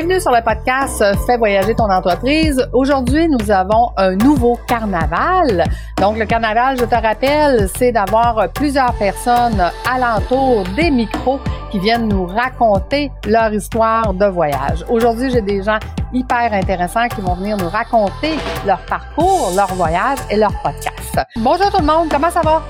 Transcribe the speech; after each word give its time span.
Bienvenue 0.00 0.20
sur 0.22 0.30
le 0.30 0.42
podcast 0.42 1.04
Fais 1.26 1.36
voyager 1.36 1.74
ton 1.74 1.84
entreprise. 1.84 2.66
Aujourd'hui, 2.72 3.28
nous 3.28 3.50
avons 3.50 3.90
un 3.98 4.16
nouveau 4.16 4.58
carnaval. 4.66 5.62
Donc, 6.00 6.16
le 6.16 6.24
carnaval, 6.24 6.78
je 6.78 6.86
te 6.86 6.94
rappelle, 6.94 7.68
c'est 7.76 7.92
d'avoir 7.92 8.50
plusieurs 8.54 8.94
personnes 8.94 9.62
alentour 9.86 10.64
des 10.74 10.90
micros 10.90 11.38
qui 11.70 11.80
viennent 11.80 12.08
nous 12.08 12.24
raconter 12.24 13.12
leur 13.26 13.52
histoire 13.52 14.14
de 14.14 14.24
voyage. 14.24 14.86
Aujourd'hui, 14.88 15.30
j'ai 15.32 15.42
des 15.42 15.62
gens 15.62 15.78
hyper 16.14 16.50
intéressants 16.50 17.08
qui 17.08 17.20
vont 17.20 17.34
venir 17.34 17.58
nous 17.58 17.68
raconter 17.68 18.38
leur 18.66 18.80
parcours, 18.86 19.52
leur 19.54 19.74
voyage 19.74 20.20
et 20.30 20.36
leur 20.36 20.54
podcast. 20.62 21.20
Bonjour 21.36 21.70
tout 21.70 21.80
le 21.80 21.86
monde, 21.86 22.08
comment 22.10 22.30
ça 22.30 22.40
va? 22.40 22.62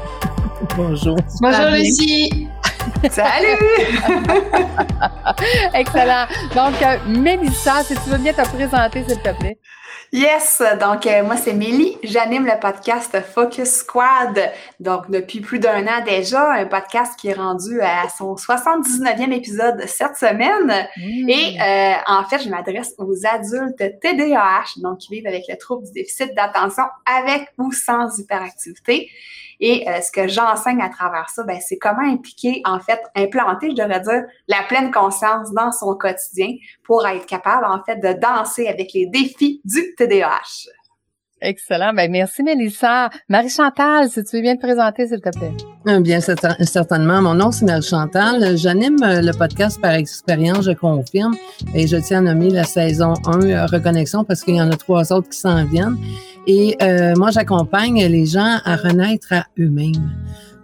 Bonjour. 0.77 1.17
Bonjour 1.41 1.67
Lucie. 1.71 2.49
Salut! 3.09 3.57
Excellent. 5.75 6.27
Donc, 6.55 6.83
euh, 6.83 6.99
Mélissa, 7.07 7.83
si 7.83 7.95
tu 7.95 8.11
veux 8.11 8.19
bien 8.19 8.33
te 8.33 8.47
présenter, 8.55 9.05
s'il 9.09 9.21
te 9.23 9.39
plaît. 9.39 9.59
Yes, 10.13 10.61
donc 10.81 11.07
euh, 11.07 11.23
moi 11.23 11.37
c'est 11.37 11.53
Mélie, 11.53 11.97
j'anime 12.03 12.45
le 12.45 12.59
podcast 12.59 13.17
Focus 13.33 13.69
Squad, 13.69 14.41
donc 14.81 15.09
depuis 15.09 15.39
plus 15.39 15.61
d'un 15.61 15.87
an 15.87 16.03
déjà, 16.05 16.51
un 16.51 16.67
podcast 16.67 17.17
qui 17.17 17.29
est 17.29 17.35
rendu 17.35 17.81
à 17.81 18.09
son 18.09 18.35
79e 18.35 19.33
épisode 19.33 19.81
cette 19.87 20.17
semaine. 20.17 20.89
Mmh. 20.97 21.29
Et 21.29 21.61
euh, 21.61 21.95
en 22.09 22.25
fait, 22.25 22.43
je 22.43 22.49
m'adresse 22.49 22.93
aux 22.99 23.25
adultes 23.25 24.01
TDAH, 24.01 24.81
donc 24.83 24.99
qui 24.99 25.15
vivent 25.15 25.29
avec 25.29 25.45
le 25.49 25.57
trouble 25.57 25.87
du 25.87 25.93
déficit 25.93 26.35
d'attention 26.35 26.85
avec 27.07 27.47
ou 27.57 27.71
sans 27.71 28.19
hyperactivité. 28.19 29.09
Et 29.61 29.89
euh, 29.89 30.01
ce 30.01 30.11
que 30.11 30.27
j'enseigne 30.27 30.81
à 30.81 30.89
travers 30.89 31.29
ça, 31.31 31.45
ben, 31.45 31.59
c'est 31.61 31.79
comment 31.79 32.03
impliquer, 32.03 32.63
en 32.65 32.81
fait, 32.81 33.01
implanter, 33.15 33.71
je 33.71 33.77
devrais 33.77 34.01
dire, 34.01 34.25
la 34.49 34.63
pleine 34.69 34.91
conscience 34.91 35.53
dans 35.53 35.71
son 35.71 35.95
quotidien 35.95 36.55
pour 36.83 37.07
être 37.07 37.27
capable, 37.27 37.67
en 37.67 37.83
fait, 37.85 37.97
de 37.97 38.19
danser 38.19 38.69
avec 38.69 38.93
les 38.95 39.07
défis 39.07 39.61
du 39.65 39.95
TDAH. 39.97 40.71
Excellent. 41.41 41.93
Ben, 41.95 42.11
merci, 42.11 42.43
Mélissa. 42.43 43.11
Marie-Chantal, 43.29 44.09
si 44.09 44.23
tu 44.25 44.37
veux 44.37 44.43
bien 44.43 44.57
te 44.57 44.61
présenter, 44.61 45.07
s'il 45.07 45.21
te 45.21 45.31
plaît. 45.37 45.53
Euh, 45.89 46.01
bien, 46.01 46.21
certainement. 46.21 47.23
Mon 47.23 47.35
nom, 47.35 47.51
c'est 47.51 47.65
Marie-Chantal. 47.65 48.57
J'anime 48.57 48.97
euh, 49.03 49.23
le 49.23 49.33
podcast 49.33 49.81
par 49.81 49.93
expérience, 49.93 50.65
je 50.65 50.73
confirme. 50.73 51.35
Et 51.75 51.87
je 51.87 51.97
tiens 51.97 52.19
à 52.19 52.33
nommer 52.33 52.51
la 52.51 52.65
saison 52.65 53.15
1 53.27 53.67
Reconnexion 53.67 54.25
parce 54.25 54.43
qu'il 54.43 54.57
y 54.57 54.63
en 54.63 54.71
a 54.71 54.77
trois 54.77 55.13
autres 55.13 55.29
qui 55.31 55.39
s'en 55.39 55.65
viennent. 55.65 55.97
Et 56.47 56.77
euh, 56.83 57.15
moi, 57.17 57.31
j'accompagne 57.31 58.05
les 58.07 58.27
gens 58.27 58.59
à 58.65 58.77
renaître 58.77 59.33
à 59.33 59.47
eux-mêmes. 59.59 60.11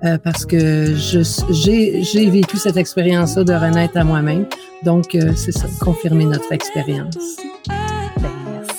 Euh, 0.05 0.19
parce 0.19 0.45
que 0.45 0.95
j'ai 0.95 2.31
vécu 2.31 2.59
cette 2.59 2.77
expérience-là 2.77 3.45
de 3.45 3.55
renaître 3.55 3.97
à 3.97 4.05
moi-même. 4.05 4.47
Donc, 4.85 5.15
euh, 5.15 5.33
c'est 5.35 5.53
ça, 5.53 5.67
confirmer 5.81 6.27
notre 6.27 6.53
expérience. 6.53 7.17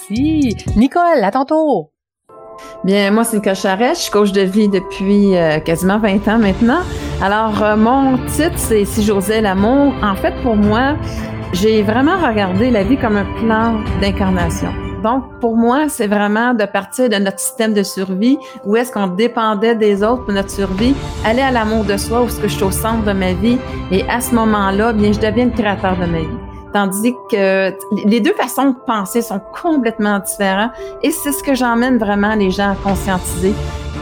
Nicole, 0.10 1.24
à 1.24 1.32
tantôt. 1.32 1.92
Bien, 2.84 3.12
moi, 3.12 3.24
c'est 3.24 3.38
Nicole 3.38 3.56
Charette. 3.56 3.96
Je 3.96 4.02
suis 4.02 4.12
coach 4.12 4.32
de 4.32 4.42
vie 4.42 4.70
depuis 4.70 5.34
quasiment 5.66 6.00
20 6.00 6.28
ans 6.28 6.40
maintenant. 6.40 6.80
Alors, 7.22 7.78
mon 7.78 8.18
titre, 8.28 8.58
c'est 8.58 8.86
Si 8.86 9.04
j'osais 9.04 9.42
l'amour. 9.42 9.94
En 10.02 10.16
fait, 10.16 10.34
pour 10.44 10.56
moi, 10.56 10.96
j'ai 11.54 11.82
vraiment 11.84 12.18
regardé 12.18 12.70
la 12.70 12.84
vie 12.84 12.98
comme 12.98 13.18
un 13.18 13.26
plan 13.42 13.76
d'incarnation. 14.02 14.74
Donc, 15.04 15.24
pour 15.40 15.56
moi, 15.56 15.90
c'est 15.90 16.08
vraiment 16.08 16.54
de 16.54 16.66
partir 16.66 17.08
de 17.10 17.16
notre 17.18 17.40
système 17.40 17.74
de 17.74 17.84
survie, 17.84 18.38
où 18.66 18.76
est-ce 18.76 18.92
qu'on 18.92 19.08
dépendait 19.08 19.76
des 19.76 20.04
autres 20.04 20.26
pour 20.26 20.34
notre 20.34 20.50
survie, 20.50 20.96
aller 21.24 21.42
à 21.42 21.52
l'amour 21.52 21.84
de 21.84 21.98
soi, 21.98 22.24
où 22.24 22.26
est-ce 22.26 22.40
que 22.40 22.48
je 22.48 22.56
suis 22.56 22.64
au 22.64 22.72
centre 22.72 23.04
de 23.06 23.12
ma 23.14 23.34
vie, 23.34 23.60
et 23.92 24.04
à 24.10 24.20
ce 24.22 24.34
moment-là, 24.34 24.94
bien, 24.94 25.12
je 25.12 25.20
deviens 25.20 25.46
le 25.46 25.52
créateur 25.52 25.96
de 25.98 26.06
ma 26.06 26.20
vie. 26.20 26.47
Tandis 26.78 27.16
que 27.32 27.74
les 28.06 28.20
deux 28.20 28.36
façons 28.36 28.70
de 28.70 28.76
penser 28.86 29.24
sont 29.24 29.42
complètement 29.64 30.20
différentes, 30.20 30.74
et 31.02 31.10
c'est 31.10 31.32
ce 31.32 31.42
que 31.42 31.56
j'emmène 31.56 31.98
vraiment 31.98 32.36
les 32.36 32.52
gens 32.52 32.74
à 32.74 32.76
conscientiser. 32.76 33.52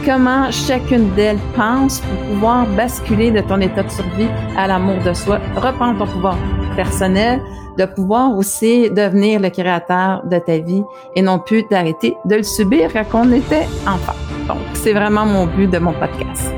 Comment 0.04 0.50
chacune 0.50 1.08
d'elles 1.14 1.38
pense 1.56 2.00
pour 2.00 2.18
pouvoir 2.26 2.66
basculer 2.76 3.30
de 3.30 3.40
ton 3.40 3.62
état 3.62 3.82
de 3.82 3.88
survie 3.88 4.28
à 4.58 4.66
l'amour 4.66 5.02
de 5.02 5.14
soi, 5.14 5.38
reprendre 5.56 6.00
ton 6.00 6.06
pouvoir 6.06 6.36
personnel, 6.76 7.40
de 7.78 7.86
pouvoir 7.86 8.36
aussi 8.36 8.90
devenir 8.90 9.40
le 9.40 9.48
créateur 9.48 10.26
de 10.26 10.38
ta 10.38 10.58
vie 10.58 10.84
et 11.14 11.22
non 11.22 11.38
plus 11.38 11.64
d'arrêter 11.70 12.14
de 12.26 12.34
le 12.34 12.42
subir 12.42 12.90
quand 12.92 13.26
on 13.26 13.32
était 13.32 13.66
enfant. 13.86 14.18
Donc, 14.48 14.58
c'est 14.74 14.92
vraiment 14.92 15.24
mon 15.24 15.46
but 15.46 15.70
de 15.70 15.78
mon 15.78 15.94
podcast. 15.94 16.52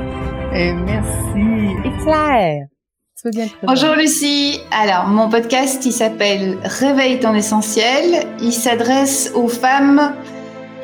Et 0.53 0.73
merci. 0.73 1.77
Et 1.85 2.03
Claire? 2.03 2.68
Bonjour 3.63 3.95
Lucie. 3.95 4.61
Alors, 4.71 5.07
mon 5.07 5.29
podcast, 5.29 5.85
il 5.85 5.91
s'appelle 5.91 6.57
Réveille 6.63 7.19
ton 7.19 7.33
essentiel. 7.33 8.25
Il 8.41 8.53
s'adresse 8.53 9.31
aux 9.35 9.49
femmes 9.49 10.13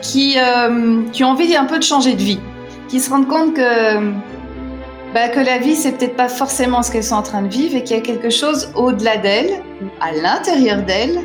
qui, 0.01 0.35
euh, 0.37 1.01
ont 1.21 1.25
envie 1.25 1.55
un 1.55 1.65
peu 1.65 1.77
de 1.77 1.83
changer 1.83 2.13
de 2.13 2.21
vie, 2.21 2.39
qui 2.89 2.99
se 2.99 3.09
rendent 3.09 3.27
compte 3.27 3.53
que 3.53 4.11
bah, 5.13 5.29
que 5.29 5.39
la 5.39 5.59
vie, 5.59 5.75
c'est 5.77 5.93
peut-être 5.93 6.17
pas 6.17 6.27
forcément 6.27 6.83
ce 6.83 6.91
qu'elles 6.91 7.05
sont 7.05 7.15
en 7.15 7.23
train 7.23 7.41
de 7.41 7.47
vivre 7.47 7.77
et 7.77 7.83
qu'il 7.83 7.95
y 7.95 7.99
a 7.99 8.03
quelque 8.03 8.29
chose 8.29 8.69
au-delà 8.75 9.15
d'elles, 9.15 9.61
à 10.01 10.11
l'intérieur 10.11 10.83
d'elles, 10.83 11.19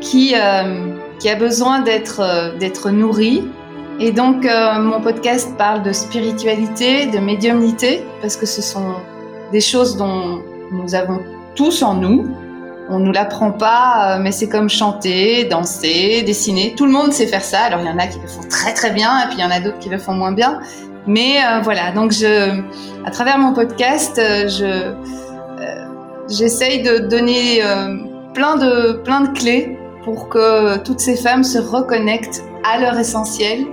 qui, 0.00 0.34
euh, 0.34 0.96
a 1.24 1.34
besoin 1.36 1.82
d'être 1.82 2.20
euh, 2.20 2.56
d'être 2.58 2.90
nourri. 2.90 3.44
Et 4.00 4.10
donc, 4.10 4.44
euh, 4.44 4.80
mon 4.80 5.00
podcast 5.00 5.56
parle 5.56 5.84
de 5.84 5.92
spiritualité, 5.92 7.06
de 7.06 7.18
médiumnité, 7.18 8.02
parce 8.20 8.36
que 8.36 8.46
ce 8.46 8.60
sont 8.60 8.94
des 9.52 9.60
choses 9.60 9.96
dont 9.96 10.42
nous 10.72 10.94
avons 10.94 11.20
tous 11.54 11.82
en 11.82 11.94
nous. 11.94 12.26
On 12.90 12.98
nous 12.98 13.12
l'apprend 13.12 13.52
pas, 13.52 14.18
mais 14.18 14.32
c'est 14.32 14.48
comme 14.48 14.70
chanter, 14.70 15.44
danser, 15.44 16.22
dessiner. 16.22 16.74
Tout 16.74 16.86
le 16.86 16.92
monde 16.92 17.12
sait 17.12 17.26
faire 17.26 17.44
ça. 17.44 17.60
Alors 17.60 17.80
il 17.80 17.86
y 17.86 17.90
en 17.90 17.98
a 17.98 18.06
qui 18.06 18.18
le 18.18 18.26
font 18.26 18.48
très 18.48 18.72
très 18.72 18.90
bien, 18.90 19.20
et 19.20 19.26
puis 19.26 19.36
il 19.38 19.42
y 19.42 19.44
en 19.44 19.50
a 19.50 19.60
d'autres 19.60 19.78
qui 19.78 19.90
le 19.90 19.98
font 19.98 20.14
moins 20.14 20.32
bien. 20.32 20.60
Mais 21.08 21.38
euh, 21.42 21.60
voilà, 21.62 21.90
donc 21.92 22.12
je, 22.12 22.60
à 23.04 23.10
travers 23.10 23.38
mon 23.38 23.54
podcast, 23.54 24.18
euh, 24.18 24.46
je, 24.46 24.64
euh, 24.64 25.84
j'essaye 26.28 26.82
de 26.82 26.98
donner 26.98 27.62
plein 28.34 28.56
de, 28.56 28.92
plein 29.04 29.22
de 29.22 29.28
clés 29.28 29.78
pour 30.04 30.28
que 30.28 30.76
toutes 30.78 31.00
ces 31.00 31.16
femmes 31.16 31.44
se 31.44 31.58
reconnectent 31.58 32.42
à 32.62 32.78
leur 32.78 32.98
essentiel, 32.98 33.66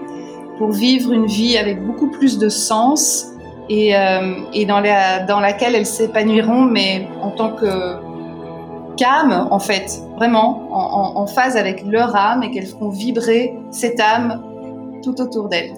pour 0.57 0.71
vivre 0.71 1.11
une 1.11 1.25
vie 1.25 1.57
avec 1.57 1.85
beaucoup 1.85 2.09
plus 2.09 2.37
de 2.37 2.47
sens 2.47 3.27
et, 3.69 3.93
et 4.53 4.65
dans, 4.65 4.79
la, 4.79 5.19
dans 5.21 5.39
laquelle 5.39 5.75
elles 5.75 5.85
s'épanouiront, 5.85 6.61
mais 6.61 7.07
en 7.21 7.31
tant 7.31 7.51
que 7.51 7.97
qu'âme, 8.95 9.47
en 9.51 9.59
fait, 9.59 9.99
vraiment, 10.15 10.67
en, 10.71 11.19
en 11.21 11.27
phase 11.27 11.57
avec 11.57 11.83
leur 11.85 12.15
âme 12.15 12.43
et 12.43 12.51
qu'elles 12.51 12.67
feront 12.67 12.89
vibrer 12.89 13.53
cette 13.71 13.99
âme 13.99 14.41
tout 15.03 15.19
autour 15.21 15.49
d'elles. 15.49 15.73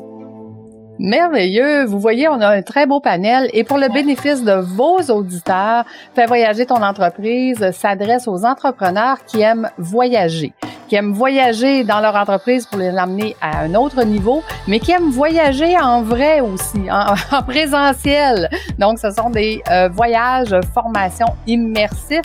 Merveilleux. 1.00 1.86
Vous 1.86 2.00
voyez, 2.00 2.28
on 2.28 2.42
a 2.42 2.48
un 2.48 2.62
très 2.62 2.88
beau 2.88 3.00
panel. 3.00 3.50
Et 3.54 3.64
pour 3.64 3.78
le 3.78 3.88
bénéfice 3.90 4.44
de 4.44 4.54
vos 4.54 5.00
auditeurs, 5.10 5.86
Fais 6.16 6.26
voyager 6.26 6.66
ton 6.66 6.82
entreprise 6.82 7.72
s'adresse 7.72 8.28
aux 8.28 8.44
entrepreneurs 8.46 9.24
qui 9.26 9.42
aiment 9.42 9.70
voyager, 9.78 10.54
qui 10.88 10.96
aiment 10.96 11.14
voyager 11.14 11.84
dans 11.84 12.00
leur 12.00 12.16
entreprise 12.16 12.66
pour 12.66 12.80
les 12.80 12.98
amener 12.98 13.36
à 13.42 13.60
un 13.60 13.76
autre 13.76 14.04
niveau, 14.04 14.44
mais 14.68 14.80
qui 14.80 14.92
aiment 14.92 15.12
voyager 15.12 15.78
en 15.78 16.02
vrai 16.02 16.40
aussi, 16.40 16.90
en, 16.90 17.42
présentiel. 17.48 18.50
Donc, 18.78 19.00
ce 19.00 19.12
sont 19.12 19.30
des 19.30 19.62
euh, 19.70 19.90
voyages, 19.90 20.56
formations 20.74 21.36
immersifs. 21.46 22.22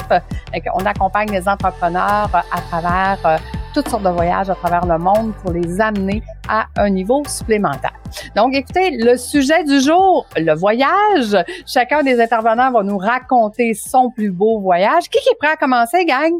On 0.74 0.86
accompagne 0.86 1.30
les 1.30 1.48
entrepreneurs 1.48 2.30
à 2.32 2.60
travers 2.70 3.18
euh, 3.24 3.36
toutes 3.74 3.88
sortes 3.88 4.02
de 4.02 4.10
voyages 4.10 4.50
à 4.50 4.54
travers 4.54 4.86
le 4.86 4.98
monde 4.98 5.32
pour 5.42 5.52
les 5.52 5.80
amener 5.80 6.22
à 6.48 6.66
un 6.76 6.90
niveau 6.90 7.22
supplémentaire. 7.26 7.94
Donc, 8.36 8.54
écoutez, 8.54 8.90
le 8.98 9.16
sujet 9.16 9.64
du 9.64 9.80
jour, 9.80 10.26
le 10.36 10.54
voyage. 10.54 11.36
Chacun 11.66 12.02
des 12.02 12.20
intervenants 12.20 12.70
va 12.70 12.82
nous 12.82 12.98
raconter 12.98 13.74
son 13.74 14.10
plus 14.10 14.30
beau 14.30 14.60
voyage. 14.60 15.08
Qui, 15.08 15.18
est 15.18 15.38
prêt 15.38 15.52
à 15.52 15.56
commencer, 15.56 16.04
gang? 16.04 16.32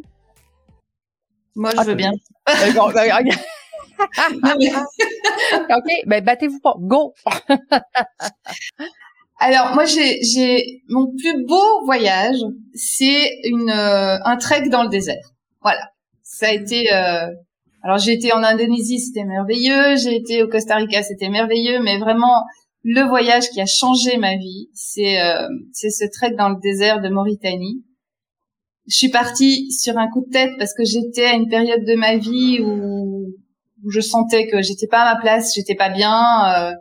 Moi, 1.54 1.70
je 1.76 1.82
veux 1.82 1.94
bien. 1.94 2.12
OK, 5.54 5.93
ben 6.06 6.25
battez-vous 6.25 6.60
pas. 6.60 6.75
Go! 6.78 7.14
Alors 9.38 9.75
moi 9.75 9.84
j'ai 9.84 10.82
mon 10.88 11.06
plus 11.16 11.44
beau 11.46 11.84
voyage, 11.84 12.38
c'est 12.75 13.38
une 13.44 13.70
euh, 13.70 14.19
un 14.25 14.37
trek 14.37 14.70
dans 14.70 14.82
le 14.82 14.88
désert. 14.88 15.31
Voilà 15.60 15.93
ça 16.32 16.49
a 16.49 16.52
été. 16.52 16.93
Euh... 16.93 17.28
Alors 17.82 17.99
j'ai 17.99 18.12
été 18.12 18.32
en 18.32 18.43
Indonésie, 18.43 19.00
c'était 19.00 19.25
merveilleux. 19.25 19.96
J'ai 19.96 20.16
été 20.16 20.43
au 20.43 20.49
Costa 20.49 20.76
Rica, 20.76 21.02
c'était 21.02 21.28
merveilleux. 21.28 21.81
Mais 21.82 21.99
vraiment, 21.99 22.44
le 22.84 23.02
voyage 23.02 23.49
qui 23.50 23.60
a 23.60 23.66
changé 23.66 24.16
ma 24.16 24.37
vie, 24.37 24.69
c'est 24.72 25.20
euh, 25.20 25.46
c'est 25.72 25.90
ce 25.90 26.04
trek 26.12 26.34
dans 26.37 26.49
le 26.49 26.60
désert 26.60 27.00
de 27.00 27.08
Mauritanie. 27.08 27.84
Je 28.92 28.98
suis 28.98 29.08
partie 29.08 29.72
sur 29.72 29.96
un 29.96 30.06
coup 30.08 30.20
de 30.20 30.30
tête 30.30 30.50
parce 30.58 30.74
que 30.74 30.84
j'étais 30.84 31.24
à 31.24 31.32
une 31.32 31.48
période 31.48 31.82
de 31.82 31.94
ma 31.94 32.18
vie 32.18 32.60
où, 32.60 33.32
où 33.82 33.90
je 33.90 34.00
sentais 34.00 34.46
que 34.48 34.60
j'étais 34.60 34.86
pas 34.86 35.00
à 35.00 35.14
ma 35.14 35.20
place, 35.20 35.54
j'étais 35.54 35.74
pas 35.74 35.88
bien. 35.88 36.14
Euh, 36.54 36.72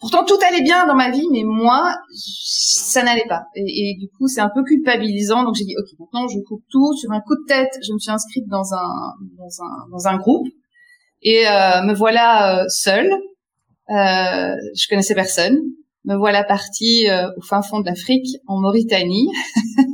pourtant 0.00 0.22
tout 0.22 0.36
allait 0.46 0.60
bien 0.60 0.86
dans 0.86 0.94
ma 0.94 1.08
vie, 1.10 1.24
mais 1.32 1.42
moi, 1.42 1.94
ça 2.14 3.02
n'allait 3.02 3.24
pas. 3.26 3.44
Et, 3.54 3.96
du 3.98 4.10
coup, 4.10 4.28
c'est 4.28 4.42
un 4.42 4.50
peu 4.54 4.62
culpabilisant. 4.64 5.44
Donc 5.44 5.54
j'ai 5.54 5.64
dit, 5.64 5.76
ok, 5.78 5.98
maintenant 5.98 6.28
je 6.28 6.38
coupe 6.46 6.62
tout. 6.68 6.94
Sur 6.94 7.10
un 7.10 7.22
coup 7.22 7.36
de 7.36 7.46
tête, 7.48 7.72
je 7.86 7.94
me 7.94 7.98
suis 7.98 8.10
inscrite 8.10 8.46
dans 8.46 8.74
un 8.74 9.14
dans 9.38 9.62
un 9.64 9.90
dans 9.90 10.08
un 10.08 10.18
groupe 10.18 10.46
et 11.22 11.48
euh, 11.48 11.82
me 11.84 11.94
voilà 11.94 12.60
euh, 12.60 12.64
seule. 12.68 13.10
Euh, 13.88 14.56
je 14.76 14.88
connaissais 14.90 15.14
personne. 15.14 15.58
Me 16.04 16.16
voilà 16.16 16.44
partie 16.44 17.08
euh, 17.08 17.30
au 17.38 17.40
fin 17.40 17.62
fond 17.62 17.80
de 17.80 17.86
l'Afrique, 17.86 18.36
en 18.46 18.60
Mauritanie. 18.60 19.28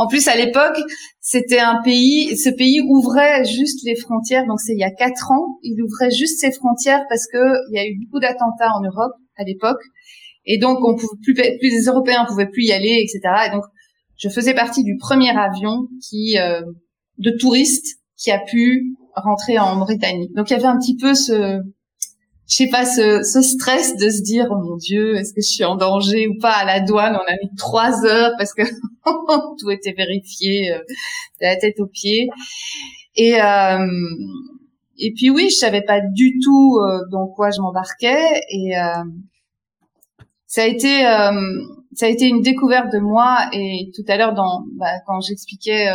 en 0.00 0.06
plus, 0.06 0.28
à 0.28 0.34
l'époque, 0.34 0.78
c'était 1.20 1.58
un 1.58 1.82
pays, 1.82 2.34
ce 2.34 2.48
pays 2.48 2.80
ouvrait 2.80 3.44
juste 3.44 3.84
les 3.84 3.94
frontières. 3.94 4.46
Donc 4.46 4.58
c'est 4.58 4.72
il 4.72 4.78
y 4.78 4.82
a 4.82 4.90
quatre 4.90 5.30
ans, 5.30 5.58
il 5.62 5.78
ouvrait 5.82 6.10
juste 6.10 6.40
ses 6.40 6.52
frontières 6.52 7.02
parce 7.10 7.26
que 7.30 7.36
il 7.68 7.76
y 7.76 7.78
a 7.78 7.86
eu 7.86 7.98
beaucoup 8.02 8.18
d'attentats 8.18 8.72
en 8.74 8.80
Europe 8.80 9.12
à 9.36 9.44
l'époque, 9.44 9.82
et 10.46 10.56
donc 10.56 10.78
on 10.82 10.94
pouvait 10.94 11.58
plus, 11.60 11.68
les 11.68 11.84
Européens 11.86 12.24
pouvaient 12.26 12.48
plus 12.48 12.64
y 12.64 12.72
aller, 12.72 13.04
etc. 13.04 13.20
Et 13.48 13.50
donc 13.50 13.64
je 14.16 14.30
faisais 14.30 14.54
partie 14.54 14.84
du 14.84 14.96
premier 14.96 15.36
avion 15.36 15.86
euh, 16.38 16.62
de 17.18 17.30
touristes 17.38 17.98
qui 18.16 18.30
a 18.30 18.38
pu 18.38 18.96
rentrer 19.14 19.58
en 19.58 19.76
Mauritanie. 19.76 20.30
Donc 20.34 20.48
il 20.48 20.54
y 20.54 20.56
avait 20.56 20.64
un 20.64 20.78
petit 20.78 20.96
peu 20.96 21.12
ce 21.12 21.60
je 22.50 22.56
sais 22.56 22.68
pas, 22.68 22.84
ce, 22.84 23.22
ce, 23.22 23.42
stress 23.42 23.96
de 23.96 24.10
se 24.10 24.22
dire, 24.22 24.48
oh 24.50 24.56
mon 24.56 24.76
Dieu, 24.76 25.14
est-ce 25.16 25.32
que 25.32 25.40
je 25.40 25.46
suis 25.46 25.64
en 25.64 25.76
danger 25.76 26.26
ou 26.26 26.36
pas 26.40 26.50
à 26.50 26.64
la 26.64 26.80
douane? 26.80 27.14
On 27.14 27.32
a 27.32 27.36
mis 27.42 27.54
trois 27.56 28.04
heures 28.04 28.32
parce 28.38 28.52
que 28.52 28.62
tout 29.58 29.70
était 29.70 29.92
vérifié 29.92 30.72
euh, 30.72 30.78
de 30.78 31.46
la 31.46 31.56
tête 31.56 31.78
aux 31.78 31.86
pieds. 31.86 32.28
Et 33.14 33.40
euh, 33.40 33.86
et 34.98 35.12
puis 35.14 35.30
oui, 35.30 35.48
je 35.50 35.56
savais 35.56 35.82
pas 35.82 36.00
du 36.00 36.38
tout 36.42 36.78
euh, 36.78 37.00
dans 37.10 37.28
quoi 37.28 37.50
je 37.50 37.60
m'embarquais 37.60 38.40
et 38.50 38.76
euh, 38.76 39.04
ça 40.46 40.62
a 40.62 40.66
été 40.66 41.02
ça 41.92 42.06
a 42.06 42.08
été 42.08 42.26
une 42.26 42.42
découverte 42.42 42.92
de 42.92 42.98
moi 42.98 43.48
et 43.52 43.90
tout 43.94 44.04
à 44.08 44.16
l'heure 44.16 44.34
bah, 44.34 44.86
quand 45.06 45.20
j'expliquais 45.20 45.88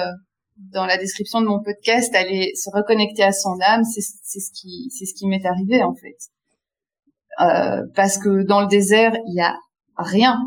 dans 0.58 0.86
la 0.86 0.98
description 0.98 1.42
de 1.42 1.48
mon 1.48 1.62
podcast, 1.62 2.14
aller 2.16 2.54
se 2.56 2.70
reconnecter 2.74 3.24
à 3.24 3.34
son 3.34 3.58
âme, 3.62 3.84
c'est 3.84 4.02
ce 4.02 4.52
qui 4.54 4.90
c'est 4.92 5.06
ce 5.06 5.14
qui 5.14 5.28
m'est 5.28 5.46
arrivé 5.46 5.84
en 5.84 5.94
fait. 5.94 6.18
Euh, 7.42 7.82
parce 7.96 8.18
que 8.18 8.46
dans 8.46 8.62
le 8.62 8.68
désert, 8.68 9.14
il 9.28 9.36
y 9.36 9.42
a 9.42 9.56
rien. 9.98 10.38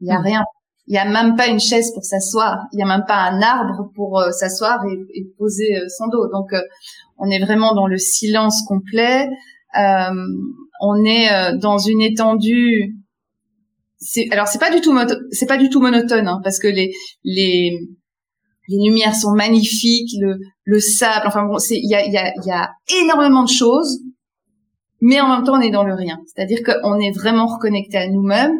Il 0.00 0.08
y 0.08 0.10
a 0.10 0.20
hmm. 0.20 0.24
rien. 0.24 0.44
Il 0.86 0.94
y 0.94 0.98
a 0.98 1.04
même 1.06 1.34
pas 1.34 1.46
une 1.46 1.60
chaise 1.60 1.92
pour 1.94 2.04
s'asseoir. 2.04 2.58
Il 2.72 2.78
y 2.78 2.82
a 2.82 2.86
même 2.86 3.04
pas 3.06 3.16
un 3.16 3.40
arbre 3.40 3.90
pour 3.94 4.20
euh, 4.20 4.30
s'asseoir 4.30 4.84
et, 4.86 5.18
et, 5.18 5.26
poser 5.38 5.76
euh, 5.76 5.86
son 5.88 6.08
dos. 6.08 6.28
Donc, 6.30 6.50
on 7.18 7.30
est 7.30 7.40
vraiment 7.40 7.74
dans 7.74 7.86
le 7.86 7.96
silence 7.96 8.62
complet. 8.68 9.28
on 9.74 11.04
est 11.04 11.56
dans 11.58 11.78
une 11.78 12.02
étendue. 12.02 12.96
Alors, 14.30 14.46
c'est 14.46 14.58
pas 14.58 14.70
du 14.70 14.80
tout 14.82 14.94
c'est 15.30 15.46
pas 15.46 15.56
du 15.56 15.70
tout 15.70 15.80
monotone, 15.80 16.28
hein, 16.28 16.40
parce 16.44 16.58
que 16.58 16.68
les 16.68 16.92
les 17.24 17.70
les 18.68 18.78
lumières 18.84 19.14
sont 19.14 19.32
magnifiques, 19.32 20.10
le, 20.20 20.36
le 20.64 20.80
sable. 20.80 21.26
Enfin 21.26 21.44
bon, 21.44 21.56
il 21.70 21.88
y 21.88 21.94
a 21.94 22.06
y 22.06 22.16
a 22.18 22.32
il 22.36 22.46
y 22.46 22.50
a 22.50 22.70
énormément 23.00 23.44
de 23.44 23.48
choses 23.48 24.00
mais 25.04 25.20
en 25.20 25.28
même 25.28 25.44
temps 25.44 25.58
on 25.58 25.60
est 25.60 25.70
dans 25.70 25.84
le 25.84 25.94
rien. 25.94 26.18
C'est-à-dire 26.26 26.60
qu'on 26.64 26.98
est 26.98 27.12
vraiment 27.12 27.46
reconnecté 27.46 27.98
à 27.98 28.08
nous-mêmes. 28.08 28.58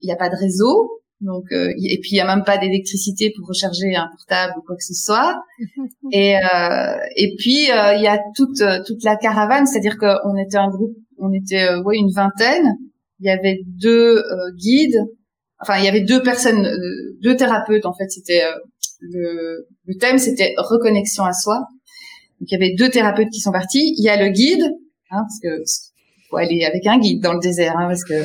Il 0.00 0.06
n'y 0.06 0.12
a 0.12 0.16
pas 0.16 0.30
de 0.30 0.36
réseau, 0.36 1.02
donc 1.20 1.44
euh, 1.52 1.68
et 1.76 1.98
puis 2.00 2.12
il 2.12 2.16
y 2.16 2.20
a 2.20 2.26
même 2.26 2.44
pas 2.44 2.56
d'électricité 2.56 3.30
pour 3.36 3.46
recharger 3.46 3.94
un 3.94 4.08
portable 4.08 4.54
ou 4.56 4.62
quoi 4.62 4.74
que 4.74 4.82
ce 4.82 4.94
soit. 4.94 5.42
et 6.12 6.36
euh, 6.36 6.96
et 7.14 7.34
puis 7.36 7.70
euh, 7.70 7.94
il 7.94 8.02
y 8.02 8.08
a 8.08 8.18
toute 8.34 8.62
toute 8.86 9.04
la 9.04 9.16
caravane, 9.16 9.66
c'est-à-dire 9.66 9.98
qu'on 9.98 10.34
était 10.36 10.56
un 10.56 10.70
groupe, 10.70 10.96
on 11.18 11.30
était 11.34 11.74
ouais 11.84 11.98
une 11.98 12.10
vingtaine. 12.10 12.76
Il 13.20 13.26
y 13.26 13.30
avait 13.30 13.60
deux 13.66 14.22
guides, 14.56 14.98
enfin 15.60 15.76
il 15.78 15.84
y 15.84 15.88
avait 15.88 16.00
deux 16.00 16.22
personnes, 16.22 16.66
deux 17.20 17.36
thérapeutes 17.36 17.84
en 17.84 17.92
fait. 17.92 18.08
C'était 18.08 18.42
le, 19.00 19.66
le 19.84 19.94
thème, 19.96 20.16
c'était 20.16 20.54
reconnexion 20.56 21.24
à 21.24 21.34
soi. 21.34 21.66
Donc 22.40 22.50
il 22.50 22.52
y 22.52 22.56
avait 22.56 22.74
deux 22.74 22.88
thérapeutes 22.88 23.28
qui 23.28 23.40
sont 23.40 23.52
partis. 23.52 23.94
Il 23.98 24.02
y 24.02 24.08
a 24.08 24.16
le 24.16 24.30
guide 24.30 24.64
Hein, 25.10 25.22
parce 25.22 25.40
que 25.42 25.62
faut 26.28 26.36
aller 26.36 26.64
avec 26.64 26.86
un 26.86 26.98
guide 26.98 27.22
dans 27.22 27.32
le 27.32 27.40
désert, 27.40 27.76
hein, 27.76 27.88
parce 27.88 28.04
que 28.04 28.24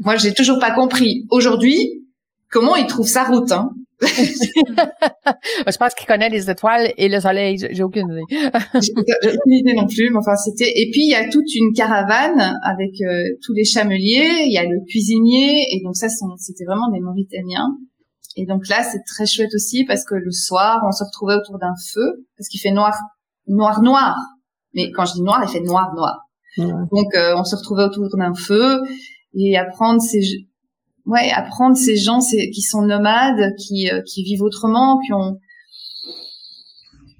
moi 0.00 0.16
j'ai 0.16 0.32
toujours 0.32 0.58
pas 0.58 0.70
compris 0.70 1.26
aujourd'hui 1.30 2.04
comment 2.50 2.76
il 2.76 2.86
trouve 2.86 3.06
sa 3.06 3.24
route. 3.24 3.52
Hein. 3.52 3.70
je 4.00 5.76
pense 5.76 5.94
qu'il 5.94 6.06
connaît 6.06 6.28
les 6.28 6.50
étoiles 6.50 6.92
et 6.96 7.08
le 7.08 7.20
soleil. 7.20 7.58
J'ai 7.58 7.82
aucune 7.82 8.10
idée. 8.10 8.24
j'ai 8.80 8.92
aucune 8.92 9.52
idée 9.52 9.74
non 9.74 9.86
plus. 9.86 10.10
Mais 10.10 10.18
enfin, 10.18 10.36
c'était. 10.36 10.70
Et 10.76 10.90
puis 10.90 11.02
il 11.02 11.10
y 11.10 11.14
a 11.14 11.28
toute 11.28 11.52
une 11.54 11.72
caravane 11.72 12.58
avec 12.62 13.00
euh, 13.02 13.22
tous 13.42 13.52
les 13.54 13.64
chameliers. 13.64 14.44
Il 14.46 14.52
y 14.52 14.58
a 14.58 14.64
le 14.64 14.78
cuisinier 14.88 15.66
et 15.70 15.82
donc 15.82 15.96
ça, 15.96 16.08
c'était 16.08 16.64
vraiment 16.64 16.90
des 16.90 17.00
Mauritaniens. 17.00 17.76
Et 18.36 18.46
donc 18.46 18.68
là, 18.68 18.82
c'est 18.82 19.02
très 19.06 19.26
chouette 19.26 19.54
aussi 19.54 19.84
parce 19.84 20.04
que 20.04 20.14
le 20.14 20.32
soir, 20.32 20.82
on 20.86 20.92
se 20.92 21.04
retrouvait 21.04 21.34
autour 21.34 21.58
d'un 21.58 21.74
feu 21.92 22.26
parce 22.36 22.48
qu'il 22.48 22.60
fait 22.60 22.72
noir, 22.72 22.96
noir, 23.46 23.80
noir. 23.82 24.16
Mais 24.74 24.90
quand 24.90 25.04
je 25.06 25.14
dis 25.14 25.22
noir, 25.22 25.40
il 25.42 25.48
fait 25.48 25.60
noir, 25.60 25.92
noir. 25.94 26.20
Donc, 26.56 27.14
euh, 27.14 27.34
on 27.36 27.44
se 27.44 27.56
retrouvait 27.56 27.84
autour 27.84 28.08
d'un 28.16 28.34
feu 28.34 28.80
et 29.34 29.56
apprendre 29.58 30.00
ces, 30.00 30.46
ouais, 31.06 31.30
apprendre 31.32 31.76
ces 31.76 31.96
gens 31.96 32.20
qui 32.20 32.62
sont 32.62 32.82
nomades, 32.82 33.54
qui, 33.58 33.90
euh, 33.90 34.02
qui 34.02 34.22
vivent 34.22 34.42
autrement, 34.42 35.00
qui 35.00 35.12
ont 35.12 35.38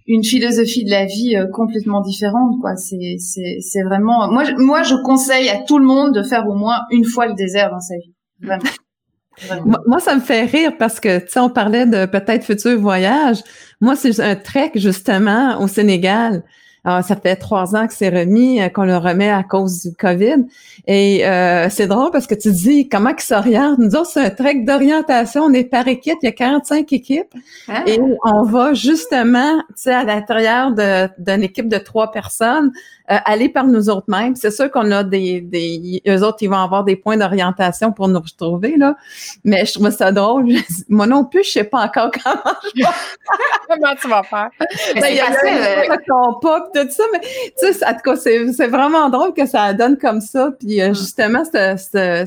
une 0.06 0.22
philosophie 0.22 0.84
de 0.84 0.90
la 0.90 1.06
vie 1.06 1.36
euh, 1.36 1.46
complètement 1.52 2.00
différente, 2.02 2.60
quoi. 2.60 2.76
C'est, 2.76 3.16
c'est, 3.18 3.58
c'est 3.60 3.82
vraiment. 3.82 4.30
Moi, 4.30 4.44
moi, 4.58 4.82
je 4.82 4.94
conseille 5.02 5.48
à 5.48 5.62
tout 5.62 5.78
le 5.78 5.86
monde 5.86 6.14
de 6.14 6.22
faire 6.22 6.46
au 6.46 6.54
moins 6.54 6.78
une 6.90 7.04
fois 7.04 7.26
le 7.26 7.34
désert 7.34 7.70
dans 7.70 7.80
sa 7.80 7.94
vie. 7.96 8.12
Vraiment. 8.40 9.78
Moi, 9.86 9.98
ça 9.98 10.14
me 10.14 10.20
fait 10.20 10.42
rire 10.42 10.76
parce 10.78 11.00
que, 11.00 11.18
tu 11.18 11.28
sais, 11.28 11.40
on 11.40 11.50
parlait 11.50 11.86
de 11.86 12.06
peut-être 12.06 12.44
futur 12.44 12.78
voyage. 12.78 13.42
Moi, 13.80 13.96
c'est 13.96 14.20
un 14.20 14.36
trek, 14.36 14.72
justement, 14.76 15.60
au 15.60 15.66
Sénégal. 15.66 16.44
Alors, 16.84 17.02
ça 17.02 17.16
fait 17.16 17.36
trois 17.36 17.75
ans 17.75 17.86
que 17.86 17.94
c'est 17.94 18.10
remis, 18.10 18.60
euh, 18.60 18.69
qu'on 18.69 18.84
le 18.84 18.96
remet 18.96 19.31
à 19.31 19.42
cause 19.42 19.82
du 19.82 19.94
COVID. 19.96 20.44
Et 20.86 21.26
euh, 21.26 21.69
c'est 21.70 21.86
drôle 21.86 22.10
parce 22.10 22.26
que 22.26 22.34
tu 22.34 22.52
dis 22.52 22.88
comment 22.88 23.10
ils 23.10 23.22
s'orientent. 23.22 23.78
Nous 23.78 23.96
autres, 23.96 24.10
c'est 24.12 24.20
un 24.20 24.31
trek 24.31 24.64
d'orientation. 24.64 25.44
On 25.44 25.52
est 25.52 25.64
par 25.64 25.88
équipe, 25.88 26.19
il 26.22 26.26
y 26.26 26.28
a 26.28 26.32
45 26.32 26.92
équipes. 26.92 27.32
Ah. 27.69 27.84
Et 27.86 27.98
on 28.25 28.42
va 28.42 28.75
justement, 28.75 29.58
tu 29.69 29.75
sais, 29.76 29.94
à 29.94 30.04
l'intérieur 30.04 30.72
d'une 30.72 31.42
équipe 31.42 31.69
de 31.69 31.78
trois 31.78 32.12
personnes, 32.12 32.70
euh, 33.10 33.16
aller 33.26 33.50
par 33.50 33.66
nous 33.66 33.90
autres 33.90 34.06
mêmes. 34.08 34.34
C'est 34.34 34.50
sûr 34.50 34.70
qu'on 34.70 34.91
a 34.91 35.05
des, 35.05 35.43
des, 35.43 36.00
eux 36.08 36.22
autres, 36.22 36.38
ils 36.41 36.48
vont 36.48 36.56
avoir 36.56 36.84
des 36.84 36.96
points 36.96 37.19
d'orientation 37.19 37.93
pour 37.93 38.08
nous 38.08 38.20
retrouver 38.20 38.79
là. 38.79 38.96
Mais 39.44 39.67
je 39.67 39.74
trouve 39.74 39.91
ça 39.91 40.10
drôle. 40.10 40.48
Moi 40.88 41.06
non 41.06 41.26
plus, 41.26 41.44
je 41.44 41.50
sais 41.50 41.64
pas 41.64 41.84
encore 41.84 42.10
comment 42.24 42.56
je 42.74 42.82
vais. 42.82 42.88
comment 43.69 43.94
tu 44.00 44.08
vas 44.08 44.22
faire? 44.22 44.48
Ben, 44.94 45.08
il 45.10 45.17
y 45.17 45.20
a 45.20 45.31
euh, 45.31 45.96
pas 46.41 46.60
tout 46.74 46.90
ça, 46.90 47.04
mais 47.12 47.20
tu 47.20 47.72
sais, 47.72 47.86
en 47.86 47.94
tout 47.94 48.00
cas, 48.04 48.16
c'est 48.16 48.66
vraiment 48.69 49.08
drôle 49.08 49.32
que 49.34 49.46
ça 49.46 49.72
donne 49.72 49.96
comme 49.98 50.20
ça. 50.20 50.50
Puis 50.58 50.81
euh, 50.81 50.90
mm. 50.90 50.94
justement, 50.94 51.43
c'est 51.44 52.26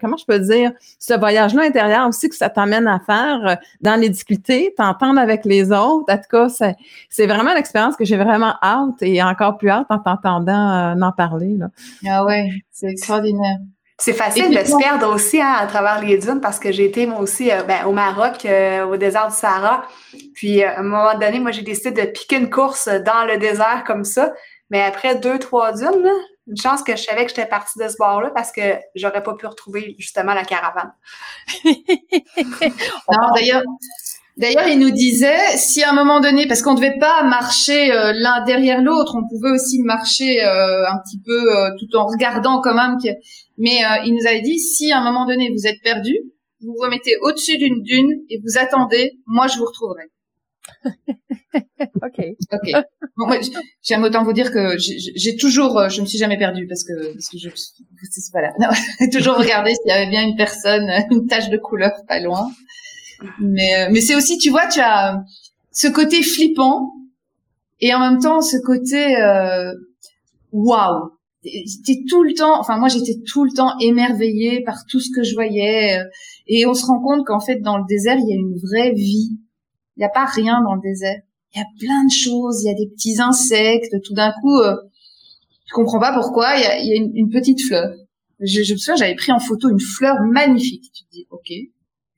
comment 0.00 0.16
je 0.16 0.24
peux 0.24 0.40
dire, 0.40 0.72
ce 0.98 1.14
voyage-là 1.14 1.62
intérieur 1.62 2.08
aussi 2.08 2.28
que 2.28 2.34
ça 2.34 2.50
t'amène 2.50 2.86
à 2.88 2.98
faire 3.00 3.46
euh, 3.46 3.54
dans 3.80 3.94
les 3.94 4.08
difficultés, 4.08 4.74
t'entendre 4.76 5.20
avec 5.20 5.44
les 5.44 5.70
autres. 5.70 6.12
En 6.12 6.16
tout 6.16 6.28
cas, 6.30 6.48
c'est 7.08 7.26
vraiment 7.26 7.54
l'expérience 7.54 7.96
que 7.96 8.04
j'ai 8.04 8.16
vraiment 8.16 8.54
hâte 8.62 9.02
et 9.02 9.22
encore 9.22 9.58
plus 9.58 9.70
hâte 9.70 9.86
en 9.90 9.98
t'entendant 9.98 10.96
euh, 10.96 11.00
en 11.00 11.12
parler. 11.12 11.56
Là. 11.58 11.68
Ah 12.08 12.24
ouais, 12.24 12.48
c'est 12.70 12.88
extraordinaire. 12.88 13.58
C'est 14.04 14.12
facile 14.14 14.50
de 14.50 14.64
se 14.64 14.76
perdre 14.76 15.14
aussi 15.14 15.40
hein, 15.40 15.54
à 15.58 15.66
travers 15.66 16.02
les 16.02 16.18
dunes 16.18 16.40
parce 16.40 16.58
que 16.58 16.72
j'ai 16.72 16.84
été 16.84 17.06
moi 17.06 17.20
aussi 17.20 17.52
euh, 17.52 17.62
ben, 17.62 17.86
au 17.86 17.92
Maroc, 17.92 18.44
au 18.44 18.96
désert 18.96 19.28
du 19.28 19.34
Sahara. 19.34 19.86
Puis 20.34 20.62
à 20.62 20.80
un 20.80 20.82
moment 20.82 21.18
donné, 21.18 21.38
moi 21.38 21.52
j'ai 21.52 21.62
décidé 21.62 21.92
de 21.92 22.10
piquer 22.10 22.36
une 22.36 22.50
course 22.50 22.88
dans 22.88 23.24
le 23.24 23.38
désert 23.38 23.84
comme 23.86 24.04
ça. 24.04 24.32
Mais 24.70 24.82
après 24.82 25.16
deux, 25.16 25.38
trois 25.38 25.72
dunes, 25.72 26.10
une 26.48 26.56
chance 26.56 26.82
que 26.82 26.96
je 26.96 27.02
savais 27.02 27.24
que 27.24 27.28
j'étais 27.28 27.46
partie 27.46 27.78
de 27.78 27.88
ce 27.88 27.96
bord-là 27.98 28.30
parce 28.34 28.52
que 28.52 28.60
j'aurais 28.94 29.22
pas 29.22 29.34
pu 29.34 29.46
retrouver 29.46 29.94
justement 29.98 30.34
la 30.34 30.44
caravane. 30.44 30.92
d'ailleurs, 33.34 33.62
d'ailleurs, 34.36 34.66
il 34.66 34.78
nous 34.78 34.90
disait 34.90 35.56
si 35.56 35.82
à 35.84 35.90
un 35.90 35.92
moment 35.92 36.20
donné, 36.20 36.48
parce 36.48 36.62
qu'on 36.62 36.74
devait 36.74 36.98
pas 36.98 37.22
marcher 37.22 37.92
euh, 37.92 38.12
l'un 38.14 38.42
derrière 38.44 38.82
l'autre, 38.82 39.14
on 39.16 39.28
pouvait 39.28 39.50
aussi 39.50 39.80
marcher 39.82 40.44
euh, 40.44 40.88
un 40.88 40.98
petit 41.04 41.20
peu 41.24 41.56
euh, 41.56 41.70
tout 41.78 41.96
en 41.96 42.06
regardant 42.06 42.60
quand 42.60 42.74
même. 42.74 42.98
Mais 43.62 43.78
il 44.04 44.14
nous 44.14 44.26
avait 44.26 44.40
dit 44.40 44.58
si 44.58 44.90
à 44.90 44.98
un 44.98 45.04
moment 45.04 45.24
donné 45.24 45.48
vous 45.50 45.66
êtes 45.66 45.80
perdu, 45.82 46.16
vous 46.62 46.74
vous 46.76 46.88
mettez 46.88 47.16
au-dessus 47.22 47.58
d'une 47.58 47.82
dune 47.82 48.10
et 48.28 48.40
vous 48.40 48.58
attendez, 48.58 49.12
moi 49.26 49.46
je 49.46 49.58
vous 49.58 49.66
retrouverai. 49.66 50.04
ok. 52.02 52.18
Ok. 52.52 52.82
Bon, 53.16 53.28
j'aime 53.82 54.02
autant 54.04 54.24
vous 54.24 54.32
dire 54.32 54.52
que 54.52 54.76
j'ai 54.78 55.36
toujours, 55.36 55.78
euh, 55.78 55.88
je 55.88 56.00
me 56.00 56.06
suis 56.06 56.18
jamais 56.18 56.38
perdue 56.38 56.66
parce 56.66 56.84
que, 56.84 57.12
parce 57.12 57.28
que 57.28 57.38
je, 57.38 57.48
voilà, 58.32 58.52
j'ai 59.00 59.10
toujours 59.10 59.36
regardé 59.36 59.74
s'il 59.74 59.88
y 59.88 59.92
avait 59.92 60.10
bien 60.10 60.22
une 60.22 60.36
personne, 60.36 60.90
une 61.10 61.26
tache 61.26 61.50
de 61.50 61.56
couleur 61.56 61.92
pas 62.08 62.20
loin. 62.20 62.50
Mais, 63.40 63.76
euh, 63.76 63.88
mais 63.92 64.00
c'est 64.00 64.14
aussi, 64.14 64.38
tu 64.38 64.50
vois, 64.50 64.66
tu 64.66 64.80
as 64.80 65.22
ce 65.70 65.86
côté 65.86 66.22
flippant 66.22 66.92
et 67.80 67.94
en 67.94 68.00
même 68.00 68.20
temps 68.20 68.40
ce 68.40 68.56
côté 68.56 69.16
euh, 69.16 69.72
waouh. 70.52 71.10
J'étais 71.44 72.02
tout 72.08 72.22
le 72.22 72.34
temps, 72.34 72.58
enfin 72.60 72.78
moi 72.78 72.88
j'étais 72.88 73.20
tout 73.26 73.44
le 73.44 73.52
temps 73.52 73.76
émerveillée 73.80 74.62
par 74.62 74.86
tout 74.86 75.00
ce 75.00 75.10
que 75.14 75.22
je 75.22 75.34
voyais. 75.34 75.98
euh, 75.98 76.04
Et 76.46 76.66
on 76.66 76.74
se 76.74 76.86
rend 76.86 77.00
compte 77.00 77.24
qu'en 77.26 77.40
fait 77.40 77.60
dans 77.60 77.78
le 77.78 77.84
désert 77.88 78.16
il 78.18 78.28
y 78.28 78.32
a 78.32 78.36
une 78.36 78.56
vraie 78.58 78.92
vie. 78.92 79.38
Il 79.96 80.00
n'y 80.00 80.04
a 80.04 80.08
pas 80.08 80.24
rien 80.24 80.62
dans 80.62 80.74
le 80.74 80.80
désert. 80.80 81.20
Il 81.54 81.58
y 81.58 81.62
a 81.62 81.66
plein 81.78 82.04
de 82.06 82.10
choses. 82.10 82.62
Il 82.62 82.66
y 82.66 82.70
a 82.70 82.74
des 82.74 82.88
petits 82.88 83.20
insectes. 83.20 83.94
Tout 84.02 84.14
d'un 84.14 84.32
coup, 84.40 84.58
euh, 84.58 84.74
je 85.66 85.74
comprends 85.74 86.00
pas 86.00 86.14
pourquoi. 86.14 86.56
Il 86.56 86.62
y 86.62 86.64
a, 86.64 86.78
il 86.78 86.86
y 86.86 86.92
a 86.92 86.96
une, 86.96 87.12
une 87.14 87.28
petite 87.28 87.60
fleur. 87.60 87.92
Je, 88.40 88.62
je 88.62 88.72
me 88.72 88.78
souviens, 88.78 88.96
j'avais 88.96 89.14
pris 89.14 89.32
en 89.32 89.38
photo 89.38 89.68
une 89.68 89.78
fleur 89.80 90.16
magnifique. 90.30 90.90
Tu 90.94 91.04
te 91.04 91.10
dis, 91.10 91.26
ok. 91.30 91.50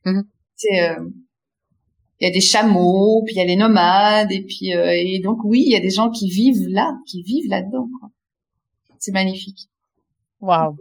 Mhm. 0.06 0.24
C'est 0.54 0.88
euh, 0.88 1.04
il 2.20 2.28
y 2.28 2.30
a 2.30 2.32
des 2.32 2.40
chameaux, 2.40 3.22
puis 3.26 3.34
il 3.34 3.38
y 3.38 3.40
a 3.40 3.44
les 3.44 3.56
nomades, 3.56 4.30
et 4.30 4.42
puis 4.42 4.72
euh, 4.72 4.92
et 4.94 5.18
donc 5.18 5.38
oui, 5.44 5.64
il 5.66 5.72
y 5.72 5.76
a 5.76 5.80
des 5.80 5.90
gens 5.90 6.10
qui 6.10 6.28
vivent 6.28 6.68
là, 6.68 6.94
qui 7.08 7.22
vivent 7.22 7.50
là-dedans. 7.50 7.88
C'est 9.04 9.12
magnifique. 9.12 9.68
Wow. 10.40 10.76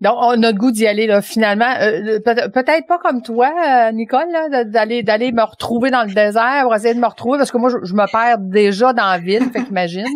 Donc, 0.00 0.14
on 0.16 0.42
a 0.42 0.50
le 0.50 0.58
goût 0.58 0.72
d'y 0.72 0.88
aller, 0.88 1.06
là, 1.06 1.22
finalement. 1.22 1.72
Euh, 1.80 2.18
peut- 2.18 2.50
peut-être 2.52 2.88
pas 2.88 2.98
comme 2.98 3.22
toi, 3.22 3.52
euh, 3.64 3.92
Nicole, 3.92 4.26
d'aller 4.66 5.04
d'aller 5.04 5.30
me 5.30 5.42
retrouver 5.42 5.90
dans 5.90 6.02
le 6.02 6.12
désert 6.12 6.62
pour 6.62 6.74
essayer 6.74 6.94
de 6.94 6.98
me 6.98 7.06
retrouver, 7.06 7.38
parce 7.38 7.52
que 7.52 7.58
moi, 7.58 7.70
je, 7.70 7.94
me 7.94 8.10
perds 8.10 8.38
déjà 8.38 8.92
dans 8.92 9.04
la 9.04 9.18
ville, 9.18 9.44
fait 9.52 9.62
qu'imagine. 9.62 10.06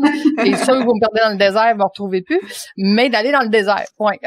Et 0.44 0.56
ceux 0.56 0.80
que 0.80 0.84
vous 0.84 0.94
me 0.94 1.00
perdez 1.00 1.20
dans 1.22 1.30
le 1.30 1.36
désert, 1.36 1.70
vous 1.74 1.78
me 1.78 1.84
retrouvez 1.84 2.22
plus. 2.22 2.40
Mais 2.76 3.08
d'aller 3.08 3.30
dans 3.30 3.42
le 3.42 3.50
désert, 3.50 3.84
point. 3.96 4.16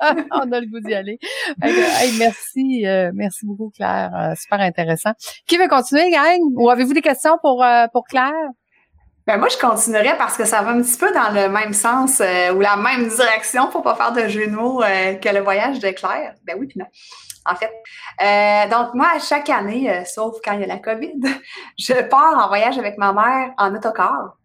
on 0.00 0.52
a 0.52 0.60
le 0.60 0.66
goût 0.66 0.80
d'y 0.80 0.92
aller. 0.92 1.18
Hey, 1.62 2.12
merci, 2.18 2.86
euh, 2.86 3.12
merci 3.14 3.46
beaucoup, 3.46 3.70
Claire. 3.74 4.34
Super 4.36 4.60
intéressant. 4.60 5.12
Qui 5.46 5.56
veut 5.56 5.68
continuer, 5.68 6.10
gang? 6.10 6.38
Ou 6.56 6.68
avez-vous 6.68 6.92
des 6.92 7.02
questions 7.02 7.38
pour, 7.40 7.64
pour 7.94 8.04
Claire? 8.04 8.34
Ben 9.30 9.38
moi, 9.38 9.46
je 9.48 9.58
continuerais 9.58 10.18
parce 10.18 10.36
que 10.36 10.44
ça 10.44 10.60
va 10.60 10.72
un 10.72 10.82
petit 10.82 10.98
peu 10.98 11.12
dans 11.12 11.30
le 11.30 11.48
même 11.48 11.72
sens 11.72 12.20
euh, 12.20 12.52
ou 12.52 12.58
la 12.58 12.74
même 12.74 13.06
direction 13.06 13.68
pour 13.68 13.84
pas 13.84 13.94
faire 13.94 14.10
de 14.10 14.26
jeu 14.26 14.48
de 14.48 14.52
mots 14.52 14.82
euh, 14.82 15.14
que 15.14 15.28
le 15.28 15.38
voyage 15.38 15.78
de 15.78 15.88
Claire. 15.90 16.34
Ben 16.42 16.56
oui, 16.58 16.66
puis 16.66 16.80
non. 16.80 16.86
En 17.46 17.54
fait. 17.54 17.70
Euh, 18.20 18.68
donc, 18.68 18.92
moi, 18.94 19.06
à 19.14 19.20
chaque 19.20 19.48
année, 19.48 20.04
sauf 20.04 20.34
quand 20.44 20.54
il 20.54 20.62
y 20.62 20.64
a 20.64 20.66
la 20.66 20.78
COVID, 20.78 21.20
je 21.78 22.02
pars 22.08 22.44
en 22.44 22.48
voyage 22.48 22.76
avec 22.76 22.98
ma 22.98 23.12
mère 23.12 23.52
en 23.56 23.72
autocar. 23.72 24.36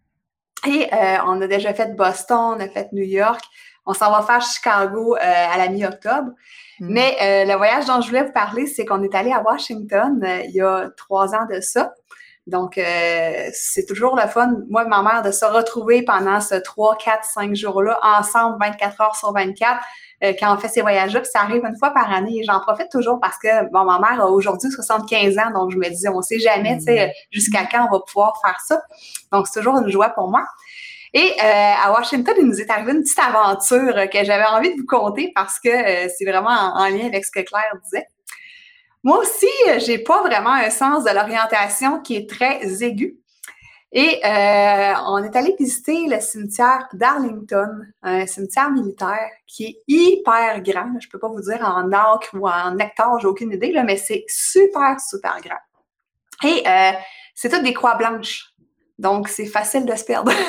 Et 0.68 0.88
on 1.26 1.42
a 1.42 1.48
déjà 1.48 1.74
fait 1.74 1.96
Boston, 1.96 2.54
on 2.56 2.60
a 2.60 2.68
fait 2.68 2.86
New 2.92 3.02
York. 3.02 3.42
On 3.86 3.92
s'en 3.92 4.12
va 4.12 4.22
faire 4.22 4.40
Chicago 4.40 5.16
à 5.20 5.58
la 5.58 5.68
mi-octobre. 5.68 6.30
Mm. 6.78 6.92
Mais 6.92 7.44
le 7.44 7.56
voyage 7.56 7.86
dont 7.86 8.00
je 8.00 8.06
voulais 8.06 8.22
vous 8.22 8.32
parler, 8.32 8.68
c'est 8.68 8.84
qu'on 8.84 9.02
est 9.02 9.16
allé 9.16 9.32
à 9.32 9.42
Washington 9.42 10.24
il 10.44 10.52
y 10.52 10.60
a 10.60 10.90
trois 10.96 11.34
ans 11.34 11.46
de 11.52 11.60
ça. 11.60 11.92
Donc, 12.46 12.78
euh, 12.78 13.48
c'est 13.52 13.86
toujours 13.86 14.14
le 14.16 14.28
fun, 14.28 14.52
moi 14.70 14.84
et 14.84 14.88
ma 14.88 15.02
mère, 15.02 15.22
de 15.22 15.32
se 15.32 15.44
retrouver 15.44 16.02
pendant 16.02 16.40
ce 16.40 16.54
3, 16.54 16.96
4, 16.96 17.24
5 17.24 17.54
jours-là, 17.56 17.98
ensemble, 18.02 18.56
24 18.60 19.00
heures 19.00 19.16
sur 19.16 19.32
24, 19.32 19.80
euh, 20.22 20.32
quand 20.38 20.54
on 20.54 20.58
fait 20.58 20.68
ces 20.68 20.80
voyages-là. 20.80 21.20
Puis 21.20 21.30
ça 21.32 21.40
arrive 21.40 21.64
une 21.64 21.76
fois 21.76 21.90
par 21.90 22.12
année 22.12 22.38
et 22.38 22.44
j'en 22.44 22.60
profite 22.60 22.88
toujours 22.90 23.18
parce 23.20 23.36
que, 23.38 23.68
bon, 23.72 23.84
ma 23.84 23.98
mère 23.98 24.24
a 24.24 24.30
aujourd'hui 24.30 24.70
75 24.70 25.38
ans, 25.38 25.50
donc 25.52 25.72
je 25.72 25.76
me 25.76 25.88
dis, 25.88 26.08
on 26.08 26.22
sait 26.22 26.38
jamais, 26.38 26.78
tu 26.78 26.84
sais, 26.84 27.12
jusqu'à 27.32 27.66
quand 27.66 27.88
on 27.88 27.92
va 27.92 28.00
pouvoir 28.06 28.40
faire 28.40 28.60
ça. 28.64 28.80
Donc, 29.32 29.48
c'est 29.48 29.58
toujours 29.58 29.78
une 29.78 29.90
joie 29.90 30.10
pour 30.10 30.30
moi. 30.30 30.46
Et 31.14 31.32
euh, 31.42 31.72
à 31.84 31.92
Washington, 31.92 32.34
il 32.38 32.46
nous 32.46 32.60
est 32.60 32.70
arrivé 32.70 32.92
une 32.92 33.02
petite 33.02 33.18
aventure 33.18 33.96
euh, 33.96 34.06
que 34.06 34.22
j'avais 34.22 34.44
envie 34.44 34.72
de 34.74 34.80
vous 34.80 34.86
conter 34.86 35.32
parce 35.34 35.58
que 35.58 35.70
c'est 36.16 36.24
vraiment 36.24 36.50
en, 36.50 36.84
en 36.84 36.88
lien 36.88 37.06
avec 37.06 37.24
ce 37.24 37.30
que 37.32 37.40
Claire 37.40 37.72
disait. 37.82 38.06
Moi 39.06 39.18
aussi, 39.18 39.46
euh, 39.68 39.78
j'ai 39.78 39.98
pas 39.98 40.20
vraiment 40.22 40.50
un 40.50 40.68
sens 40.68 41.04
de 41.04 41.10
l'orientation 41.10 42.00
qui 42.00 42.16
est 42.16 42.28
très 42.28 42.82
aigu. 42.82 43.20
Et 43.92 44.20
euh, 44.24 44.94
on 45.06 45.22
est 45.22 45.36
allé 45.36 45.54
visiter 45.56 46.08
le 46.08 46.18
cimetière 46.18 46.88
d'Arlington, 46.92 47.86
un 48.02 48.26
cimetière 48.26 48.68
militaire 48.72 49.30
qui 49.46 49.64
est 49.64 49.82
hyper 49.86 50.60
grand. 50.60 50.98
Je 50.98 51.08
peux 51.08 51.20
pas 51.20 51.28
vous 51.28 51.40
dire 51.40 51.60
en 51.62 51.92
acre 51.92 52.30
ou 52.34 52.48
en 52.48 52.76
hectare, 52.78 53.20
j'ai 53.20 53.28
aucune 53.28 53.52
idée, 53.52 53.70
là, 53.70 53.84
mais 53.84 53.96
c'est 53.96 54.24
super, 54.26 54.98
super 54.98 55.38
grand. 55.40 56.50
Et 56.50 56.64
euh, 56.66 56.90
c'est 57.32 57.48
toutes 57.48 57.62
des 57.62 57.74
croix 57.74 57.94
blanches. 57.94 58.55
Donc, 58.98 59.28
c'est 59.28 59.44
facile 59.46 59.84
de 59.84 59.94
se 59.94 60.04
perdre. 60.04 60.32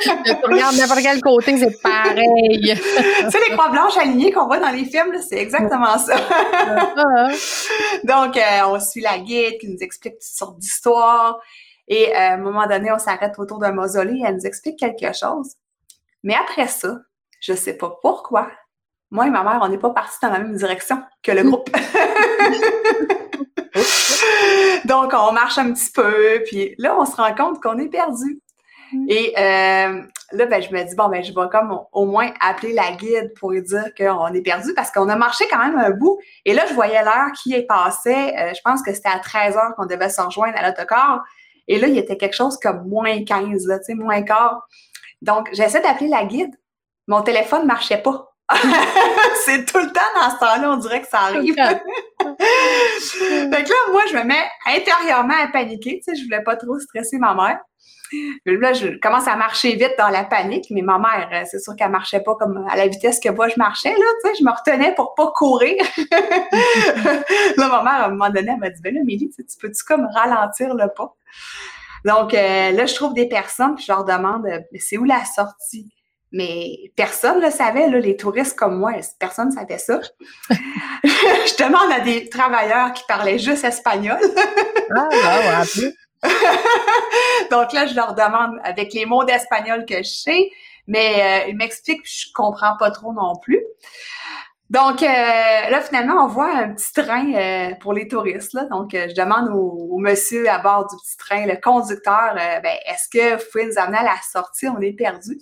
Tu 0.00 0.10
regardes 0.42 0.76
n'importe 0.76 1.00
quel 1.02 1.20
côté, 1.20 1.56
c'est 1.58 1.80
pareil. 1.80 2.74
tu 2.74 3.30
sais, 3.30 3.38
les 3.48 3.54
croix 3.54 3.68
blanches 3.68 3.96
alignées 3.96 4.32
qu'on 4.32 4.46
voit 4.46 4.58
dans 4.58 4.70
les 4.70 4.84
films, 4.84 5.14
c'est 5.28 5.38
exactement 5.38 5.96
ça. 5.98 6.16
Ah, 6.52 7.28
Donc, 8.04 8.36
euh, 8.36 8.66
on 8.66 8.80
suit 8.80 9.00
la 9.00 9.18
guide 9.18 9.58
qui 9.60 9.68
nous 9.68 9.78
explique 9.80 10.14
toutes 10.14 10.22
sortes 10.22 10.58
d'histoires. 10.58 11.38
Et 11.86 12.10
euh, 12.10 12.18
à 12.18 12.32
un 12.34 12.36
moment 12.38 12.66
donné, 12.66 12.90
on 12.92 12.98
s'arrête 12.98 13.38
autour 13.38 13.58
d'un 13.58 13.72
mausolée 13.72 14.18
et 14.18 14.24
elle 14.26 14.36
nous 14.36 14.46
explique 14.46 14.78
quelque 14.78 15.16
chose. 15.16 15.54
Mais 16.22 16.34
après 16.34 16.66
ça, 16.66 16.98
je 17.40 17.52
sais 17.54 17.76
pas 17.76 17.96
pourquoi, 18.02 18.50
moi 19.10 19.26
et 19.26 19.30
ma 19.30 19.42
mère, 19.42 19.60
on 19.62 19.68
n'est 19.68 19.78
pas 19.78 19.90
partis 19.90 20.18
dans 20.20 20.30
la 20.30 20.38
même 20.38 20.56
direction 20.56 21.02
que 21.22 21.32
le 21.32 21.44
groupe. 21.44 21.70
Donc, 24.84 25.12
on 25.14 25.32
marche 25.32 25.58
un 25.58 25.72
petit 25.72 25.90
peu, 25.90 26.42
puis 26.46 26.74
là, 26.78 26.96
on 26.98 27.04
se 27.04 27.16
rend 27.16 27.34
compte 27.34 27.62
qu'on 27.62 27.78
est 27.78 27.88
perdu. 27.88 28.40
Et 29.08 29.34
euh, 29.36 30.02
là, 30.32 30.46
ben, 30.46 30.62
je 30.62 30.70
me 30.70 30.82
dis, 30.82 30.94
bon, 30.94 31.08
ben, 31.08 31.22
je 31.22 31.32
vais 31.32 31.48
comme 31.50 31.78
au 31.92 32.06
moins 32.06 32.30
appeler 32.40 32.72
la 32.72 32.92
guide 32.92 33.32
pour 33.38 33.50
lui 33.50 33.62
dire 33.62 33.92
qu'on 33.96 34.28
est 34.28 34.40
perdu 34.40 34.72
parce 34.74 34.90
qu'on 34.90 35.08
a 35.08 35.16
marché 35.16 35.44
quand 35.50 35.58
même 35.58 35.78
un 35.78 35.90
bout. 35.90 36.18
Et 36.44 36.54
là, 36.54 36.64
je 36.66 36.74
voyais 36.74 37.02
l'heure 37.02 37.32
qui 37.42 37.54
est 37.54 37.66
passée. 37.66 38.34
Euh, 38.38 38.52
je 38.54 38.60
pense 38.64 38.82
que 38.82 38.92
c'était 38.92 39.10
à 39.10 39.18
13 39.18 39.56
heures 39.56 39.74
qu'on 39.76 39.86
devait 39.86 40.08
se 40.08 40.20
rejoindre 40.20 40.56
à 40.56 40.66
l'autocar. 40.66 41.22
Et 41.66 41.78
là, 41.78 41.86
il 41.86 41.98
était 41.98 42.16
quelque 42.16 42.36
chose 42.36 42.58
comme 42.58 42.88
moins 42.88 43.24
15, 43.24 43.66
là, 43.66 43.78
tu 43.78 43.84
sais, 43.86 43.94
moins 43.94 44.22
quart. 44.22 44.66
Donc, 45.20 45.48
j'essaie 45.52 45.82
d'appeler 45.82 46.08
la 46.08 46.24
guide. 46.24 46.54
Mon 47.06 47.22
téléphone 47.22 47.62
ne 47.62 47.66
marchait 47.66 47.98
pas. 47.98 48.32
c'est 49.44 49.66
tout 49.66 49.78
le 49.78 49.92
temps 49.92 50.00
dans 50.14 50.30
ce 50.30 50.38
temps-là, 50.38 50.72
on 50.72 50.76
dirait 50.76 51.02
que 51.02 51.08
ça 51.08 51.20
arrive. 51.20 51.54
fait 51.54 51.84
que 52.20 53.68
là, 53.68 53.92
moi, 53.92 54.02
je 54.10 54.16
me 54.16 54.24
mets 54.24 54.48
intérieurement 54.66 55.34
à 55.42 55.48
paniquer. 55.48 56.00
Tu 56.02 56.04
sais, 56.04 56.18
je 56.18 56.24
voulais 56.24 56.42
pas 56.42 56.56
trop 56.56 56.78
stresser 56.78 57.18
ma 57.18 57.34
mère. 57.34 57.58
Là, 58.46 58.72
je 58.72 58.98
commence 59.00 59.28
à 59.28 59.36
marcher 59.36 59.74
vite 59.74 59.94
dans 59.98 60.08
la 60.08 60.24
panique, 60.24 60.68
mais 60.70 60.80
ma 60.80 60.98
mère, 60.98 61.28
euh, 61.30 61.44
c'est 61.50 61.58
sûr 61.58 61.76
qu'elle 61.76 61.90
marchait 61.90 62.20
pas 62.20 62.34
comme 62.36 62.66
à 62.70 62.76
la 62.76 62.88
vitesse 62.88 63.20
que 63.20 63.28
moi 63.28 63.48
je 63.48 63.56
marchais, 63.58 63.90
là, 63.90 64.06
tu 64.24 64.30
sais, 64.30 64.36
je 64.40 64.44
me 64.44 64.50
retenais 64.50 64.94
pour 64.94 65.14
pas 65.14 65.30
courir. 65.34 65.76
là, 67.58 67.68
ma 67.68 67.82
mère, 67.82 67.92
à 67.92 68.06
un 68.06 68.08
moment 68.08 68.30
donné, 68.30 68.52
elle 68.52 68.58
m'a 68.58 68.70
dit, 68.70 68.80
ben 68.80 68.94
là, 68.94 69.00
Mélie, 69.04 69.28
tu 69.28 69.34
sais, 69.34 69.44
tu 69.44 69.58
peux-tu 69.58 69.84
comme 69.84 70.06
ralentir 70.14 70.74
le 70.74 70.86
pas? 70.96 71.14
Donc, 72.06 72.32
euh, 72.32 72.70
là, 72.70 72.86
je 72.86 72.94
trouve 72.94 73.12
des 73.12 73.28
personnes, 73.28 73.74
puis 73.74 73.84
je 73.86 73.92
leur 73.92 74.04
demande, 74.04 74.44
Mais 74.72 74.78
c'est 74.78 74.96
où 74.96 75.04
la 75.04 75.24
sortie? 75.26 75.92
Mais 76.32 76.92
personne 76.94 77.40
ne 77.40 77.46
le 77.46 77.50
savait, 77.50 77.88
là, 77.88 77.98
les 77.98 78.16
touristes 78.16 78.58
comme 78.58 78.78
moi, 78.78 78.92
personne 79.18 79.48
ne 79.48 79.54
savait 79.54 79.78
ça. 79.78 80.00
je 80.50 81.64
demande 81.64 81.90
à 81.90 82.00
des 82.00 82.28
travailleurs 82.28 82.92
qui 82.92 83.02
parlaient 83.08 83.38
juste 83.38 83.64
espagnol. 83.64 84.18
Ah, 84.94 85.08
ouais. 85.10 85.92
Donc 87.50 87.72
là, 87.72 87.86
je 87.86 87.94
leur 87.94 88.14
demande 88.14 88.58
avec 88.64 88.92
les 88.92 89.06
mots 89.06 89.24
d'espagnol 89.24 89.84
que 89.86 89.98
je 89.98 90.10
sais, 90.10 90.50
mais 90.86 91.44
euh, 91.44 91.48
ils 91.48 91.56
m'expliquent, 91.56 92.04
je 92.04 92.26
comprends 92.34 92.76
pas 92.78 92.90
trop 92.90 93.12
non 93.12 93.36
plus. 93.36 93.62
Donc 94.70 95.02
euh, 95.02 95.06
là, 95.06 95.80
finalement, 95.80 96.24
on 96.24 96.26
voit 96.26 96.52
un 96.52 96.74
petit 96.74 96.92
train 96.92 97.32
euh, 97.32 97.74
pour 97.80 97.94
les 97.94 98.06
touristes. 98.06 98.52
Là. 98.52 98.64
Donc, 98.64 98.90
je 98.92 99.14
demande 99.14 99.48
au, 99.48 99.94
au 99.94 99.98
monsieur 99.98 100.48
à 100.50 100.58
bord 100.58 100.86
du 100.88 100.96
petit 100.96 101.16
train, 101.16 101.46
le 101.46 101.56
conducteur, 101.56 102.34
ben, 102.34 102.76
est-ce 102.86 103.08
que 103.08 103.36
vous 103.36 103.50
pouvez 103.50 103.66
nous 103.66 103.78
amener 103.78 103.98
à 103.98 104.02
la 104.02 104.16
sortie? 104.30 104.68
On 104.68 104.80
est 104.80 104.92
perdu. 104.92 105.38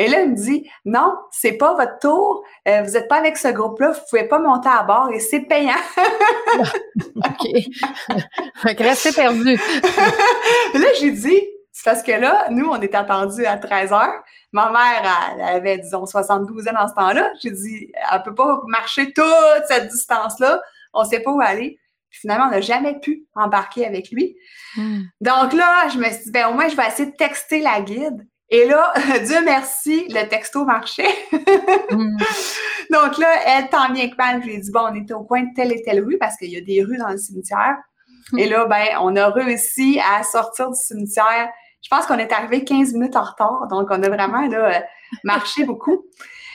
Et 0.00 0.08
là, 0.08 0.22
il 0.22 0.30
me 0.30 0.34
dit, 0.34 0.66
non, 0.86 1.14
c'est 1.30 1.58
pas 1.58 1.74
votre 1.74 1.98
tour. 1.98 2.42
Euh, 2.66 2.80
vous 2.80 2.92
n'êtes 2.92 3.06
pas 3.06 3.18
avec 3.18 3.36
ce 3.36 3.48
groupe-là. 3.48 3.90
Vous 3.90 4.00
pouvez 4.08 4.24
pas 4.24 4.38
monter 4.38 4.70
à 4.70 4.82
bord 4.82 5.10
et 5.12 5.20
c'est 5.20 5.40
payant. 5.40 5.74
OK. 7.16 7.46
fait 8.62 8.74
que 8.76 8.82
restez 8.82 9.12
perdu. 9.12 9.56
là, 9.56 10.86
j'ai 10.98 11.10
dit, 11.10 11.42
c'est 11.70 11.84
parce 11.84 12.02
que 12.02 12.12
là, 12.12 12.46
nous, 12.48 12.66
on 12.66 12.80
est 12.80 12.94
attendus 12.94 13.44
à 13.44 13.58
13 13.58 13.92
heures. 13.92 14.24
Ma 14.52 14.70
mère, 14.70 15.34
elle, 15.34 15.56
avait, 15.56 15.76
disons, 15.76 16.06
72 16.06 16.66
ans 16.68 16.72
dans 16.72 16.88
ce 16.88 16.94
temps-là. 16.94 17.30
J'ai 17.42 17.50
dit, 17.50 17.92
elle 18.10 18.22
peut 18.22 18.34
pas 18.34 18.62
marcher 18.68 19.12
toute 19.12 19.66
cette 19.68 19.88
distance-là. 19.88 20.62
On 20.94 21.04
sait 21.04 21.20
pas 21.20 21.30
où 21.30 21.42
aller. 21.42 21.78
Puis 22.08 22.20
finalement, 22.20 22.46
on 22.46 22.52
n'a 22.52 22.62
jamais 22.62 22.98
pu 22.98 23.26
embarquer 23.34 23.84
avec 23.84 24.10
lui. 24.10 24.34
Donc 25.20 25.52
là, 25.52 25.88
je 25.88 25.98
me 25.98 26.06
suis 26.06 26.24
dit, 26.24 26.30
ben 26.30 26.46
au 26.48 26.54
moins, 26.54 26.68
je 26.68 26.76
vais 26.76 26.86
essayer 26.86 27.10
de 27.10 27.16
texter 27.16 27.60
la 27.60 27.82
guide. 27.82 28.26
Et 28.50 28.66
là, 28.66 28.92
Dieu 29.24 29.38
merci, 29.44 30.06
le 30.08 30.28
texto 30.28 30.64
marchait. 30.64 31.14
Mm. 31.90 32.16
Donc 32.90 33.18
là, 33.18 33.28
elle, 33.46 33.68
tant 33.68 33.90
bien 33.90 34.10
que 34.10 34.16
mal, 34.16 34.40
je 34.42 34.46
lui 34.46 34.54
ai 34.54 34.58
dit, 34.58 34.70
bon, 34.70 34.88
on 34.90 34.94
était 34.94 35.14
au 35.14 35.22
coin 35.22 35.42
de 35.42 35.54
telle 35.54 35.72
et 35.72 35.82
telle 35.82 36.04
rue 36.04 36.18
parce 36.18 36.36
qu'il 36.36 36.50
y 36.50 36.56
a 36.56 36.60
des 36.60 36.82
rues 36.82 36.98
dans 36.98 37.08
le 37.08 37.18
cimetière. 37.18 37.76
Et 38.36 38.48
là, 38.48 38.66
ben, 38.66 38.86
on 39.00 39.16
a 39.16 39.28
réussi 39.28 40.00
à 40.00 40.22
sortir 40.22 40.70
du 40.70 40.78
cimetière. 40.80 41.50
Je 41.82 41.88
pense 41.88 42.06
qu'on 42.06 42.18
est 42.18 42.32
arrivé 42.32 42.64
15 42.64 42.92
minutes 42.92 43.16
en 43.16 43.22
retard. 43.22 43.66
Donc, 43.68 43.88
on 43.90 44.02
a 44.02 44.08
vraiment 44.08 44.46
là, 44.46 44.76
euh, 44.76 44.80
marché 45.24 45.64
beaucoup. 45.64 46.04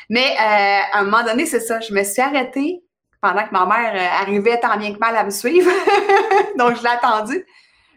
Mais 0.09 0.35
euh, 0.39 0.81
à 0.93 0.99
un 0.99 1.03
moment 1.03 1.23
donné, 1.23 1.45
c'est 1.45 1.59
ça. 1.59 1.79
Je 1.79 1.93
me 1.93 2.03
suis 2.03 2.21
arrêtée 2.21 2.83
pendant 3.21 3.43
que 3.43 3.51
ma 3.51 3.65
mère 3.65 3.93
euh, 3.95 4.21
arrivait 4.21 4.59
tant 4.59 4.77
bien 4.77 4.93
que 4.93 4.99
mal 4.99 5.15
à 5.15 5.23
me 5.23 5.31
suivre. 5.31 5.71
donc, 6.57 6.77
je 6.77 6.83
l'ai 6.83 6.89
attendue. 6.89 7.45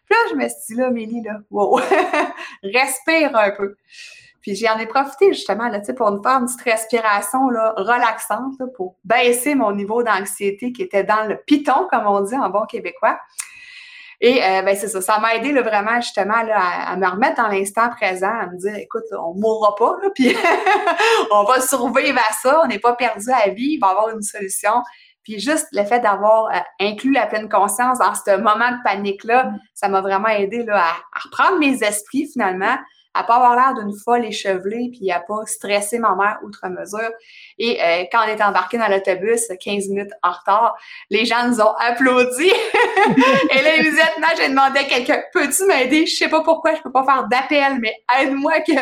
Puis 0.09 0.19
là, 0.19 0.31
je 0.31 0.37
me 0.37 0.49
suis 0.49 0.59
dit, 0.69 0.75
là, 0.75 0.91
Mélie, 0.91 1.23
là, 1.23 1.39
wow, 1.51 1.81
respire 2.63 3.37
un 3.37 3.51
peu. 3.51 3.77
Puis 4.41 4.57
j'en 4.57 4.79
ai 4.79 4.87
profité 4.87 5.33
justement 5.33 5.69
là, 5.69 5.81
pour 5.97 6.11
me 6.11 6.23
faire 6.23 6.39
une 6.39 6.47
petite 6.47 6.63
respiration 6.63 7.51
là, 7.51 7.75
relaxante 7.77 8.55
pour 8.77 8.95
baisser 9.05 9.55
mon 9.55 9.73
niveau 9.73 10.03
d'anxiété 10.03 10.73
qui 10.73 10.83
était 10.83 11.05
dans 11.05 11.25
le 11.25 11.37
piton, 11.37 11.87
comme 11.91 12.07
on 12.07 12.21
dit 12.21 12.37
en 12.37 12.49
bon 12.49 12.65
québécois. 12.65 13.19
Et 14.21 14.43
euh, 14.43 14.63
ben, 14.63 14.77
c'est 14.77 14.89
ça, 14.89 15.01
ça 15.01 15.19
m'a 15.21 15.37
aidé 15.37 15.53
là, 15.53 15.63
vraiment 15.63 16.01
justement 16.01 16.43
là, 16.43 16.59
à, 16.89 16.97
me 16.97 17.07
remettre 17.07 17.41
dans 17.41 17.49
l'instant 17.49 17.89
présent, 17.89 18.33
à 18.33 18.47
me 18.47 18.59
dire, 18.59 18.75
écoute, 18.77 19.05
on 19.13 19.35
ne 19.35 19.41
mourra 19.41 19.77
pas, 19.77 19.97
là, 20.03 20.09
puis 20.15 20.37
on 21.31 21.45
va 21.45 21.61
survivre 21.61 22.19
à 22.19 22.33
ça, 22.33 22.61
on 22.65 22.67
n'est 22.67 22.81
pas 22.81 22.95
perdu 22.95 23.31
à 23.31 23.51
vie, 23.51 23.75
il 23.75 23.79
va 23.79 23.89
y 23.89 23.91
avoir 23.91 24.09
une 24.11 24.23
solution. 24.23 24.83
Puis 25.29 25.41
juste 25.41 25.69
le 25.73 25.85
fait 25.85 26.01
d'avoir 26.01 26.47
euh, 26.47 26.59
inclus 26.81 27.13
la 27.13 27.27
pleine 27.27 27.51
conscience 27.51 27.99
dans 27.99 28.15
ce 28.15 28.39
moment 28.39 28.71
de 28.71 28.83
panique-là, 28.83 29.53
ça 29.75 29.91
m'a 29.91 30.01
vraiment 30.01 30.29
aidé 30.29 30.65
là, 30.65 30.83
à, 30.83 31.21
reprendre 31.21 31.59
mes 31.59 31.83
esprits 31.83 32.27
finalement, 32.33 32.79
à 33.13 33.25
pas 33.25 33.35
avoir 33.35 33.55
l'air 33.55 33.75
d'une 33.75 33.95
folle 33.95 34.25
échevelée, 34.25 34.91
puis 34.91 35.11
à 35.11 35.21
pas 35.21 35.45
stresser 35.45 35.99
ma 35.99 36.15
mère 36.15 36.39
outre 36.45 36.67
mesure. 36.69 37.11
Et 37.59 37.79
euh, 37.79 38.05
quand 38.11 38.21
on 38.25 38.29
est 38.29 38.43
embarqué 38.43 38.79
dans 38.79 38.89
l'autobus, 38.89 39.53
15 39.63 39.89
minutes 39.89 40.13
en 40.23 40.31
retard, 40.31 40.79
les 41.11 41.27
gens 41.27 41.47
nous 41.47 41.61
ont 41.61 41.75
applaudi. 41.79 42.49
et 43.51 43.63
là, 43.63 43.77
ils 43.77 43.83
disaient, 43.83 44.15
non, 44.21 44.29
j'ai 44.35 44.49
demandé 44.49 44.79
à 44.79 44.85
quelqu'un, 44.85 45.23
peux-tu 45.35 45.67
m'aider? 45.67 46.07
Je 46.07 46.17
sais 46.17 46.29
pas 46.31 46.41
pourquoi, 46.41 46.75
je 46.75 46.81
peux 46.81 46.93
pas 46.93 47.05
faire 47.05 47.29
d'appel, 47.29 47.79
mais 47.81 47.93
aide-moi 48.19 48.61
que, 48.61 48.73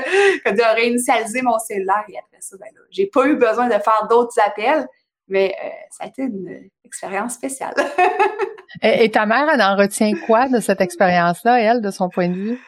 que, 0.44 0.54
de 0.54 0.76
réinitialiser 0.76 1.42
mon 1.42 1.58
cellulaire. 1.58 2.04
Et 2.08 2.16
après 2.16 2.38
ça, 2.38 2.56
ben 2.56 2.66
là, 2.66 2.82
j'ai 2.92 3.06
pas 3.06 3.26
eu 3.26 3.34
besoin 3.34 3.66
de 3.66 3.72
faire 3.82 4.06
d'autres 4.08 4.38
appels, 4.46 4.86
mais 5.28 5.54
euh, 5.64 5.68
ça 5.90 6.04
a 6.04 6.06
été 6.08 6.22
une 6.22 6.68
expérience 6.84 7.34
spéciale. 7.34 7.74
et, 8.82 9.04
et, 9.04 9.10
ta 9.10 9.26
mère, 9.26 9.48
elle 9.52 9.62
en 9.62 9.76
retient 9.76 10.12
quoi 10.26 10.48
de 10.48 10.60
cette 10.60 10.80
expérience-là, 10.80 11.60
elle, 11.60 11.80
de 11.80 11.90
son 11.90 12.08
point 12.08 12.28
de 12.28 12.34
vue? 12.34 12.58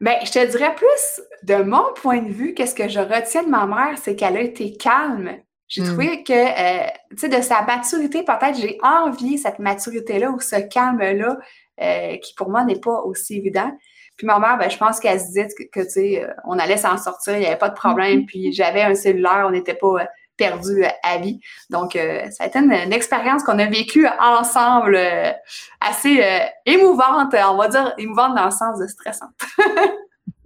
Ben, 0.00 0.16
je 0.24 0.30
te 0.30 0.44
dirais 0.50 0.74
plus 0.74 1.22
de 1.42 1.62
mon 1.62 1.92
point 1.94 2.20
de 2.20 2.30
vue, 2.30 2.54
qu'est-ce 2.54 2.74
que 2.74 2.88
je 2.88 3.00
retiens 3.00 3.44
de 3.44 3.48
ma 3.48 3.66
mère, 3.66 3.96
c'est 3.96 4.14
qu'elle 4.14 4.36
a 4.36 4.40
été 4.40 4.76
calme. 4.76 5.36
J'ai 5.68 5.82
hmm. 5.82 5.86
trouvé 5.86 6.22
que, 6.22 6.32
euh, 6.32 6.86
tu 7.10 7.16
sais, 7.18 7.28
de 7.28 7.40
sa 7.40 7.62
maturité, 7.62 8.22
peut-être 8.22 8.56
j'ai 8.60 8.78
envie 8.82 9.38
cette 9.38 9.58
maturité-là 9.58 10.30
ou 10.30 10.40
ce 10.40 10.56
calme-là, 10.56 11.38
euh, 11.80 12.16
qui 12.18 12.34
pour 12.34 12.50
moi 12.50 12.64
n'est 12.64 12.80
pas 12.80 13.00
aussi 13.02 13.38
évident. 13.38 13.72
Puis 14.18 14.26
ma 14.26 14.38
mère, 14.38 14.58
ben, 14.58 14.70
je 14.70 14.76
pense 14.76 15.00
qu'elle 15.00 15.18
se 15.18 15.26
disait 15.26 15.48
que, 15.72 15.80
tu 15.82 15.90
sais, 15.90 16.26
on 16.44 16.58
allait 16.58 16.76
s'en 16.76 16.96
sortir, 16.98 17.34
il 17.34 17.40
n'y 17.40 17.46
avait 17.46 17.56
pas 17.56 17.68
de 17.70 17.74
problème. 17.74 18.20
Hmm. 18.20 18.26
Puis 18.26 18.52
j'avais 18.52 18.82
un 18.82 18.94
cellulaire, 18.94 19.44
on 19.46 19.50
n'était 19.50 19.74
pas 19.74 20.06
perdu 20.36 20.84
à 21.02 21.18
vie. 21.18 21.40
Donc, 21.70 21.96
euh, 21.96 22.30
ça 22.30 22.44
a 22.44 22.46
été 22.46 22.58
une, 22.58 22.92
expérience 22.92 23.42
qu'on 23.42 23.58
a 23.58 23.66
vécue 23.66 24.06
ensemble 24.20 24.96
euh, 24.96 25.32
assez 25.80 26.22
euh, 26.22 26.38
émouvante, 26.64 27.34
on 27.34 27.56
va 27.56 27.68
dire 27.68 27.94
émouvante 27.98 28.34
dans 28.34 28.46
le 28.46 28.50
sens 28.50 28.78
de 28.78 28.86
stressante. 28.86 29.30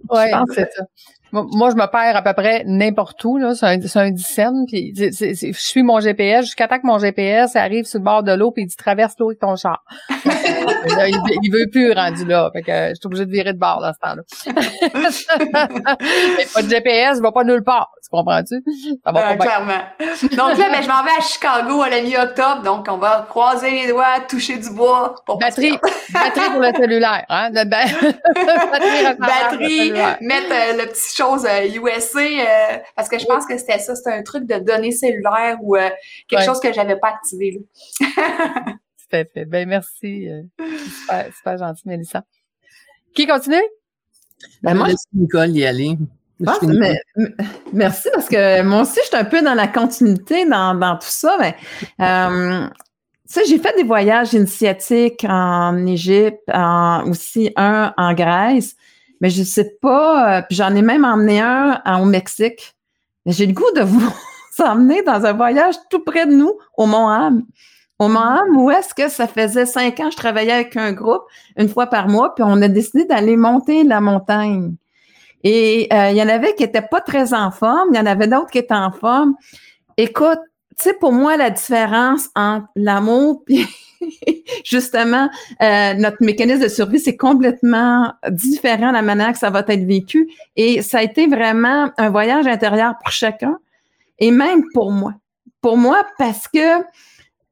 oui, 0.09 0.25
c'est 0.53 0.71
ça. 0.71 0.83
Moi, 1.31 1.69
je 1.69 1.75
me 1.75 1.85
perds 1.87 2.15
à 2.15 2.21
peu 2.21 2.33
près 2.33 2.63
n'importe 2.65 3.23
où. 3.23 3.37
Là. 3.37 3.55
C'est 3.55 3.65
un, 3.65 3.81
c'est 3.81 3.99
un 3.99 4.11
discerne. 4.11 4.65
Puis 4.67 4.93
je 4.95 5.53
suis 5.53 5.83
mon 5.83 5.99
GPS 5.99 6.45
jusqu'à 6.45 6.67
temps 6.67 6.79
que 6.79 6.87
mon 6.87 6.99
GPS 6.99 7.55
arrive 7.55 7.85
sur 7.85 7.99
le 7.99 8.05
bord 8.05 8.23
de 8.23 8.33
l'eau 8.33 8.51
puis 8.51 8.63
il 8.63 8.67
dit 8.67 8.75
traverse 8.75 9.15
l'eau 9.19 9.29
avec 9.29 9.39
ton 9.39 9.55
char. 9.55 9.83
il, 10.09 11.51
veut 11.51 11.69
plus 11.71 11.91
rendu 11.93 12.25
là. 12.25 12.49
Fait 12.53 12.61
que 12.61 12.89
je 12.89 12.95
suis 12.95 13.05
obligée 13.05 13.25
de 13.25 13.31
virer 13.31 13.53
de 13.53 13.59
bord 13.59 13.81
dans 13.81 13.93
ce 13.93 13.99
temps-là. 13.99 14.23
pas 16.53 16.61
de 16.61 16.69
GPS, 16.69 17.17
il 17.17 17.21
va 17.21 17.31
pas 17.31 17.43
nulle 17.43 17.63
part. 17.63 17.91
Tu 18.03 18.09
comprends-tu? 18.09 18.63
Ça 19.03 19.11
va 19.11 19.21
pas 19.21 19.37
clairement. 19.37 19.81
Donc 19.99 20.57
là, 20.57 20.69
ben, 20.71 20.81
je 20.81 20.87
m'en 20.87 21.03
vais 21.03 21.11
à 21.17 21.21
Chicago 21.21 21.81
à 21.81 21.89
la 21.89 22.01
mi-octobre. 22.01 22.61
Donc, 22.63 22.87
on 22.89 22.97
va 22.97 23.25
croiser 23.29 23.71
les 23.71 23.87
doigts, 23.87 24.19
toucher 24.27 24.57
du 24.57 24.69
bois. 24.71 25.15
Pour 25.25 25.37
batterie, 25.37 25.77
batterie 26.13 26.49
pour 26.51 26.61
le 26.61 26.71
cellulaire. 26.73 27.25
Hein? 27.29 27.51
batterie, 27.65 29.15
batterie 29.19 29.91
mettre 30.21 30.51
euh, 30.51 30.83
le 30.83 30.87
petit 30.89 31.15
chose 31.21 31.45
USA, 31.75 32.19
euh, 32.19 32.23
euh, 32.23 32.77
parce 32.95 33.09
que 33.09 33.19
je 33.19 33.25
pense 33.25 33.45
que 33.45 33.57
c'était 33.57 33.79
ça, 33.79 33.95
c'était 33.95 34.13
un 34.13 34.23
truc 34.23 34.45
de 34.45 34.59
données 34.59 34.91
cellulaires 34.91 35.57
ou 35.61 35.75
euh, 35.75 35.89
quelque 36.27 36.43
chose 36.43 36.59
que 36.59 36.73
j'avais 36.73 36.97
pas 36.97 37.09
activé. 37.09 37.61
Tout 37.99 39.17
à 39.17 39.25
fait. 39.25 39.45
Ben 39.45 39.67
merci. 39.67 40.29
Super, 41.01 41.33
super 41.35 41.57
gentil, 41.57 41.83
Mélissa. 41.85 42.23
Qui 43.13 43.27
continue? 43.27 43.61
Ben 44.63 44.73
moi, 44.73 44.87
je 44.89 44.95
Nicole 45.13 45.49
y 45.51 45.65
aller. 45.65 45.97
merci 47.73 48.09
parce 48.13 48.27
que 48.27 48.63
moi 48.63 48.81
aussi, 48.81 48.99
je 49.03 49.07
suis 49.07 49.15
un 49.15 49.25
peu 49.25 49.41
dans 49.41 49.53
la 49.53 49.67
continuité 49.67 50.45
dans, 50.45 50.73
dans 50.73 50.95
tout 50.95 51.07
ça. 51.07 51.37
Mais, 51.39 51.55
euh, 51.99 52.67
j'ai 53.47 53.59
fait 53.59 53.75
des 53.75 53.83
voyages 53.83 54.33
initiatiques 54.33 55.23
en 55.27 55.85
Égypte, 55.85 56.41
en, 56.51 57.07
aussi 57.09 57.51
un 57.55 57.93
en 57.97 58.13
Grèce 58.13 58.75
mais 59.21 59.29
je 59.29 59.43
sais 59.43 59.77
pas. 59.81 60.39
Euh, 60.39 60.41
puis 60.41 60.57
j'en 60.57 60.75
ai 60.75 60.81
même 60.81 61.05
emmené 61.05 61.39
un 61.39 62.01
au 62.01 62.05
Mexique. 62.05 62.75
Mais 63.25 63.31
j'ai 63.31 63.45
le 63.45 63.53
goût 63.53 63.71
de 63.75 63.81
vous 63.81 64.11
emmener 64.59 65.01
dans 65.03 65.25
un 65.25 65.33
voyage 65.33 65.75
tout 65.89 66.03
près 66.03 66.25
de 66.25 66.33
nous, 66.33 66.53
au 66.77 66.85
Mont 66.85 67.07
Ham. 67.07 67.43
Au 67.99 68.07
Mont 68.07 68.19
Ham, 68.19 68.57
où 68.57 68.71
est-ce 68.71 68.93
que 68.93 69.09
ça 69.09 69.27
faisait 69.27 69.65
cinq 69.65 69.99
ans, 69.99 70.09
je 70.11 70.17
travaillais 70.17 70.51
avec 70.51 70.75
un 70.75 70.91
groupe 70.91 71.23
une 71.55 71.69
fois 71.69 71.87
par 71.87 72.07
mois, 72.07 72.33
puis 72.33 72.43
on 72.45 72.61
a 72.61 72.67
décidé 72.67 73.05
d'aller 73.05 73.37
monter 73.37 73.83
la 73.83 74.01
montagne. 74.01 74.75
Et 75.43 75.87
euh, 75.91 76.09
il 76.09 76.17
y 76.17 76.21
en 76.21 76.27
avait 76.27 76.55
qui 76.55 76.63
étaient 76.63 76.81
pas 76.81 77.01
très 77.01 77.33
en 77.33 77.51
forme, 77.51 77.89
il 77.93 77.97
y 77.97 77.99
en 77.99 78.05
avait 78.05 78.27
d'autres 78.27 78.51
qui 78.51 78.59
étaient 78.59 78.73
en 78.73 78.91
forme. 78.91 79.35
Écoute, 79.97 80.39
tu 80.77 80.89
sais, 80.89 80.93
pour 80.93 81.11
moi, 81.11 81.37
la 81.37 81.49
différence 81.49 82.29
entre 82.35 82.67
l'amour 82.75 83.43
puis 83.45 83.67
justement, 84.71 85.29
euh, 85.61 85.93
notre 85.95 86.17
mécanisme 86.21 86.63
de 86.63 86.67
survie, 86.69 86.99
c'est 86.99 87.17
complètement 87.17 88.13
différent 88.29 88.91
la 88.91 89.01
manière 89.01 89.33
que 89.33 89.37
ça 89.37 89.49
va 89.49 89.59
être 89.67 89.85
vécu. 89.85 90.29
Et 90.55 90.81
ça 90.81 90.99
a 90.99 91.03
été 91.03 91.27
vraiment 91.27 91.91
un 91.97 92.09
voyage 92.09 92.47
intérieur 92.47 92.95
pour 93.03 93.11
chacun 93.11 93.57
et 94.19 94.31
même 94.31 94.63
pour 94.73 94.91
moi. 94.91 95.13
Pour 95.61 95.77
moi, 95.77 96.03
parce 96.17 96.47
que 96.47 96.83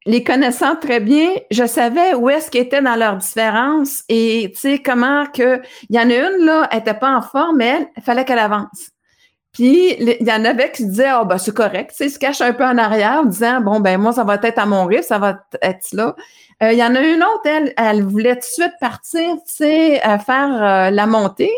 les 0.05 0.23
connaissant 0.23 0.75
très 0.75 0.99
bien, 0.99 1.29
je 1.51 1.67
savais 1.67 2.15
où 2.15 2.29
est-ce 2.29 2.49
qu'ils 2.49 2.61
étaient 2.61 2.81
dans 2.81 2.95
leurs 2.95 3.17
différences 3.17 4.03
et 4.07 4.49
tu 4.53 4.59
sais 4.59 4.79
comment 4.79 5.25
que 5.27 5.61
il 5.89 5.95
y 5.95 5.99
en 5.99 6.09
a 6.09 6.15
une 6.15 6.45
là, 6.45 6.67
elle 6.71 6.79
était 6.79 6.93
pas 6.93 7.15
en 7.15 7.21
forme, 7.21 7.57
mais 7.57 7.67
elle, 7.67 7.87
il 7.97 8.03
fallait 8.03 8.25
qu'elle 8.25 8.39
avance. 8.39 8.91
Puis 9.51 9.95
il 9.99 10.27
y 10.27 10.31
en 10.31 10.45
avait 10.45 10.71
qui 10.71 10.85
disaient 10.85 11.11
oh, 11.19 11.25
ben 11.25 11.37
c'est 11.37 11.53
correct, 11.53 11.91
tu 11.91 12.03
sais, 12.03 12.09
se 12.09 12.19
cache 12.19 12.41
un 12.41 12.53
peu 12.53 12.63
en 12.63 12.77
arrière 12.77 13.21
en 13.21 13.25
disant 13.25 13.61
bon 13.61 13.79
ben 13.79 13.99
moi 13.99 14.13
ça 14.13 14.23
va 14.23 14.35
être 14.35 14.59
à 14.59 14.65
mon 14.65 14.85
rythme, 14.85 15.03
ça 15.03 15.17
va 15.17 15.39
être 15.61 15.91
là. 15.91 16.15
Euh, 16.61 16.73
il 16.73 16.77
y 16.77 16.83
en 16.83 16.93
a 16.95 17.01
une 17.01 17.23
autre, 17.23 17.45
elle, 17.45 17.73
elle 17.77 18.03
voulait 18.03 18.35
tout 18.35 18.41
de 18.41 18.45
suite 18.45 18.73
partir, 18.81 19.21
tu 19.21 19.41
sais, 19.45 20.01
faire 20.25 20.63
euh, 20.63 20.89
la 20.89 21.05
montée, 21.05 21.51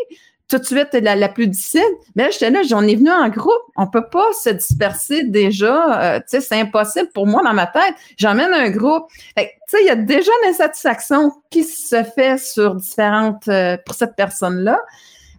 tout 0.48 0.58
de 0.58 0.64
suite 0.64 0.92
la, 0.92 1.16
la 1.16 1.28
plus 1.28 1.48
difficile. 1.48 1.82
Mais 2.14 2.24
là, 2.24 2.30
j'étais 2.30 2.50
là, 2.50 2.62
j'en 2.62 2.86
ai 2.86 2.94
venu 2.94 3.10
en 3.10 3.28
groupe. 3.28 3.62
On 3.76 3.88
peut 3.88 4.08
pas 4.08 4.26
se 4.44 4.50
disperser 4.50 5.24
déjà. 5.24 6.02
Euh, 6.02 6.18
tu 6.20 6.24
sais, 6.28 6.40
c'est 6.40 6.60
impossible 6.60 7.08
pour 7.12 7.26
moi 7.26 7.42
dans 7.42 7.54
ma 7.54 7.66
tête. 7.66 7.94
J'emmène 8.16 8.52
un 8.54 8.70
groupe. 8.70 9.06
Tu 9.36 9.42
sais, 9.66 9.78
il 9.80 9.86
y 9.86 9.90
a 9.90 9.96
déjà 9.96 10.30
une 10.44 10.50
insatisfaction 10.50 11.32
qui 11.50 11.64
se 11.64 12.04
fait 12.04 12.38
sur 12.38 12.76
différentes 12.76 13.48
pour 13.84 13.94
cette 13.94 14.14
personne-là. 14.14 14.78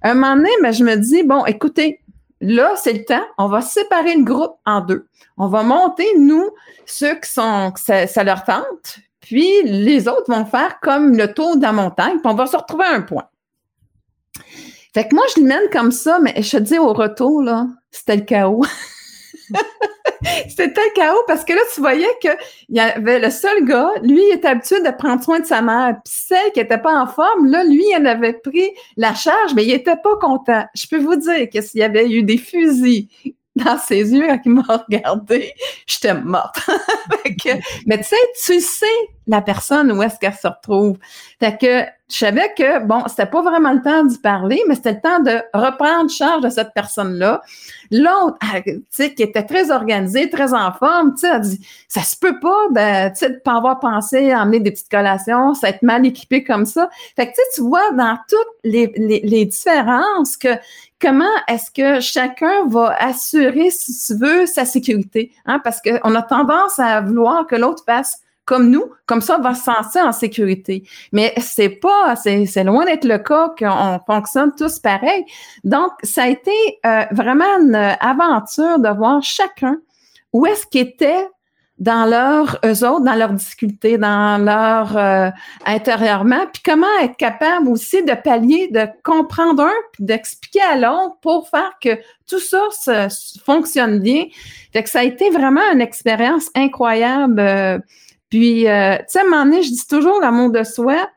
Un 0.01 0.15
moment 0.15 0.35
donné, 0.35 0.49
ben, 0.61 0.73
je 0.73 0.83
me 0.83 0.95
dis 0.95 1.23
bon, 1.23 1.45
écoutez, 1.45 2.01
là, 2.43 2.73
c'est 2.75 2.93
le 2.93 3.05
temps. 3.05 3.25
On 3.37 3.47
va 3.47 3.61
séparer 3.61 4.15
le 4.15 4.23
groupe 4.23 4.55
en 4.65 4.81
deux. 4.81 5.07
On 5.37 5.47
va 5.47 5.63
monter, 5.63 6.07
nous, 6.17 6.49
ceux 6.85 7.15
qui 7.15 7.31
sont, 7.31 7.71
que 7.71 7.79
ça, 7.79 8.23
leur 8.23 8.43
tente, 8.43 8.99
puis 9.19 9.63
les 9.63 10.07
autres 10.07 10.31
vont 10.31 10.45
faire 10.45 10.79
comme 10.81 11.17
le 11.17 11.33
tour 11.33 11.57
de 11.57 11.61
la 11.61 11.71
montagne, 11.71 12.19
puis 12.19 12.31
on 12.31 12.35
va 12.35 12.45
se 12.45 12.57
retrouver 12.57 12.85
à 12.85 12.93
un 12.93 13.01
point. 13.01 13.27
Fait 14.93 15.07
que 15.07 15.15
moi, 15.15 15.23
je 15.35 15.41
le 15.41 15.47
mène 15.47 15.69
comme 15.71 15.91
ça, 15.91 16.19
mais 16.19 16.35
je 16.37 16.57
te 16.57 16.61
dis 16.61 16.77
au 16.77 16.93
retour, 16.93 17.41
là, 17.41 17.65
c'était 17.89 18.17
le 18.17 18.23
chaos. 18.23 18.63
c'était 20.49 20.67
le 20.67 20.93
chaos 20.95 21.23
parce 21.27 21.43
que 21.43 21.53
là, 21.53 21.61
tu 21.73 21.81
voyais 21.81 22.07
qu'il 22.21 22.35
y 22.69 22.79
le 22.79 23.29
seul 23.29 23.65
gars, 23.65 23.89
lui, 24.01 24.21
il 24.29 24.35
était 24.35 24.47
habitué 24.47 24.81
de 24.81 24.89
prendre 24.91 25.23
soin 25.23 25.39
de 25.39 25.45
sa 25.45 25.61
mère. 25.61 25.97
Puis 26.03 26.13
celle 26.27 26.51
qui 26.53 26.59
n'était 26.59 26.77
pas 26.77 26.95
en 26.95 27.07
forme, 27.07 27.47
là, 27.47 27.63
lui, 27.63 27.83
il 27.89 27.97
en 28.01 28.05
avait 28.05 28.33
pris 28.33 28.71
la 28.97 29.13
charge, 29.13 29.53
mais 29.55 29.65
il 29.65 29.73
était 29.73 29.97
pas 29.97 30.15
content. 30.19 30.65
Je 30.75 30.87
peux 30.87 30.99
vous 30.99 31.15
dire 31.15 31.49
que 31.49 31.61
s'il 31.61 31.79
y 31.79 31.83
avait 31.83 32.09
eu 32.09 32.23
des 32.23 32.37
fusils 32.37 33.07
dans 33.55 33.77
ses 33.77 34.13
yeux 34.13 34.27
quand 34.27 34.39
il 34.45 34.51
m'a 34.51 34.63
regardé, 34.87 35.53
j'étais 35.87 36.13
morte. 36.13 36.59
mais 37.85 37.97
tu 37.97 38.03
sais, 38.03 38.15
tu 38.45 38.59
sais 38.61 38.85
la 39.27 39.41
personne 39.41 39.91
où 39.91 40.03
est-ce 40.03 40.19
qu'elle 40.19 40.33
se 40.33 40.47
retrouve. 40.47 40.97
Fait 41.39 41.57
que 41.57 41.85
je 42.11 42.17
savais 42.17 42.53
que, 42.57 42.83
bon, 42.85 43.03
c'était 43.07 43.25
pas 43.25 43.41
vraiment 43.41 43.71
le 43.71 43.81
temps 43.81 44.03
d'y 44.03 44.17
parler, 44.17 44.61
mais 44.67 44.75
c'était 44.75 44.93
le 44.93 45.01
temps 45.01 45.19
de 45.19 45.41
reprendre 45.53 46.09
charge 46.11 46.41
de 46.41 46.49
cette 46.49 46.73
personne-là. 46.75 47.41
L'autre, 47.89 48.37
tu 48.65 48.83
sais, 48.89 49.13
qui 49.13 49.23
était 49.23 49.43
très 49.43 49.71
organisée, 49.71 50.29
très 50.29 50.53
en 50.53 50.71
forme, 50.73 51.13
tu 51.13 51.21
sais, 51.21 51.29
a 51.29 51.39
dit, 51.39 51.65
ça 51.87 52.01
se 52.01 52.17
peut 52.17 52.39
pas 52.39 52.67
de, 52.71 53.09
tu 53.09 53.15
sais, 53.15 53.29
de 53.29 53.37
pas 53.37 53.55
avoir 53.55 53.79
pensé 53.79 54.31
à 54.31 54.41
emmener 54.41 54.59
des 54.59 54.71
petites 54.71 54.91
collations, 54.91 55.53
ça 55.53 55.69
être 55.69 55.81
mal 55.81 56.05
équipé 56.05 56.43
comme 56.43 56.65
ça. 56.65 56.89
Fait 57.15 57.27
que, 57.27 57.31
tu 57.31 57.41
tu 57.55 57.61
vois 57.61 57.91
dans 57.93 58.17
toutes 58.27 58.47
les 58.63 59.45
différences 59.45 60.37
que, 60.37 60.49
comment 61.03 61.25
est-ce 61.49 61.69
que 61.69 61.99
chacun 61.99 62.65
va 62.67 62.95
assurer, 62.97 63.69
si 63.69 63.93
tu 64.07 64.17
veux, 64.17 64.45
sa 64.45 64.63
sécurité, 64.63 65.31
hein, 65.45 65.59
parce 65.61 65.81
qu'on 65.81 66.15
a 66.15 66.21
tendance 66.21 66.79
à 66.79 67.01
vouloir 67.01 67.45
que 67.45 67.57
l'autre 67.57 67.83
fasse 67.85 68.21
comme 68.45 68.69
nous. 68.69 68.85
Comme 69.05 69.21
ça, 69.21 69.37
on 69.37 69.41
va 69.41 69.53
se 69.53 69.63
sentir 69.63 70.05
en 70.05 70.11
sécurité. 70.13 70.83
Mais 71.11 71.33
c'est 71.37 71.69
pas, 71.69 72.15
c'est 72.15 72.63
loin 72.63 72.85
d'être 72.85 73.05
le 73.05 73.17
cas 73.17 73.53
qu'on 73.57 73.99
fonctionne 74.05 74.53
tous 74.57 74.79
pareil. 74.79 75.25
Donc, 75.63 75.91
ça 76.03 76.23
a 76.23 76.27
été 76.27 76.51
euh, 76.85 77.03
vraiment 77.11 77.59
une 77.59 77.75
aventure 77.75 78.79
de 78.79 78.89
voir 78.89 79.21
chacun 79.23 79.77
où 80.31 80.45
est-ce 80.45 80.65
qu'il 80.67 80.81
était 80.81 81.27
dans 81.79 82.05
leur 82.05 82.59
eux 82.63 82.85
autres, 82.85 83.03
dans 83.03 83.15
leurs 83.15 83.33
difficultés, 83.33 83.97
dans 83.97 84.43
leur 84.43 84.95
euh, 84.95 85.29
intérieurement, 85.65 86.45
puis 86.53 86.61
comment 86.63 86.87
être 87.01 87.17
capable 87.17 87.67
aussi 87.67 88.03
de 88.03 88.13
pallier, 88.13 88.69
de 88.71 88.87
comprendre 89.03 89.63
un, 89.63 89.73
puis 89.91 90.03
d'expliquer 90.03 90.61
à 90.61 90.75
l'autre 90.77 91.17
pour 91.21 91.49
faire 91.49 91.71
que 91.81 91.97
tout 92.27 92.39
ça 92.39 93.07
fonctionne 93.43 93.99
bien. 93.99 94.25
Fait 94.71 94.83
que 94.83 94.89
ça 94.89 94.99
a 94.99 95.03
été 95.03 95.29
vraiment 95.31 95.61
une 95.73 95.81
expérience 95.81 96.49
incroyable. 96.55 97.39
Euh, 97.39 97.79
puis, 98.29 98.67
euh, 98.67 98.97
tu 98.97 99.03
sais, 99.07 99.19
à 99.19 99.21
un 99.23 99.25
moment 99.25 99.43
donné, 99.45 99.63
je 99.63 99.69
dis 99.69 99.87
toujours 99.87 100.19
l'amour 100.21 100.51
de 100.51 100.63
soi. 100.63 101.09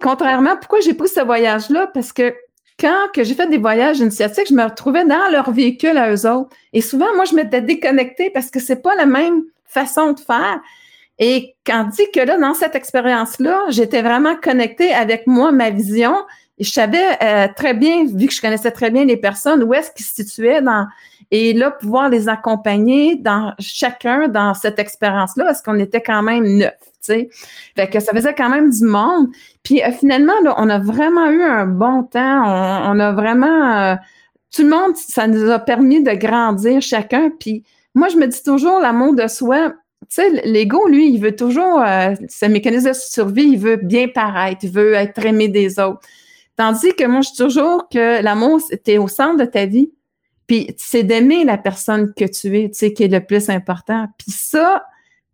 Contrairement, 0.00 0.56
pourquoi 0.56 0.80
j'ai 0.80 0.94
pris 0.94 1.08
ce 1.08 1.20
voyage-là? 1.20 1.88
Parce 1.92 2.12
que 2.12 2.34
quand 2.78 3.08
que 3.14 3.24
j'ai 3.24 3.34
fait 3.34 3.48
des 3.48 3.58
voyages 3.58 3.98
initiatiques, 3.98 4.48
je 4.48 4.54
me 4.54 4.64
retrouvais 4.64 5.06
dans 5.06 5.30
leur 5.30 5.50
véhicule 5.50 5.96
à 5.96 6.12
eux 6.12 6.26
autres. 6.26 6.54
Et 6.74 6.82
souvent, 6.82 7.14
moi, 7.14 7.24
je 7.24 7.34
m'étais 7.34 7.62
déconnectée 7.62 8.30
parce 8.30 8.50
que 8.50 8.60
c'est 8.60 8.82
pas 8.82 8.94
la 8.94 9.06
même 9.06 9.42
façon 9.68 10.12
de 10.12 10.20
faire. 10.20 10.60
Et 11.18 11.54
quand 11.64 11.84
dit 11.84 12.10
que 12.12 12.20
là, 12.20 12.38
dans 12.38 12.54
cette 12.54 12.74
expérience-là, 12.74 13.64
j'étais 13.70 14.02
vraiment 14.02 14.36
connectée 14.36 14.92
avec 14.92 15.26
moi, 15.26 15.50
ma 15.50 15.70
vision, 15.70 16.14
et 16.58 16.64
je 16.64 16.72
savais 16.72 17.18
euh, 17.22 17.48
très 17.54 17.74
bien, 17.74 18.04
vu 18.06 18.26
que 18.26 18.32
je 18.32 18.40
connaissais 18.40 18.70
très 18.70 18.90
bien 18.90 19.04
les 19.04 19.16
personnes, 19.16 19.62
où 19.62 19.74
est-ce 19.74 19.90
qu'ils 19.90 20.06
se 20.06 20.14
situaient 20.14 20.62
dans, 20.62 20.86
et 21.30 21.52
là, 21.52 21.70
pouvoir 21.70 22.08
les 22.08 22.28
accompagner 22.28 23.16
dans 23.16 23.52
chacun 23.58 24.28
dans 24.28 24.54
cette 24.54 24.78
expérience-là, 24.78 25.44
parce 25.44 25.62
qu'on 25.62 25.78
était 25.78 26.00
quand 26.00 26.22
même 26.22 26.44
neuf, 26.44 26.74
tu 26.80 26.88
sais. 27.00 27.28
Fait 27.76 27.88
que 27.88 28.00
ça 28.00 28.12
faisait 28.12 28.34
quand 28.34 28.48
même 28.48 28.70
du 28.70 28.84
monde. 28.84 29.28
Puis 29.62 29.82
euh, 29.82 29.90
finalement, 29.92 30.38
là, 30.44 30.54
on 30.58 30.68
a 30.70 30.78
vraiment 30.78 31.28
eu 31.28 31.42
un 31.42 31.66
bon 31.66 32.04
temps. 32.04 32.42
On, 32.90 33.00
a 33.00 33.12
vraiment, 33.12 33.76
euh, 33.76 33.94
tout 34.54 34.62
le 34.62 34.70
monde, 34.70 34.96
ça 34.96 35.26
nous 35.26 35.50
a 35.50 35.58
permis 35.58 36.02
de 36.02 36.12
grandir 36.12 36.80
chacun. 36.80 37.30
Puis 37.38 37.64
moi, 37.96 38.08
je 38.08 38.16
me 38.16 38.26
dis 38.26 38.42
toujours 38.42 38.78
l'amour 38.78 39.14
de 39.14 39.26
soi. 39.26 39.72
Tu 40.02 40.06
sais, 40.16 40.30
l'ego, 40.44 40.86
lui, 40.86 41.10
il 41.10 41.18
veut 41.18 41.34
toujours, 41.34 41.80
euh, 41.80 42.14
ce 42.28 42.44
mécanisme 42.44 42.90
de 42.90 42.94
survie, 42.94 43.48
il 43.52 43.58
veut 43.58 43.76
bien 43.76 44.06
paraître, 44.06 44.60
il 44.64 44.70
veut 44.70 44.92
être 44.92 45.24
aimé 45.24 45.48
des 45.48 45.80
autres. 45.80 46.00
Tandis 46.56 46.94
que 46.94 47.04
moi, 47.04 47.22
je 47.22 47.30
dis 47.30 47.38
toujours 47.38 47.88
que 47.88 48.22
l'amour, 48.22 48.60
c'était 48.60 48.98
au 48.98 49.08
centre 49.08 49.38
de 49.38 49.46
ta 49.46 49.64
vie. 49.64 49.90
Puis 50.46 50.74
c'est 50.76 51.04
d'aimer 51.04 51.44
la 51.44 51.56
personne 51.56 52.12
que 52.14 52.26
tu 52.26 52.58
es, 52.58 52.68
tu 52.68 52.74
sais, 52.74 52.92
qui 52.92 53.04
est 53.04 53.08
le 53.08 53.24
plus 53.24 53.48
important. 53.48 54.06
Puis 54.18 54.30
ça, 54.30 54.84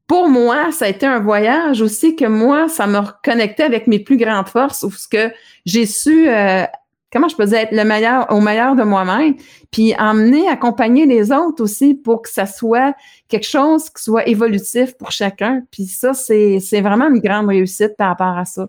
pour 0.07 0.29
moi, 0.29 0.71
ça 0.71 0.85
a 0.85 0.89
été 0.89 1.05
un 1.05 1.19
voyage 1.19 1.83
aussi 1.83 2.15
que 2.15 2.27
moi, 2.27 2.69
ça 2.69 2.87
m'a 2.87 3.01
reconnecté 3.01 3.65
avec 3.65 3.89
mes 3.89 3.99
plus 3.99 4.17
grandes 4.17 4.49
forces, 4.49 4.85
ou 4.85 4.91
ce 4.93 5.09
que 5.09 5.33
j'ai 5.67 5.85
su 5.85 6.29
euh, 6.29 6.65
comment 7.13 7.29
je 7.29 7.37
peux 7.37 7.53
être 7.53 7.73
le 7.73 7.85
meilleur 7.85 8.33
au 8.33 8.41
meilleur 8.41 8.75
de 8.75 8.83
moi-même, 8.83 9.35
puis 9.71 9.95
emmener, 9.99 10.49
accompagner 10.49 11.07
les 11.07 11.31
autres 11.31 11.63
aussi 11.63 11.95
pour 11.95 12.23
que 12.23 12.31
ça 12.31 12.47
soit 12.47 12.95
quelque 13.29 13.47
chose 13.47 13.91
qui 13.91 14.03
soit 14.03 14.27
évolutif 14.27 14.97
pour 14.97 15.11
chacun. 15.13 15.63
Puis 15.71 15.85
ça, 15.85 16.15
c'est, 16.15 16.59
c'est 16.59 16.81
vraiment 16.81 17.09
une 17.09 17.21
grande 17.21 17.49
réussite 17.49 17.97
par 17.97 18.09
rapport 18.09 18.39
à 18.39 18.45
ça. 18.47 18.67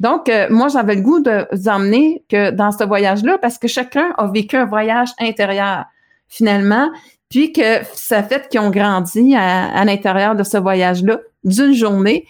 Donc, 0.00 0.28
euh, 0.28 0.48
moi, 0.50 0.68
j'avais 0.68 0.96
le 0.96 1.02
goût 1.02 1.20
de 1.20 1.46
vous 1.52 1.68
emmener 1.68 2.24
que 2.28 2.50
dans 2.50 2.72
ce 2.72 2.84
voyage-là, 2.84 3.38
parce 3.38 3.58
que 3.58 3.68
chacun 3.68 4.12
a 4.18 4.26
vécu 4.26 4.56
un 4.56 4.66
voyage 4.66 5.10
intérieur, 5.20 5.84
finalement, 6.28 6.90
puis 7.30 7.52
que 7.52 7.84
ça 7.94 8.22
fait 8.22 8.48
qu'ils 8.48 8.60
ont 8.60 8.70
grandi 8.70 9.34
à, 9.36 9.72
à 9.72 9.84
l'intérieur 9.84 10.34
de 10.34 10.42
ce 10.42 10.56
voyage-là 10.56 11.20
d'une 11.44 11.74
journée. 11.74 12.26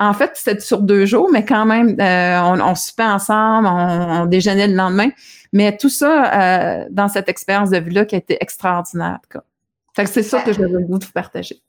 En 0.00 0.12
fait, 0.12 0.32
c'était 0.34 0.60
sur 0.60 0.82
deux 0.82 1.06
jours, 1.06 1.30
mais 1.32 1.44
quand 1.44 1.66
même, 1.66 1.98
euh, 2.00 2.40
on, 2.42 2.60
on 2.60 2.74
soupait 2.74 3.04
ensemble, 3.04 3.68
on, 3.68 4.26
déjeunait 4.26 4.66
le 4.66 4.74
lendemain. 4.74 5.10
Mais 5.52 5.76
tout 5.76 5.88
ça 5.88 6.80
euh, 6.82 6.86
dans 6.90 7.08
cette 7.08 7.28
expérience 7.28 7.70
de 7.70 7.78
vie-là 7.78 8.04
qui 8.04 8.16
a 8.16 8.18
été 8.18 8.36
extraordinaire. 8.40 9.20
En 9.34 9.40
Fait 9.94 10.04
que 10.04 10.10
c'est 10.10 10.24
ça 10.24 10.40
que 10.42 10.52
j'avais 10.52 10.68
le 10.68 10.80
goût 10.80 10.98
de 10.98 11.04
vous 11.04 11.12
partager. 11.12 11.62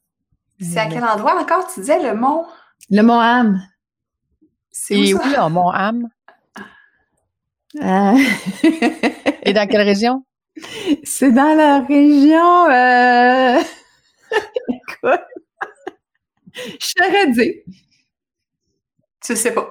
C'est 0.59 0.79
à 0.79 0.87
quel 0.87 1.03
endroit 1.03 1.39
encore 1.39 1.67
tu 1.71 1.81
disais 1.81 2.01
le 2.01 2.15
mont? 2.15 2.45
Le 2.89 3.01
mont 3.01 3.19
Ham. 3.19 3.61
C'est 4.71 4.95
où, 4.95 5.17
oui, 5.17 5.31
le 5.37 5.49
mont 5.49 5.69
Ham. 5.69 6.09
Euh. 7.81 8.17
Et 9.43 9.53
dans 9.53 9.67
quelle 9.67 9.81
région? 9.81 10.25
C'est 11.03 11.31
dans 11.31 11.55
la 11.55 11.81
région. 11.81 12.71
Euh... 12.71 13.61
Écoute, 14.69 15.21
je 16.53 16.93
t'aurais 16.95 17.31
dit. 17.31 17.53
Tu 19.25 19.35
sais 19.35 19.51
pas. 19.51 19.67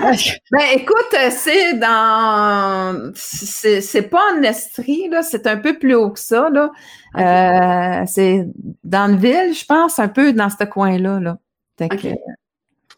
ben 0.02 0.64
écoute, 0.74 1.16
c'est 1.30 1.74
dans 1.78 3.12
c'est 3.14 4.10
pas 4.10 4.20
en 4.34 4.42
Estrie, 4.42 5.08
là, 5.08 5.22
c'est 5.22 5.46
un 5.46 5.56
peu 5.56 5.78
plus 5.78 5.94
haut 5.94 6.10
que 6.10 6.20
ça. 6.20 6.50
Là. 6.50 6.70
Euh, 7.16 8.04
c'est 8.06 8.46
dans 8.82 9.10
le 9.10 9.16
ville, 9.16 9.54
je 9.54 9.64
pense, 9.64 9.98
un 9.98 10.08
peu 10.08 10.34
dans 10.34 10.50
ce 10.50 10.64
coin-là. 10.64 11.18
Là. 11.18 11.38
OK. 11.80 12.06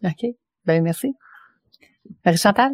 OK. 0.02 0.26
Ben 0.64 0.82
merci. 0.82 1.14
Marie-Chantal? 2.24 2.72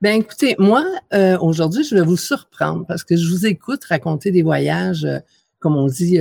Ben 0.00 0.20
écoutez, 0.20 0.56
moi, 0.58 0.84
euh, 1.14 1.38
aujourd'hui, 1.38 1.84
je 1.84 1.94
vais 1.94 2.02
vous 2.02 2.16
surprendre 2.16 2.86
parce 2.86 3.04
que 3.04 3.16
je 3.16 3.28
vous 3.28 3.46
écoute 3.46 3.84
raconter 3.84 4.32
des 4.32 4.42
voyages, 4.42 5.04
euh, 5.04 5.20
comme 5.60 5.76
on 5.76 5.86
dit, 5.86 6.18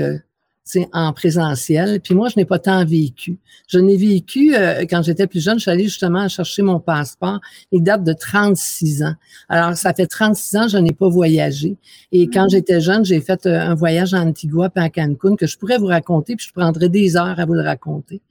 en 0.93 1.13
présentiel. 1.13 1.99
Puis 2.01 2.15
moi, 2.15 2.29
je 2.29 2.35
n'ai 2.37 2.45
pas 2.45 2.59
tant 2.59 2.83
vécu. 2.85 3.37
Je 3.67 3.79
n'ai 3.79 3.97
vécu, 3.97 4.55
euh, 4.55 4.85
quand 4.89 5.03
j'étais 5.03 5.27
plus 5.27 5.43
jeune, 5.43 5.57
je 5.57 5.63
suis 5.63 5.71
allée 5.71 5.85
justement 5.85 6.27
chercher 6.27 6.61
mon 6.63 6.79
passeport. 6.79 7.39
Il 7.71 7.83
date 7.83 8.03
de 8.03 8.13
36 8.13 9.03
ans. 9.03 9.13
Alors, 9.47 9.75
ça 9.75 9.93
fait 9.93 10.07
36 10.07 10.57
ans, 10.57 10.67
je 10.67 10.77
n'ai 10.77 10.93
pas 10.93 11.07
voyagé. 11.07 11.77
Et 12.11 12.27
quand 12.27 12.45
mm. 12.45 12.49
j'étais 12.49 12.81
jeune, 12.81 13.05
j'ai 13.05 13.21
fait 13.21 13.45
euh, 13.45 13.59
un 13.59 13.75
voyage 13.75 14.13
à 14.13 14.19
Antigua 14.19 14.69
puis 14.69 14.83
à 14.83 14.89
Cancun 14.89 15.35
que 15.35 15.47
je 15.47 15.57
pourrais 15.57 15.77
vous 15.77 15.87
raconter, 15.87 16.35
puis 16.35 16.47
je 16.47 16.53
prendrais 16.53 16.89
des 16.89 17.15
heures 17.15 17.39
à 17.39 17.45
vous 17.45 17.53
le 17.53 17.63
raconter. 17.63 18.21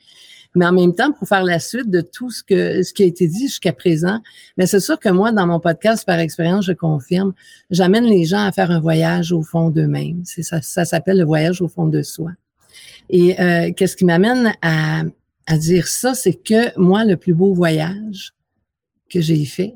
Mais 0.54 0.66
en 0.66 0.72
même 0.72 0.94
temps, 0.94 1.12
pour 1.12 1.26
faire 1.26 1.42
la 1.42 1.58
suite 1.58 1.90
de 1.90 2.00
tout 2.00 2.30
ce 2.30 2.42
que 2.44 2.82
ce 2.82 2.92
qui 2.92 3.02
a 3.02 3.06
été 3.06 3.26
dit 3.26 3.48
jusqu'à 3.48 3.72
présent, 3.72 4.20
mais 4.56 4.66
c'est 4.66 4.80
sûr 4.80 4.98
que 5.00 5.08
moi, 5.08 5.32
dans 5.32 5.46
mon 5.46 5.58
podcast 5.58 6.06
par 6.06 6.18
expérience, 6.18 6.66
je 6.66 6.72
confirme, 6.72 7.32
j'amène 7.70 8.04
les 8.04 8.24
gens 8.24 8.44
à 8.44 8.52
faire 8.52 8.70
un 8.70 8.80
voyage 8.80 9.32
au 9.32 9.42
fond 9.42 9.70
d'eux-mêmes. 9.70 10.22
Ça 10.24 10.84
s'appelle 10.84 11.18
le 11.18 11.24
voyage 11.24 11.60
au 11.60 11.68
fond 11.68 11.86
de 11.86 12.02
soi. 12.02 12.30
Et 13.10 13.40
euh, 13.40 13.72
qu'est-ce 13.72 13.96
qui 13.96 14.04
m'amène 14.04 14.54
à, 14.62 15.02
à 15.46 15.58
dire 15.58 15.88
ça, 15.88 16.14
c'est 16.14 16.34
que 16.34 16.78
moi, 16.78 17.04
le 17.04 17.16
plus 17.16 17.34
beau 17.34 17.52
voyage 17.52 18.34
que 19.10 19.20
j'ai 19.20 19.44
fait 19.44 19.74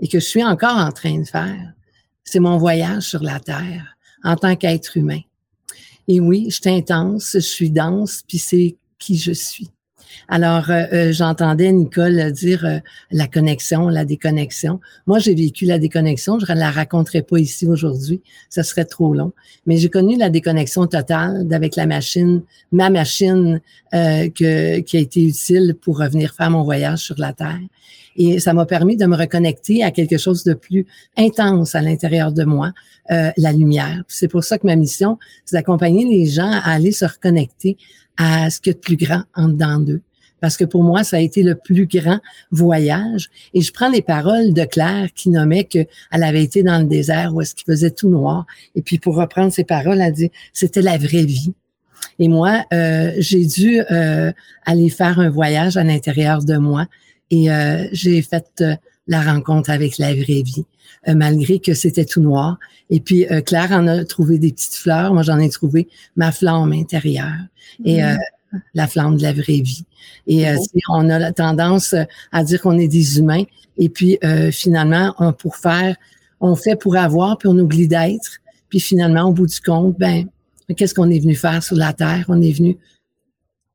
et 0.00 0.08
que 0.08 0.20
je 0.20 0.24
suis 0.24 0.44
encore 0.44 0.76
en 0.76 0.92
train 0.92 1.18
de 1.18 1.26
faire, 1.26 1.72
c'est 2.24 2.40
mon 2.40 2.56
voyage 2.56 3.02
sur 3.02 3.22
la 3.22 3.40
Terre 3.40 3.96
en 4.22 4.36
tant 4.36 4.54
qu'être 4.54 4.96
humain. 4.96 5.20
Et 6.06 6.20
oui, 6.20 6.46
je 6.50 6.56
suis 6.56 6.70
intense, 6.70 7.32
je 7.34 7.38
suis 7.38 7.70
dense, 7.70 8.22
puis 8.26 8.38
c'est 8.38 8.76
qui 8.98 9.18
je 9.18 9.32
suis. 9.32 9.70
Alors, 10.28 10.70
euh, 10.70 10.84
euh, 10.92 11.12
j'entendais 11.12 11.72
Nicole 11.72 12.32
dire 12.32 12.64
euh, 12.64 12.78
la 13.10 13.26
connexion, 13.26 13.88
la 13.88 14.04
déconnexion. 14.04 14.80
Moi, 15.06 15.18
j'ai 15.18 15.34
vécu 15.34 15.64
la 15.64 15.78
déconnexion. 15.78 16.38
Je 16.38 16.50
ne 16.52 16.58
la 16.58 16.70
raconterai 16.70 17.22
pas 17.22 17.38
ici 17.38 17.66
aujourd'hui. 17.66 18.20
Ça 18.50 18.62
serait 18.62 18.84
trop 18.84 19.14
long. 19.14 19.32
Mais 19.66 19.78
j'ai 19.78 19.88
connu 19.88 20.16
la 20.16 20.28
déconnexion 20.28 20.86
totale 20.86 21.46
avec 21.50 21.76
la 21.76 21.86
machine, 21.86 22.42
ma 22.72 22.90
machine 22.90 23.60
que, 23.92 24.80
qui 24.80 24.96
a 24.96 25.00
été 25.00 25.22
utile 25.22 25.74
pour 25.80 25.98
revenir 25.98 26.34
faire 26.34 26.50
mon 26.50 26.62
voyage 26.62 26.98
sur 26.98 27.16
la 27.18 27.32
Terre. 27.32 27.58
Et 28.16 28.40
ça 28.40 28.52
m'a 28.52 28.66
permis 28.66 28.96
de 28.96 29.06
me 29.06 29.16
reconnecter 29.16 29.82
à 29.82 29.90
quelque 29.92 30.18
chose 30.18 30.44
de 30.44 30.52
plus 30.52 30.86
intense 31.16 31.74
à 31.74 31.80
l'intérieur 31.80 32.32
de 32.32 32.44
moi, 32.44 32.72
la 33.08 33.52
lumière. 33.52 34.02
C'est 34.08 34.28
pour 34.28 34.44
ça 34.44 34.58
que 34.58 34.66
ma 34.66 34.76
mission, 34.76 35.18
c'est 35.44 35.56
d'accompagner 35.56 36.04
les 36.04 36.26
gens 36.26 36.50
à 36.50 36.72
aller 36.72 36.92
se 36.92 37.04
reconnecter 37.04 37.76
à 38.18 38.50
ce 38.50 38.60
qu'il 38.60 38.72
y 38.72 38.74
a 38.74 38.74
de 38.74 38.80
plus 38.80 38.96
grand 38.96 39.22
en 39.34 39.48
dedans 39.48 39.78
d'eux. 39.78 40.02
Parce 40.40 40.56
que 40.56 40.64
pour 40.64 40.84
moi, 40.84 41.02
ça 41.02 41.16
a 41.16 41.20
été 41.20 41.42
le 41.42 41.56
plus 41.56 41.86
grand 41.86 42.20
voyage. 42.52 43.28
Et 43.54 43.60
je 43.60 43.72
prends 43.72 43.88
les 43.88 44.02
paroles 44.02 44.52
de 44.52 44.64
Claire 44.64 45.08
qui 45.14 45.30
nommait 45.30 45.64
qu'elle 45.64 45.86
avait 46.10 46.44
été 46.44 46.62
dans 46.62 46.78
le 46.78 46.84
désert 46.84 47.34
où 47.34 47.40
est-ce 47.40 47.54
qu'il 47.54 47.64
faisait 47.64 47.90
tout 47.90 48.08
noir. 48.08 48.46
Et 48.76 48.82
puis 48.82 48.98
pour 48.98 49.16
reprendre 49.16 49.52
ses 49.52 49.64
paroles, 49.64 50.00
elle 50.00 50.12
dit 50.12 50.30
c'était 50.52 50.82
la 50.82 50.98
vraie 50.98 51.24
vie. 51.24 51.54
Et 52.20 52.28
moi, 52.28 52.64
euh, 52.72 53.12
j'ai 53.18 53.44
dû 53.46 53.80
euh, 53.90 54.32
aller 54.66 54.90
faire 54.90 55.18
un 55.18 55.30
voyage 55.30 55.76
à 55.76 55.82
l'intérieur 55.82 56.44
de 56.44 56.56
moi 56.56 56.86
et 57.30 57.50
euh, 57.50 57.86
j'ai 57.92 58.22
fait 58.22 58.46
euh, 58.60 58.74
la 59.08 59.22
rencontre 59.22 59.70
avec 59.70 59.98
la 59.98 60.14
vraie 60.14 60.42
vie, 60.42 60.64
euh, 61.08 61.14
malgré 61.14 61.58
que 61.58 61.74
c'était 61.74 62.04
tout 62.04 62.20
noir. 62.20 62.58
Et 62.90 63.00
puis 63.00 63.26
Claire 63.44 63.72
en 63.72 63.86
a 63.86 64.04
trouvé 64.04 64.38
des 64.38 64.52
petites 64.52 64.76
fleurs, 64.76 65.12
moi 65.12 65.22
j'en 65.22 65.38
ai 65.38 65.50
trouvé 65.50 65.88
ma 66.16 66.32
flamme 66.32 66.72
intérieure. 66.72 67.34
Et 67.84 67.98
mm-hmm 67.98 68.18
la 68.74 68.86
flamme 68.86 69.16
de 69.16 69.22
la 69.22 69.32
vraie 69.32 69.60
vie. 69.60 69.84
Et 70.26 70.48
euh, 70.48 70.56
on 70.88 71.08
a 71.10 71.18
la 71.18 71.32
tendance 71.32 71.94
à 72.32 72.44
dire 72.44 72.60
qu'on 72.60 72.78
est 72.78 72.88
des 72.88 73.18
humains, 73.18 73.44
et 73.76 73.88
puis 73.88 74.18
euh, 74.24 74.50
finalement, 74.50 75.14
on, 75.18 75.32
pour 75.32 75.56
faire, 75.56 75.96
on 76.40 76.54
fait 76.54 76.76
pour 76.76 76.96
avoir, 76.96 77.38
puis 77.38 77.48
on 77.48 77.58
oublie 77.58 77.88
d'être. 77.88 78.38
Puis 78.68 78.80
finalement, 78.80 79.24
au 79.24 79.32
bout 79.32 79.46
du 79.46 79.60
compte, 79.60 79.98
ben, 79.98 80.28
qu'est-ce 80.76 80.94
qu'on 80.94 81.10
est 81.10 81.20
venu 81.20 81.34
faire 81.34 81.62
sur 81.62 81.76
la 81.76 81.92
terre? 81.92 82.24
On 82.28 82.40
est 82.42 82.52
venu 82.52 82.76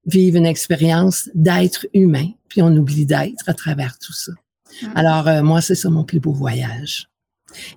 vivre 0.05 0.37
une 0.37 0.45
expérience 0.45 1.29
d'être 1.33 1.87
humain, 1.93 2.29
puis 2.47 2.61
on 2.61 2.75
oublie 2.75 3.05
d'être 3.05 3.47
à 3.47 3.53
travers 3.53 3.97
tout 3.97 4.13
ça. 4.13 4.33
Mm. 4.81 4.87
Alors, 4.95 5.27
euh, 5.27 5.43
moi, 5.43 5.61
c'est 5.61 5.75
ça 5.75 5.89
mon 5.89 6.03
plus 6.03 6.19
beau 6.19 6.31
voyage. 6.31 7.07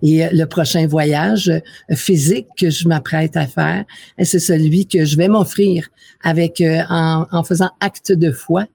Et 0.03 0.25
euh, 0.25 0.31
le 0.33 0.47
prochain 0.47 0.87
voyage 0.87 1.49
euh, 1.49 1.61
physique 1.95 2.49
que 2.59 2.71
je 2.71 2.89
m'apprête 2.89 3.37
à 3.37 3.47
faire, 3.47 3.85
c'est 4.23 4.39
celui 4.39 4.87
que 4.87 5.05
je 5.05 5.17
vais 5.17 5.29
m'offrir 5.29 5.89
avec 6.23 6.63
en, 6.63 7.27
en, 7.31 7.45
faisant 7.45 7.71
acte 7.81 8.13
de 8.13 8.33
foi. 8.33 8.67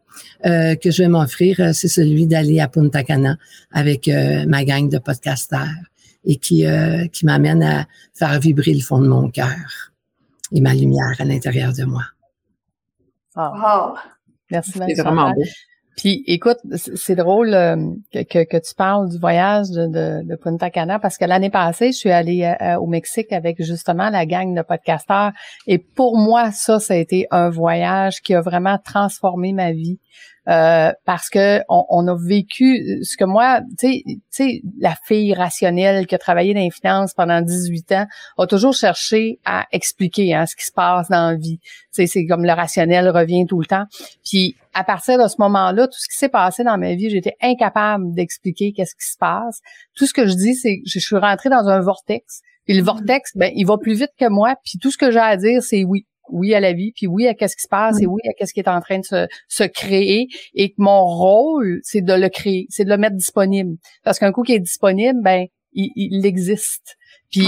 que 0.43 0.91
je 0.91 1.03
vais 1.03 1.09
m'offrir, 1.09 1.73
c'est 1.73 1.87
celui 1.87 2.27
d'aller 2.27 2.59
à 2.59 2.67
Punta 2.67 3.03
Cana 3.03 3.37
avec 3.71 4.07
ma 4.47 4.63
gang 4.63 4.89
de 4.89 4.99
podcasteurs 4.99 5.67
et 6.23 6.37
qui, 6.37 6.65
qui 7.11 7.25
m'amène 7.25 7.63
à 7.63 7.87
faire 8.13 8.39
vibrer 8.39 8.73
le 8.73 8.81
fond 8.81 8.99
de 9.01 9.07
mon 9.07 9.29
cœur 9.29 9.91
et 10.53 10.61
ma 10.61 10.73
lumière 10.73 11.15
à 11.19 11.25
l'intérieur 11.25 11.73
de 11.73 11.83
moi. 11.83 12.03
Oh. 13.35 13.95
Merci, 14.51 14.71
C'est 14.73 15.01
vraiment 15.01 15.31
beau. 15.31 15.43
Puis 16.01 16.23
écoute, 16.25 16.57
c'est 16.95 17.13
drôle 17.13 17.53
euh, 17.53 17.75
que, 18.11 18.57
tu 18.57 18.73
parles 18.75 19.07
du 19.07 19.19
voyage 19.19 19.69
de, 19.69 20.35
Punta 20.35 20.71
Cana 20.71 20.97
parce 20.97 21.15
que 21.15 21.25
l'année 21.25 21.51
passée, 21.51 21.91
je 21.91 21.97
suis 21.97 22.09
allée 22.09 22.55
euh, 22.59 22.79
au 22.79 22.87
Mexique 22.87 23.31
avec 23.31 23.61
justement 23.61 24.09
la 24.09 24.25
gang 24.25 24.55
de 24.55 24.63
podcasteurs 24.63 25.31
et 25.67 25.77
pour 25.77 26.17
moi, 26.17 26.51
ça, 26.51 26.79
ça 26.79 26.95
a 26.95 26.97
été 26.97 27.27
un 27.29 27.51
voyage 27.51 28.21
qui 28.21 28.33
a 28.33 28.41
vraiment 28.41 28.79
transformé 28.83 29.53
ma 29.53 29.73
vie. 29.73 29.99
Euh, 30.47 30.91
parce 31.05 31.29
que 31.29 31.61
on, 31.69 32.07
a 32.07 32.15
vécu 32.17 32.99
ce 33.03 33.15
que 33.15 33.25
moi, 33.25 33.61
tu 33.77 34.03
sais, 34.31 34.61
la 34.79 34.95
fille 35.05 35.35
rationnelle 35.35 36.07
qui 36.07 36.15
a 36.15 36.17
travaillé 36.17 36.55
dans 36.55 36.61
les 36.61 36.71
finances 36.71 37.13
pendant 37.13 37.41
18 37.41 37.91
ans 37.91 38.07
a 38.39 38.47
toujours 38.47 38.73
cherché 38.73 39.39
à 39.45 39.67
expliquer 39.71 40.33
hein, 40.33 40.47
ce 40.47 40.55
qui 40.55 40.65
se 40.65 40.71
passe 40.71 41.09
dans 41.09 41.29
la 41.31 41.35
vie. 41.35 41.59
Tu 41.93 42.07
c'est 42.07 42.25
comme 42.25 42.43
le 42.43 42.53
rationnel 42.53 43.09
revient 43.09 43.45
tout 43.45 43.59
le 43.59 43.67
temps. 43.67 43.85
Puis 44.25 44.55
à 44.73 44.83
partir 44.83 45.21
de 45.21 45.27
ce 45.27 45.35
moment-là, 45.39 45.87
tout 45.87 45.99
ce 45.99 46.07
qui 46.07 46.17
s'est 46.17 46.29
passé 46.29 46.63
dans 46.63 46.77
ma 46.77 46.95
vie, 46.95 47.11
j'étais 47.11 47.35
incapable 47.41 48.11
d'expliquer 48.15 48.73
qu'est-ce 48.73 48.95
qui 48.95 49.11
se 49.11 49.17
passe. 49.19 49.59
Tout 49.95 50.07
ce 50.07 50.13
que 50.13 50.25
je 50.25 50.33
dis, 50.33 50.55
c'est 50.55 50.77
que 50.77 50.83
je 50.87 50.97
suis 50.97 51.17
rentrée 51.17 51.49
dans 51.49 51.67
un 51.67 51.81
vortex. 51.81 52.41
Puis 52.65 52.75
le 52.75 52.81
mm-hmm. 52.81 52.85
vortex, 52.85 53.31
ben, 53.35 53.51
il 53.55 53.65
va 53.65 53.77
plus 53.77 53.93
vite 53.93 54.11
que 54.19 54.27
moi. 54.27 54.55
Puis 54.63 54.79
tout 54.79 54.89
ce 54.89 54.97
que 54.97 55.11
j'ai 55.11 55.19
à 55.19 55.37
dire, 55.37 55.61
c'est 55.61 55.83
oui 55.83 56.05
oui 56.29 56.53
à 56.53 56.59
la 56.59 56.73
vie, 56.73 56.91
puis 56.95 57.07
oui 57.07 57.27
à 57.27 57.33
qu'est-ce 57.33 57.55
qui 57.55 57.63
se 57.63 57.67
passe 57.67 58.01
et 58.01 58.05
oui 58.05 58.21
à 58.29 58.33
qu'est-ce 58.33 58.53
qui 58.53 58.59
est 58.59 58.69
en 58.69 58.81
train 58.81 58.99
de 58.99 59.05
se, 59.05 59.27
se 59.47 59.63
créer 59.63 60.27
et 60.53 60.69
que 60.69 60.75
mon 60.77 61.05
rôle, 61.05 61.79
c'est 61.83 62.01
de 62.01 62.13
le 62.13 62.29
créer, 62.29 62.67
c'est 62.69 62.85
de 62.85 62.89
le 62.89 62.97
mettre 62.97 63.15
disponible. 63.15 63.77
Parce 64.03 64.19
qu'un 64.19 64.31
coup 64.31 64.43
qui 64.43 64.53
est 64.53 64.59
disponible, 64.59 65.19
ben, 65.21 65.45
il, 65.73 65.91
il 65.95 66.25
existe. 66.25 66.97
Puis, 67.31 67.47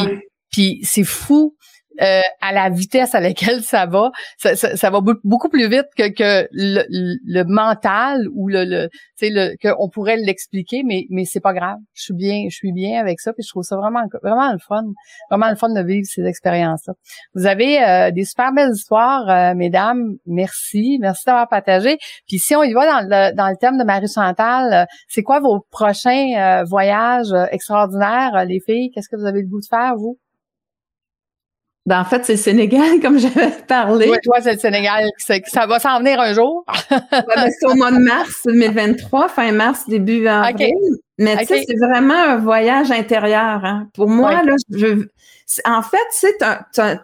puis 0.51 0.79
c'est 0.83 1.03
fou 1.03 1.55
euh, 2.01 2.21
à 2.41 2.51
la 2.51 2.69
vitesse 2.69 3.13
à 3.13 3.19
laquelle 3.19 3.61
ça 3.61 3.85
va, 3.85 4.11
ça, 4.37 4.55
ça, 4.55 4.89
va 4.89 4.99
beaucoup 5.23 5.49
plus 5.49 5.69
vite 5.69 5.85
que, 5.95 6.09
que 6.09 6.47
le, 6.51 6.83
le, 6.89 7.43
mental 7.43 8.27
ou 8.33 8.47
le, 8.47 8.65
le 8.65 8.89
tu 9.17 9.27
sais 9.27 9.29
le 9.29 9.89
pourrait 9.89 10.17
l'expliquer, 10.17 10.81
mais 10.83 11.05
mais 11.11 11.25
c'est 11.25 11.39
pas 11.39 11.53
grave. 11.53 11.77
Je 11.93 12.03
suis 12.03 12.13
bien, 12.13 12.45
je 12.49 12.55
suis 12.55 12.71
bien 12.71 12.99
avec 12.99 13.19
ça, 13.19 13.31
puis 13.31 13.43
je 13.43 13.49
trouve 13.49 13.63
ça 13.63 13.77
vraiment 13.77 14.01
vraiment 14.23 14.51
le 14.51 14.57
fun, 14.57 14.83
vraiment 15.29 15.49
le 15.49 15.55
fun 15.55 15.69
de 15.69 15.81
vivre 15.81 16.05
ces 16.05 16.23
expériences-là. 16.25 16.93
Vous 17.35 17.45
avez 17.45 17.83
euh, 17.83 18.11
des 18.11 18.25
super 18.25 18.51
belles 18.53 18.73
histoires, 18.73 19.29
euh, 19.29 19.53
mesdames. 19.55 20.15
Merci, 20.25 20.97
merci 20.99 21.25
d'avoir 21.25 21.47
partagé. 21.47 21.97
Puis 22.27 22.39
si 22.39 22.55
on 22.55 22.63
y 22.63 22.73
va 22.73 22.85
dans 22.85 23.07
le 23.07 23.35
dans 23.35 23.49
le 23.49 23.55
thème 23.57 23.77
de 23.77 23.83
Marie 23.83 24.07
Chantal, 24.07 24.87
c'est 25.07 25.21
quoi 25.21 25.39
vos 25.39 25.59
prochains 25.69 26.63
voyages 26.63 27.33
extraordinaires, 27.51 28.45
les 28.45 28.59
filles? 28.59 28.89
Qu'est-ce 28.91 29.09
que 29.09 29.15
vous 29.15 29.27
avez 29.27 29.41
le 29.41 29.47
goût 29.47 29.59
de 29.59 29.67
faire 29.69 29.95
vous? 29.95 30.17
Ben, 31.85 31.99
en 31.99 32.05
fait, 32.05 32.23
c'est 32.23 32.33
le 32.33 32.39
Sénégal, 32.39 32.99
comme 33.01 33.19
j'avais 33.19 33.51
parlé. 33.67 34.09
Oui, 34.09 34.17
toi, 34.23 34.37
c'est 34.41 34.53
le 34.53 34.59
Sénégal. 34.59 35.09
Ça 35.17 35.67
va 35.67 35.79
s'en 35.79 35.99
venir 35.99 36.19
un 36.19 36.33
jour. 36.33 36.65
Ben, 37.11 37.49
c'est 37.59 37.65
au 37.67 37.75
mois 37.75 37.91
de 37.91 37.97
mars 37.97 38.41
2023, 38.45 39.29
fin 39.29 39.51
mars, 39.51 39.87
début 39.87 40.27
avril. 40.27 40.73
Mais 41.19 41.37
tu 41.37 41.45
sais, 41.45 41.63
c'est 41.67 41.75
vraiment 41.75 42.13
un 42.13 42.37
voyage 42.37 42.91
intérieur. 42.91 43.63
Hein. 43.63 43.87
Pour 43.93 44.09
moi, 44.09 44.43
là, 44.43 44.55
je, 44.71 45.05
en 45.65 45.81
fait, 45.81 45.97
c'est 46.11 46.37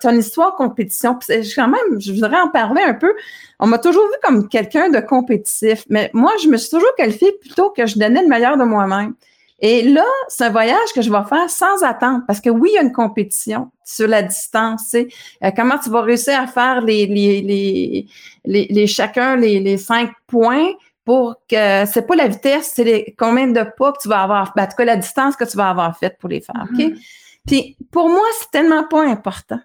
ton, 0.02 0.12
histoire 0.12 0.56
compétition. 0.56 1.18
quand 1.56 1.68
même, 1.68 2.00
je 2.00 2.12
voudrais 2.13 2.39
en 2.39 2.50
parler 2.50 2.82
un 2.82 2.94
peu. 2.94 3.13
On 3.60 3.68
m'a 3.68 3.78
toujours 3.78 4.06
vu 4.06 4.15
comme 4.24 4.48
quelqu'un 4.48 4.89
de 4.89 5.00
compétitif, 5.00 5.84
mais 5.89 6.10
moi, 6.13 6.32
je 6.42 6.48
me 6.48 6.58
suis 6.58 6.70
toujours 6.70 6.94
qualifiée 6.96 7.34
plutôt 7.42 7.70
que 7.70 7.86
je 7.86 8.00
donnais 8.00 8.22
le 8.22 8.28
meilleur 8.28 8.58
de 8.58 8.63
moi-même. 8.63 9.13
Et 9.62 9.84
là, 9.84 10.06
c'est 10.30 10.45
un 10.45 10.50
voyage 10.52 10.93
que 10.95 11.02
je 11.02 11.12
vais 11.12 11.24
faire 11.28 11.50
sans 11.50 11.84
attendre 11.84 12.24
parce 12.26 12.39
que 12.39 12.50
oui, 12.50 12.69
il 12.72 12.76
y 12.76 12.78
a 12.78 12.82
une 12.82 12.93
compétition 12.93 13.72
sur 13.84 14.08
la 14.08 14.24
distance. 14.24 14.84
Tu 14.84 14.89
sais, 14.89 15.08
euh, 15.43 15.52
comment 15.56 15.78
tu 15.78 15.89
vas 15.89 16.02
réussir 16.02 16.39
à 16.39 16.48
faire 16.48 16.82
les, 16.82 17.06
les, 17.08 17.41
les, 17.41 18.08
les, 18.45 18.67
les 18.69 18.88
chacun 18.88 19.36
les, 19.36 19.60
les 19.60 19.78
cinq 19.78 20.12
points 20.28 20.72
pour 21.04 21.36
que 21.50 21.86
c'est 21.86 22.06
pas 22.08 22.15
la 22.15 22.28
vitesse, 22.28 22.72
c'est 22.76 22.84
les, 22.84 23.15
combien 23.17 23.48
de 23.48 23.63
pas 23.78 23.91
que 23.91 23.98
tu 24.02 24.08
vas 24.08 24.22
avoir, 24.22 24.54
ben, 24.56 24.63
en 24.63 24.67
tout 24.67 24.76
cas 24.78 24.86
la 24.86 24.95
distance 24.95 25.36
que 25.36 25.43
tu 25.43 25.58
vas 25.58 25.69
avoir 25.69 25.98
faite 25.98 26.17
pour 26.19 26.30
les 26.30 26.39
faire. 26.39 26.67
OK? 26.72 26.78
Mm-hmm. 26.78 27.00
Puis 27.48 27.78
pour 27.91 28.10
moi, 28.10 28.26
c'est 28.39 28.52
tellement 28.52 28.84
pas 28.84 29.04
important. 29.06 29.60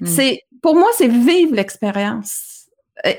Mm. 0.00 0.06
C'est 0.06 0.42
pour 0.62 0.74
moi, 0.74 0.88
c'est 0.96 1.08
vivre 1.08 1.54
l'expérience. 1.54 2.66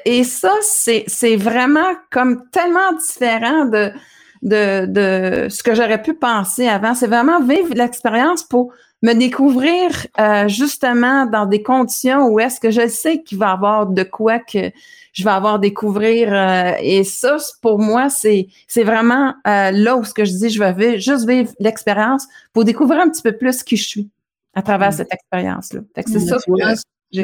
Et 0.06 0.24
ça, 0.24 0.54
c'est, 0.62 1.04
c'est 1.08 1.36
vraiment 1.36 1.96
comme 2.12 2.50
tellement 2.50 2.94
différent 2.94 3.66
de 3.66 3.92
de, 4.42 4.86
de 4.86 5.50
ce 5.50 5.64
que 5.64 5.76
j'aurais 5.76 6.02
pu 6.02 6.14
penser 6.14 6.68
avant. 6.68 6.94
C'est 6.94 7.08
vraiment 7.08 7.42
vivre 7.42 7.74
l'expérience 7.74 8.44
pour 8.44 8.74
me 9.04 9.14
découvrir 9.14 10.08
euh, 10.20 10.48
justement 10.48 11.26
dans 11.26 11.46
des 11.46 11.62
conditions 11.62 12.28
où 12.28 12.40
est-ce 12.40 12.60
que 12.60 12.72
je 12.72 12.88
sais 12.88 13.22
qu'il 13.22 13.38
va 13.38 13.50
y 13.50 13.52
avoir 13.52 13.86
de 13.88 14.04
quoi 14.04 14.40
que 14.40 14.72
je 15.14 15.24
vais 15.24 15.32
avoir 15.32 15.60
découvrir. 15.60 16.34
Euh, 16.34 16.74
et 16.82 17.04
ça, 17.04 17.38
pour 17.62 17.80
moi, 17.80 18.10
c'est 18.10 18.48
c'est 18.68 18.84
vraiment 18.84 19.34
euh, 19.48 19.72
là 19.72 19.98
où 19.98 20.04
ce 20.04 20.14
que 20.14 20.26
je 20.26 20.32
dis, 20.32 20.50
je 20.50 20.60
vais 20.60 20.74
vivre, 20.74 20.98
juste 20.98 21.28
vivre 21.28 21.52
l'expérience 21.60 22.28
pour 22.54 22.66
découvrir 22.66 23.02
un 23.02 23.10
petit 23.10 23.22
peu 23.22 23.36
plus 23.36 23.64
qui 23.64 23.78
je 23.78 23.88
suis 23.88 24.10
à 24.54 24.62
travers 24.62 24.90
mm. 24.90 24.94
cette 24.94 25.14
expérience-là. 25.14 25.82
C'est 26.08 26.20
ça 26.20 26.38
que 26.38 26.44
j'ai 27.12 27.24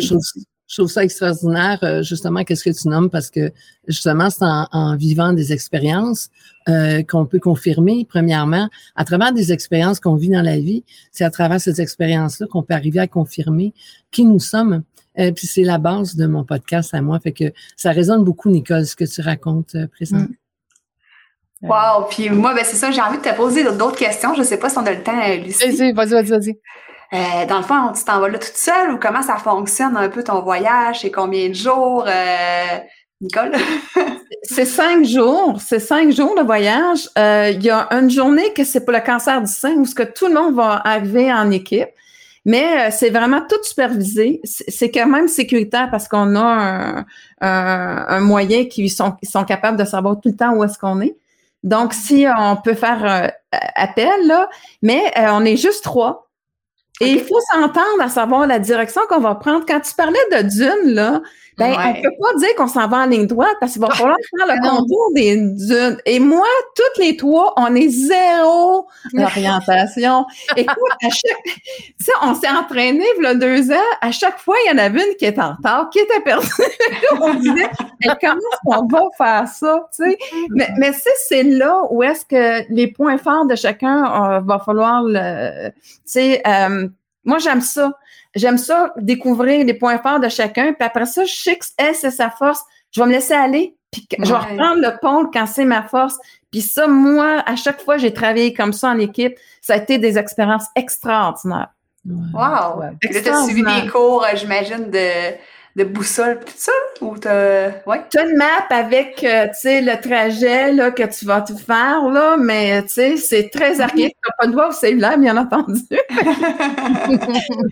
je 0.74 0.82
trouve 0.82 0.92
ça 0.92 1.04
extraordinaire, 1.04 1.78
euh, 1.84 2.02
justement, 2.02 2.44
qu'est-ce 2.44 2.64
que 2.64 2.72
tu 2.72 2.88
nommes, 2.88 3.12
parce 3.12 3.30
que 3.30 3.52
justement, 3.88 4.32
c'est 4.32 4.44
en, 4.44 4.96
vivant 4.96 5.32
des 5.32 5.54
expériences 5.54 6.30
euh, 6.68 7.04
qu'on 7.04 7.28
peut 7.28 7.38
confirmer, 7.38 8.08
premièrement, 8.10 8.70
à 8.96 9.06
travers 9.06 9.34
des 9.34 9.52
expériences 9.52 10.00
qu'on 10.00 10.16
vit 10.16 10.30
dans 10.30 10.42
la 10.42 10.58
vie, 10.58 10.84
c'est 11.12 11.26
à 11.26 11.30
travers 11.30 11.62
ces 11.62 11.80
expériences-là 11.80 12.48
qu'on 12.48 12.64
peut 12.64 12.74
arriver 12.74 13.00
à 13.00 13.08
confirmer 13.08 13.72
qui 14.10 14.26
nous 14.26 14.40
sommes. 14.40 14.82
Euh, 15.20 15.32
puis 15.32 15.46
c'est 15.46 15.64
la 15.64 15.78
base 15.78 16.16
de 16.16 16.26
mon 16.26 16.44
podcast 16.44 16.96
à 16.96 17.02
moi, 17.02 17.20
fait 17.20 17.34
que 17.34 17.54
ça 17.78 17.92
résonne 17.92 18.24
beaucoup, 18.24 18.50
Nicole, 18.50 18.88
ce 18.88 18.96
que 18.96 19.06
tu 19.06 19.22
racontes 19.22 19.76
euh, 19.76 19.86
présentement. 19.86 20.28
Mm. 21.62 21.70
Wow! 21.70 22.08
Puis 22.10 22.32
moi, 22.32 22.56
ben 22.56 22.66
c'est 22.66 22.78
ça, 22.78 22.90
j'ai 22.90 23.00
envie 23.00 23.20
de 23.20 23.24
te 23.24 23.36
poser 23.36 23.64
d'autres 23.64 23.96
questions. 23.96 24.34
Je 24.34 24.40
ne 24.40 24.46
sais 24.46 24.58
pas 24.58 24.70
si 24.70 24.78
on 24.80 24.86
a 24.86 24.92
le 24.92 25.04
temps, 25.04 25.14
Lucie. 25.38 25.70
Vas-y, 25.70 25.94
vas-y, 25.94 26.10
vas-y, 26.10 26.30
vas-y. 26.30 26.60
Euh, 27.14 27.46
dans 27.46 27.58
le 27.58 27.64
fond, 27.64 27.92
tu 27.96 28.04
t'en 28.04 28.20
vas 28.20 28.28
là 28.28 28.40
toute 28.40 28.58
seule 28.58 28.92
ou 28.92 28.98
comment 28.98 29.22
ça 29.22 29.38
fonctionne 29.38 29.96
un 29.96 30.10
peu 30.10 30.24
ton 30.24 30.42
voyage? 30.42 31.02
C'est 31.02 31.12
combien 31.12 31.50
de 31.50 31.54
jours? 31.54 32.06
Euh, 32.08 32.80
Nicole? 33.22 33.52
c'est 34.44 34.66
cinq 34.66 35.06
jours. 35.06 35.60
C'est 35.64 35.80
cinq 35.80 36.12
jours 36.12 36.36
de 36.36 36.42
voyage. 36.42 37.08
Euh, 37.20 37.52
il 37.54 37.62
y 37.62 37.70
a 37.70 37.88
une 37.92 38.10
journée 38.10 38.52
que 38.54 38.64
c'est 38.64 38.84
pour 38.84 38.94
le 38.94 39.00
cancer 39.00 39.40
du 39.42 39.52
sein 39.52 39.74
où 39.74 39.86
ce 39.86 39.94
que 39.94 40.02
tout 40.02 40.28
le 40.28 40.34
monde 40.34 40.56
va 40.56 40.82
arriver 40.84 41.32
en 41.32 41.52
équipe. 41.52 41.90
Mais 42.46 42.92
c'est 42.92 43.10
vraiment 43.10 43.42
tout 43.48 43.64
supervisé. 43.64 44.42
C'est 44.44 44.92
quand 44.92 45.08
même 45.08 45.30
sécuritaire 45.30 45.90
parce 45.90 46.10
qu'on 46.10 46.36
a 46.36 47.06
un, 47.40 48.20
moyen 48.20 48.66
qui 48.66 48.90
sont, 48.90 49.14
sont 49.24 49.46
capables 49.46 49.78
de 49.78 49.86
savoir 49.86 50.20
tout 50.20 50.28
le 50.28 50.36
temps 50.36 50.54
où 50.54 50.64
est-ce 50.64 50.78
qu'on 50.78 51.00
est. 51.00 51.16
Donc, 51.64 51.94
si 51.94 52.26
on 52.38 52.58
peut 52.58 52.74
faire 52.74 53.32
appel, 53.76 54.28
là, 54.28 54.50
mais 54.82 55.02
on 55.16 55.46
est 55.46 55.56
juste 55.56 55.86
trois. 55.86 56.33
Et 57.02 57.12
il 57.12 57.24
faut 57.24 57.40
s'entendre 57.52 58.02
à 58.02 58.10
savoir 58.10 58.48
la 58.48 58.60
direction 58.60 59.02
qu'on 59.10 59.20
va 59.20 59.36
prendre. 59.36 59.66
Quand 59.68 59.82
tu 59.82 59.94
parlais 59.96 60.20
de 60.32 60.42
dunes, 60.44 60.94
là, 60.94 61.22
ben, 61.58 61.72
on 61.72 62.02
peut 62.02 62.16
pas 62.20 62.40
dire 62.40 62.56
qu'on 62.58 62.68
s'en 62.68 62.88
va 62.88 62.98
en 62.98 63.06
ligne 63.06 63.28
droite 63.28 63.56
parce 63.60 63.74
qu'il 63.74 63.82
va 63.82 63.90
falloir 63.90 64.18
faire 64.38 64.48
le 64.48 64.70
contour 64.70 65.12
des 65.14 65.38
dunes. 65.38 65.98
Et 66.06 66.20
moi, 66.20 66.46
toutes 66.76 67.04
les 67.04 67.16
trois, 67.16 67.54
on 67.58 67.74
est 67.76 67.90
zéro 67.90 68.88
orientation. 69.18 70.26
Écoute, 70.56 70.78
à 71.04 71.10
chaque, 71.10 71.44
tu 71.44 71.94
sais, 72.00 72.12
on 72.22 72.34
s'est 72.36 72.50
entraîné, 72.50 73.06
il 73.18 73.24
y 73.24 73.28
a 73.28 73.36
deux 73.36 73.72
ans, 73.72 73.90
à 74.02 74.12
chaque 74.12 74.40
fois, 74.40 74.56
il 74.66 74.72
y 74.72 74.74
en 74.74 74.78
avait 74.78 75.08
une 75.08 75.16
qui 75.16 75.26
était 75.26 75.42
en 75.42 75.54
retard, 75.54 75.90
qui 75.90 76.00
était 76.00 76.22
perdue. 76.22 76.48
on 77.22 77.34
disait, 77.36 77.70
comment 78.22 78.36
est-ce 78.36 78.60
qu'on 78.66 78.88
va 78.88 79.02
faire 79.18 79.48
ça, 79.48 79.88
tu 79.96 80.04
sais? 80.04 80.18
Mais, 80.50 80.70
mais 80.78 80.92
c'est 81.28 81.44
là 81.44 81.84
où 81.90 82.04
est-ce 82.04 82.26
que 82.26 82.74
les 82.74 82.88
points 82.88 83.18
forts 83.18 83.46
de 83.46 83.56
chacun 83.56 84.06
euh, 84.06 84.40
va 84.42 84.60
falloir 84.60 85.04
le, 85.04 85.70
tu 85.70 85.76
sais, 86.06 86.42
euh, 86.48 86.88
moi, 87.26 87.40
j'aime 87.40 87.62
ça. 87.62 87.98
J'aime 88.36 88.58
ça, 88.58 88.94
découvrir 88.98 89.66
les 89.66 89.74
points 89.74 90.00
forts 90.00 90.20
de 90.20 90.30
chacun. 90.30 90.74
Puis 90.74 90.84
après 90.86 91.06
ça, 91.06 91.24
je 91.24 91.34
sais 91.34 91.56
que 91.56 91.66
c'est 91.94 92.12
sa 92.12 92.30
force. 92.30 92.62
Je 92.92 93.02
vais 93.02 93.08
me 93.08 93.12
laisser 93.12 93.34
aller. 93.34 93.76
Puis 93.92 94.08
je 94.18 94.26
vais 94.26 94.38
reprendre 94.38 94.82
le 94.82 94.98
pôle 95.00 95.30
quand 95.32 95.46
c'est 95.46 95.66
ma 95.66 95.84
force. 95.84 96.18
Puis 96.52 96.62
ça, 96.62 96.88
moi, 96.88 97.44
à 97.46 97.56
chaque 97.56 97.82
fois, 97.82 97.98
j'ai 97.98 98.12
travaillé 98.12 98.54
comme 98.54 98.74
ça 98.74 98.90
en 98.90 98.98
équipe. 98.98 99.36
Ça 99.62 99.74
a 99.74 99.78
été 99.78 100.00
des 100.00 100.18
expériences 100.18 100.66
extraordinaires. 100.76 101.70
Wow! 102.06 102.84
Tu 103.02 103.16
as 103.16 103.44
suivi 103.44 103.64
des 103.64 103.90
cours, 103.90 104.26
euh, 104.26 104.36
j'imagine, 104.36 104.90
de, 104.90 105.36
de 105.76 105.84
boussole, 105.84 106.40
tout 106.40 106.54
ça? 106.56 106.72
Ou 107.02 107.18
t'as, 107.18 107.70
ouais? 107.88 108.04
T'as 108.12 108.30
une 108.30 108.38
map 108.38 108.68
avec, 108.70 109.24
euh, 109.24 109.48
tu 109.48 109.54
sais, 109.56 109.82
le 109.82 110.00
trajet, 110.00 110.72
là, 110.72 110.92
que 110.92 111.04
tu 111.04 111.26
vas 111.26 111.42
te 111.42 111.54
faire, 111.54 112.08
là, 112.10 112.38
mais, 112.38 112.84
tu 112.84 112.90
sais, 112.90 113.18
c'est 113.18 113.50
très 113.50 113.82
archaïque. 113.82 114.16
T'as 114.24 114.34
pas 114.38 114.48
de 114.48 114.52
doigt 114.52 114.70
au 114.70 114.72
cellulaire, 114.72 115.18
bien 115.18 115.36
entendu. 115.36 115.82
c'est 115.90 116.00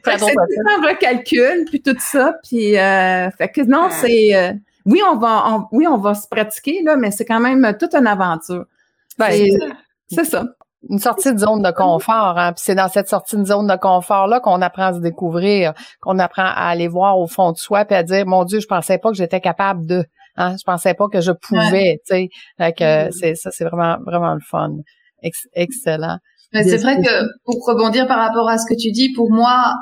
un 0.08 0.88
recalcul, 0.88 1.66
puis 1.70 1.82
tout 1.82 1.96
ça, 2.00 2.36
puis, 2.44 2.78
euh, 2.78 3.30
fait 3.32 3.50
que 3.50 3.62
non, 3.62 3.90
c'est, 3.92 4.36
euh, 4.36 4.54
oui, 4.86 5.02
on 5.08 5.18
va, 5.18 5.68
oui, 5.72 5.86
on 5.88 5.98
va 5.98 6.16
se 6.16 6.28
pratiquer, 6.28 6.82
là, 6.84 6.96
mais 6.96 7.12
c'est 7.12 7.26
quand 7.26 7.40
même 7.40 7.76
toute 7.80 7.94
une 7.94 8.08
aventure. 8.08 8.66
Ben, 9.20 9.32
c'est 10.10 10.26
ça 10.26 10.46
une 10.89 11.00
sortie 11.00 11.34
de 11.34 11.39
zone 11.39 11.62
de 11.62 11.72
confort. 11.72 12.38
Hein? 12.38 12.54
Puis 12.54 12.63
c'est 12.65 12.76
dans 12.76 12.89
cette 12.89 13.08
sortie 13.08 13.38
de 13.38 13.46
zone 13.46 13.67
de 13.67 13.76
confort-là 13.76 14.39
qu'on 14.39 14.62
apprend 14.62 14.86
à 14.86 14.94
se 14.94 15.00
découvrir, 15.00 15.74
qu'on 16.02 16.20
apprend 16.20 16.46
à 16.46 16.70
aller 16.70 16.88
voir 16.88 17.20
au 17.20 17.28
fond 17.28 17.52
de 17.52 17.58
soi 17.58 17.86
puis 17.86 17.96
à 17.96 18.04
dire 18.04 18.26
Mon 18.26 18.44
Dieu, 18.46 18.60
je 18.60 18.67
pensais 18.67 18.98
pas 18.98 19.10
que 19.10 19.17
j'étais 19.17 19.41
capable 19.41 19.86
de. 19.86 20.04
Hein? 20.38 20.56
Je 20.58 20.63
pensais 20.63 20.94
pas 20.94 21.08
que 21.12 21.22
je 21.22 21.32
pouvais. 21.32 22.00
Tu 22.08 22.30
sais, 22.58 22.74
que 22.74 23.08
mm. 23.08 23.12
c'est 23.12 23.36
ça, 23.36 23.52
c'est 23.52 23.65
vraiment, 23.65 23.98
vraiment 24.06 24.34
le 24.34 24.41
fun. 24.41 24.72
excellent. 25.54 26.17
Mais 26.54 26.63
c'est 26.63 26.78
vrai 26.78 27.02
que 27.02 27.26
pour 27.46 27.65
rebondir 27.65 28.08
par 28.08 28.20
rapport 28.20 28.50
à 28.50 28.58
ce 28.58 28.65
que 28.67 28.78
tu 28.78 28.91
dis, 28.91 29.13
pour 29.13 29.32
moi, 29.32 29.74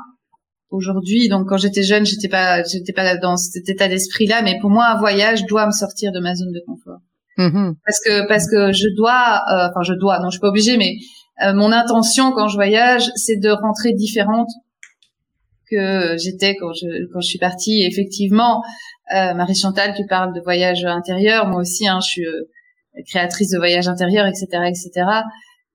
aujourd'hui, 0.69 1.27
donc 1.27 1.47
quand 1.47 1.57
j'étais 1.57 1.81
jeune, 1.81 2.05
j'étais 2.05 2.27
pas, 2.27 2.61
j'étais 2.63 2.93
pas 2.93 3.17
dans 3.17 3.37
cet 3.37 3.67
état 3.69 3.87
d'esprit-là, 3.87 4.43
mais 4.43 4.59
pour 4.59 4.69
moi, 4.69 4.85
un 4.85 4.99
voyage 4.99 5.45
doit 5.45 5.65
me 5.65 5.71
sortir 5.71 6.11
de 6.11 6.19
ma 6.19 6.35
zone 6.35 6.51
de 6.51 6.61
confort. 6.67 6.99
Mm-hmm. 7.39 7.75
Parce 7.85 7.99
que 8.05 8.27
parce 8.27 8.49
que 8.49 8.73
je 8.73 8.93
dois, 8.97 9.41
euh, 9.49 9.69
enfin 9.69 9.81
je 9.83 9.93
dois, 9.93 10.19
non 10.19 10.25
je 10.25 10.31
suis 10.31 10.41
pas 10.41 10.49
obligée, 10.49 10.75
mais 10.75 10.95
euh, 11.41 11.53
mon 11.53 11.71
intention 11.71 12.33
quand 12.33 12.49
je 12.49 12.55
voyage, 12.55 13.09
c'est 13.15 13.37
de 13.37 13.49
rentrer 13.49 13.93
différente 13.93 14.49
que 15.71 16.17
j'étais 16.17 16.57
quand 16.57 16.73
je 16.73 17.07
quand 17.13 17.21
je 17.21 17.27
suis 17.27 17.39
partie. 17.39 17.83
effectivement, 17.83 18.61
euh, 19.15 19.33
Marie 19.35 19.55
Chantal, 19.55 19.93
tu 19.95 20.05
parles 20.05 20.33
de 20.35 20.41
voyage 20.41 20.83
intérieur, 20.83 21.47
moi 21.47 21.61
aussi, 21.61 21.87
hein, 21.87 21.99
je 22.03 22.09
suis 22.09 22.25
créatrice 23.07 23.51
de 23.51 23.57
voyage 23.57 23.87
intérieur, 23.87 24.27
etc., 24.27 24.47
etc. 24.67 24.91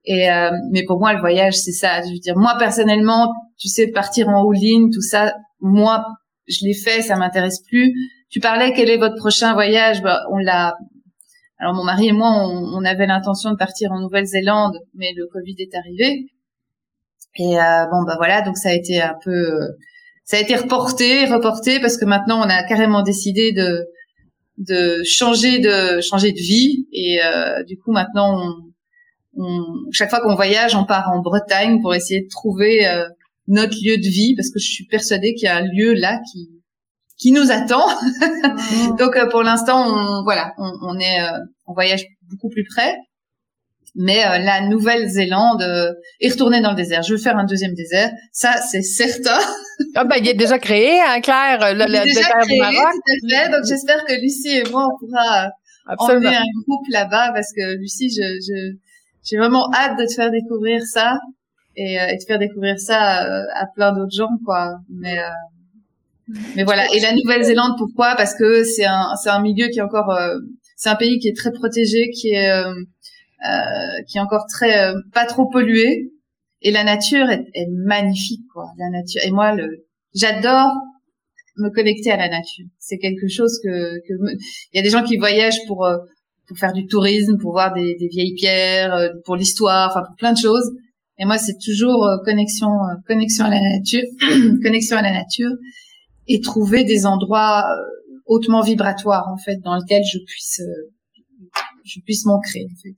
Et 0.05 0.29
mais 0.71 0.85
pour 0.85 0.99
moi, 0.99 1.15
le 1.15 1.21
voyage, 1.21 1.55
c'est 1.55 1.73
ça. 1.73 2.03
Je 2.03 2.13
veux 2.13 2.19
dire, 2.19 2.37
moi 2.37 2.57
personnellement, 2.59 3.33
tu 3.59 3.69
sais, 3.69 3.87
partir 3.87 4.29
en 4.29 4.51
all 4.51 4.91
tout 4.93 5.01
ça, 5.01 5.35
moi, 5.61 6.05
je 6.47 6.59
l'ai 6.67 6.75
fait, 6.75 7.01
ça 7.01 7.17
m'intéresse 7.17 7.63
plus. 7.67 7.91
Tu 8.29 8.41
parlais, 8.41 8.75
quel 8.75 8.91
est 8.91 8.99
votre 8.99 9.17
prochain 9.17 9.55
voyage? 9.55 10.03
Bah, 10.03 10.21
On 10.31 10.37
l'a 10.37 10.77
alors 11.59 11.75
mon 11.75 11.85
mari 11.85 12.09
et 12.09 12.13
moi, 12.13 12.31
on, 12.31 12.85
avait 12.85 13.07
l'intention 13.07 13.53
de 13.53 13.57
partir 13.57 13.93
en 13.93 14.01
Nouvelle-Zélande, 14.01 14.77
mais 14.95 15.13
le 15.17 15.27
Covid 15.33 15.55
est 15.59 15.75
arrivé. 15.75 16.27
Et 17.37 17.59
euh, 17.59 17.87
bon 17.91 18.03
bah 18.07 18.15
voilà, 18.17 18.43
donc 18.43 18.57
ça 18.57 18.71
a 18.71 18.73
été 18.73 19.01
un 19.01 19.15
peu, 19.25 19.31
euh, 19.31 19.69
ça 20.25 20.37
a 20.37 20.41
été 20.41 20.57
reporté, 20.57 21.27
reporté 21.27 21.81
parce 21.81 21.97
que 21.97 22.05
maintenant 22.05 22.41
on 22.41 22.49
a 22.49 22.63
carrément 22.65 23.03
décidé 23.03 23.53
de 23.53 23.87
de 24.59 25.03
changer 25.05 25.59
de 25.59 26.01
changer 26.01 26.31
de 26.31 26.39
vie 26.39 26.87
et 26.93 27.21
euh, 27.25 27.65
du 27.65 27.77
coup 27.77 27.91
maintenant 27.91 28.55
on, 29.37 29.91
chaque 29.91 30.11
fois 30.11 30.21
qu'on 30.21 30.37
voyage, 30.37 30.77
on 30.77 30.85
part 30.85 31.11
en 31.13 31.23
Bretagne 31.23 31.81
pour 31.81 31.93
essayer 31.93 32.23
de 32.23 32.29
trouver 32.29 32.87
notre 33.49 33.75
lieu 33.85 33.97
de 33.97 34.09
vie 34.09 34.37
parce 34.37 34.51
que 34.51 34.61
je 34.61 34.71
suis 34.71 34.87
persuadée 34.87 35.35
qu'il 35.35 35.47
y 35.47 35.49
a 35.49 35.57
un 35.57 35.67
lieu 35.67 35.93
là 35.95 36.21
qui 36.31 36.54
qui 37.25 37.33
nous 37.33 37.51
attend. 37.51 37.89
Mm. 37.89 38.97
Donc 38.99 39.17
euh, 39.17 39.27
pour 39.31 39.43
l'instant, 39.43 39.83
on, 39.87 40.23
voilà, 40.25 40.53
on, 40.59 40.71
on 40.83 40.99
est, 40.99 41.23
euh, 41.23 41.39
on 41.67 41.73
voyage 41.73 42.05
beaucoup 42.29 42.51
plus 42.51 42.65
près. 42.65 42.97
Mais 43.95 44.27
euh, 44.27 44.39
la 44.41 44.61
Nouvelle-Zélande 44.61 45.63
est 46.21 46.29
retournée 46.29 46.61
dans 46.61 46.71
le 46.73 46.77
désert. 46.77 47.03
Je 47.03 47.15
veux 47.15 47.19
faire 47.19 47.39
un 47.39 47.45
deuxième 47.45 47.73
désert, 47.73 48.11
ça 48.31 48.57
c'est 48.59 48.83
certain. 48.83 49.39
ah 49.95 50.05
ben 50.05 50.17
il 50.19 50.29
est 50.29 50.35
déjà 50.35 50.59
créé, 50.59 51.01
hein, 51.01 51.21
Claire, 51.23 51.75
le, 51.75 51.85
il 51.89 51.95
est 51.95 52.05
déjà 52.05 52.29
créé, 52.41 52.59
Tout 52.59 52.65
à 52.65 53.43
fait. 53.43 53.49
Donc 53.51 53.61
j'espère 53.67 54.05
que 54.05 54.21
Lucie 54.21 54.59
et 54.59 54.65
moi 54.71 54.87
on 54.93 54.99
pourra 54.99 55.49
Absolument. 55.87 56.27
emmener 56.27 56.37
un 56.37 56.61
groupe 56.67 56.87
là-bas 56.91 57.31
parce 57.33 57.53
que 57.57 57.79
Lucie, 57.79 58.11
je, 58.11 58.23
je 58.23 58.77
j'ai 59.25 59.39
vraiment 59.39 59.73
hâte 59.73 59.99
de 59.99 60.05
te 60.05 60.13
faire 60.13 60.31
découvrir 60.31 60.83
ça 60.85 61.17
et, 61.77 61.95
et 61.95 62.17
de 62.19 62.25
faire 62.27 62.39
découvrir 62.39 62.79
ça 62.79 62.99
à 63.55 63.67
plein 63.75 63.93
d'autres 63.93 64.15
gens, 64.15 64.37
quoi. 64.45 64.75
Mais 64.91 65.19
mais 66.29 66.65
voilà. 66.65 66.93
Et 66.95 67.01
la 67.01 67.13
Nouvelle-Zélande, 67.13 67.73
pourquoi? 67.79 68.15
Parce 68.17 68.35
que 68.35 68.65
c'est 68.65 68.87
un, 68.87 69.15
c'est 69.23 69.31
un 69.31 69.41
milieu 69.41 69.69
qui 69.69 69.79
est 69.79 69.83
encore, 69.83 70.11
euh, 70.11 70.39
c'est 70.77 70.89
un 70.89 70.97
pays 70.97 71.19
qui 71.19 71.29
est 71.29 71.37
très 71.37 71.53
protégé, 71.53 72.11
qui 72.11 72.31
est, 72.31 72.51
euh, 72.51 72.73
euh 72.73 74.03
qui 74.09 74.19
est 74.19 74.21
encore 74.21 74.47
très 74.49 74.91
euh, 74.91 74.95
pas 75.13 75.27
trop 75.27 75.47
pollué. 75.47 76.11
Et 76.63 76.71
la 76.71 76.85
nature 76.85 77.29
est, 77.31 77.45
est, 77.55 77.67
magnifique, 77.71 78.47
quoi. 78.53 78.67
La 78.79 78.89
nature. 78.89 79.21
Et 79.25 79.31
moi, 79.31 79.55
le, 79.55 79.87
j'adore 80.15 80.73
me 81.59 81.69
connecter 81.69 82.11
à 82.11 82.17
la 82.17 82.29
nature. 82.29 82.67
C'est 82.79 82.99
quelque 82.99 83.29
chose 83.29 83.61
que, 83.63 83.99
que 84.09 84.15
il 84.73 84.77
y 84.77 84.79
a 84.79 84.83
des 84.83 84.91
gens 84.91 85.05
qui 85.05 85.19
voyagent 85.19 85.65
pour 85.67 85.87
pour 86.49 86.59
faire 86.59 86.73
du 86.73 86.87
tourisme, 86.87 87.39
pour 87.39 87.53
voir 87.53 87.73
des, 87.73 87.95
des 87.95 88.09
vieilles 88.09 88.35
pierres, 88.35 89.13
pour 89.25 89.37
l'histoire, 89.37 89.91
enfin 89.91 90.05
pour 90.07 90.17
plein 90.17 90.33
de 90.33 90.39
choses. 90.39 90.73
Et 91.19 91.27
moi, 91.27 91.39
c'est 91.39 91.57
toujours 91.65 92.07
connexion, 92.25 92.69
connexion 93.07 93.45
à 93.45 93.51
la 93.51 93.61
nature, 93.61 94.03
connexion 94.63 94.97
à 94.97 95.03
la 95.03 95.13
nature 95.13 95.51
et 96.29 96.41
trouver 96.41 96.85
des 96.85 97.07
endroits 97.07 97.65
euh, 97.65 97.83
hautement 98.27 98.63
vibratoires 98.63 99.29
en 99.29 99.37
fait 99.37 99.57
dans 99.63 99.77
lesquels 99.77 100.05
je 100.05 100.19
puisse 100.19 100.61
euh, 100.61 100.93
je 101.85 102.01
puisse 102.01 102.25
m'ancrer 102.25 102.67
en 102.71 102.77
fait. 102.83 102.97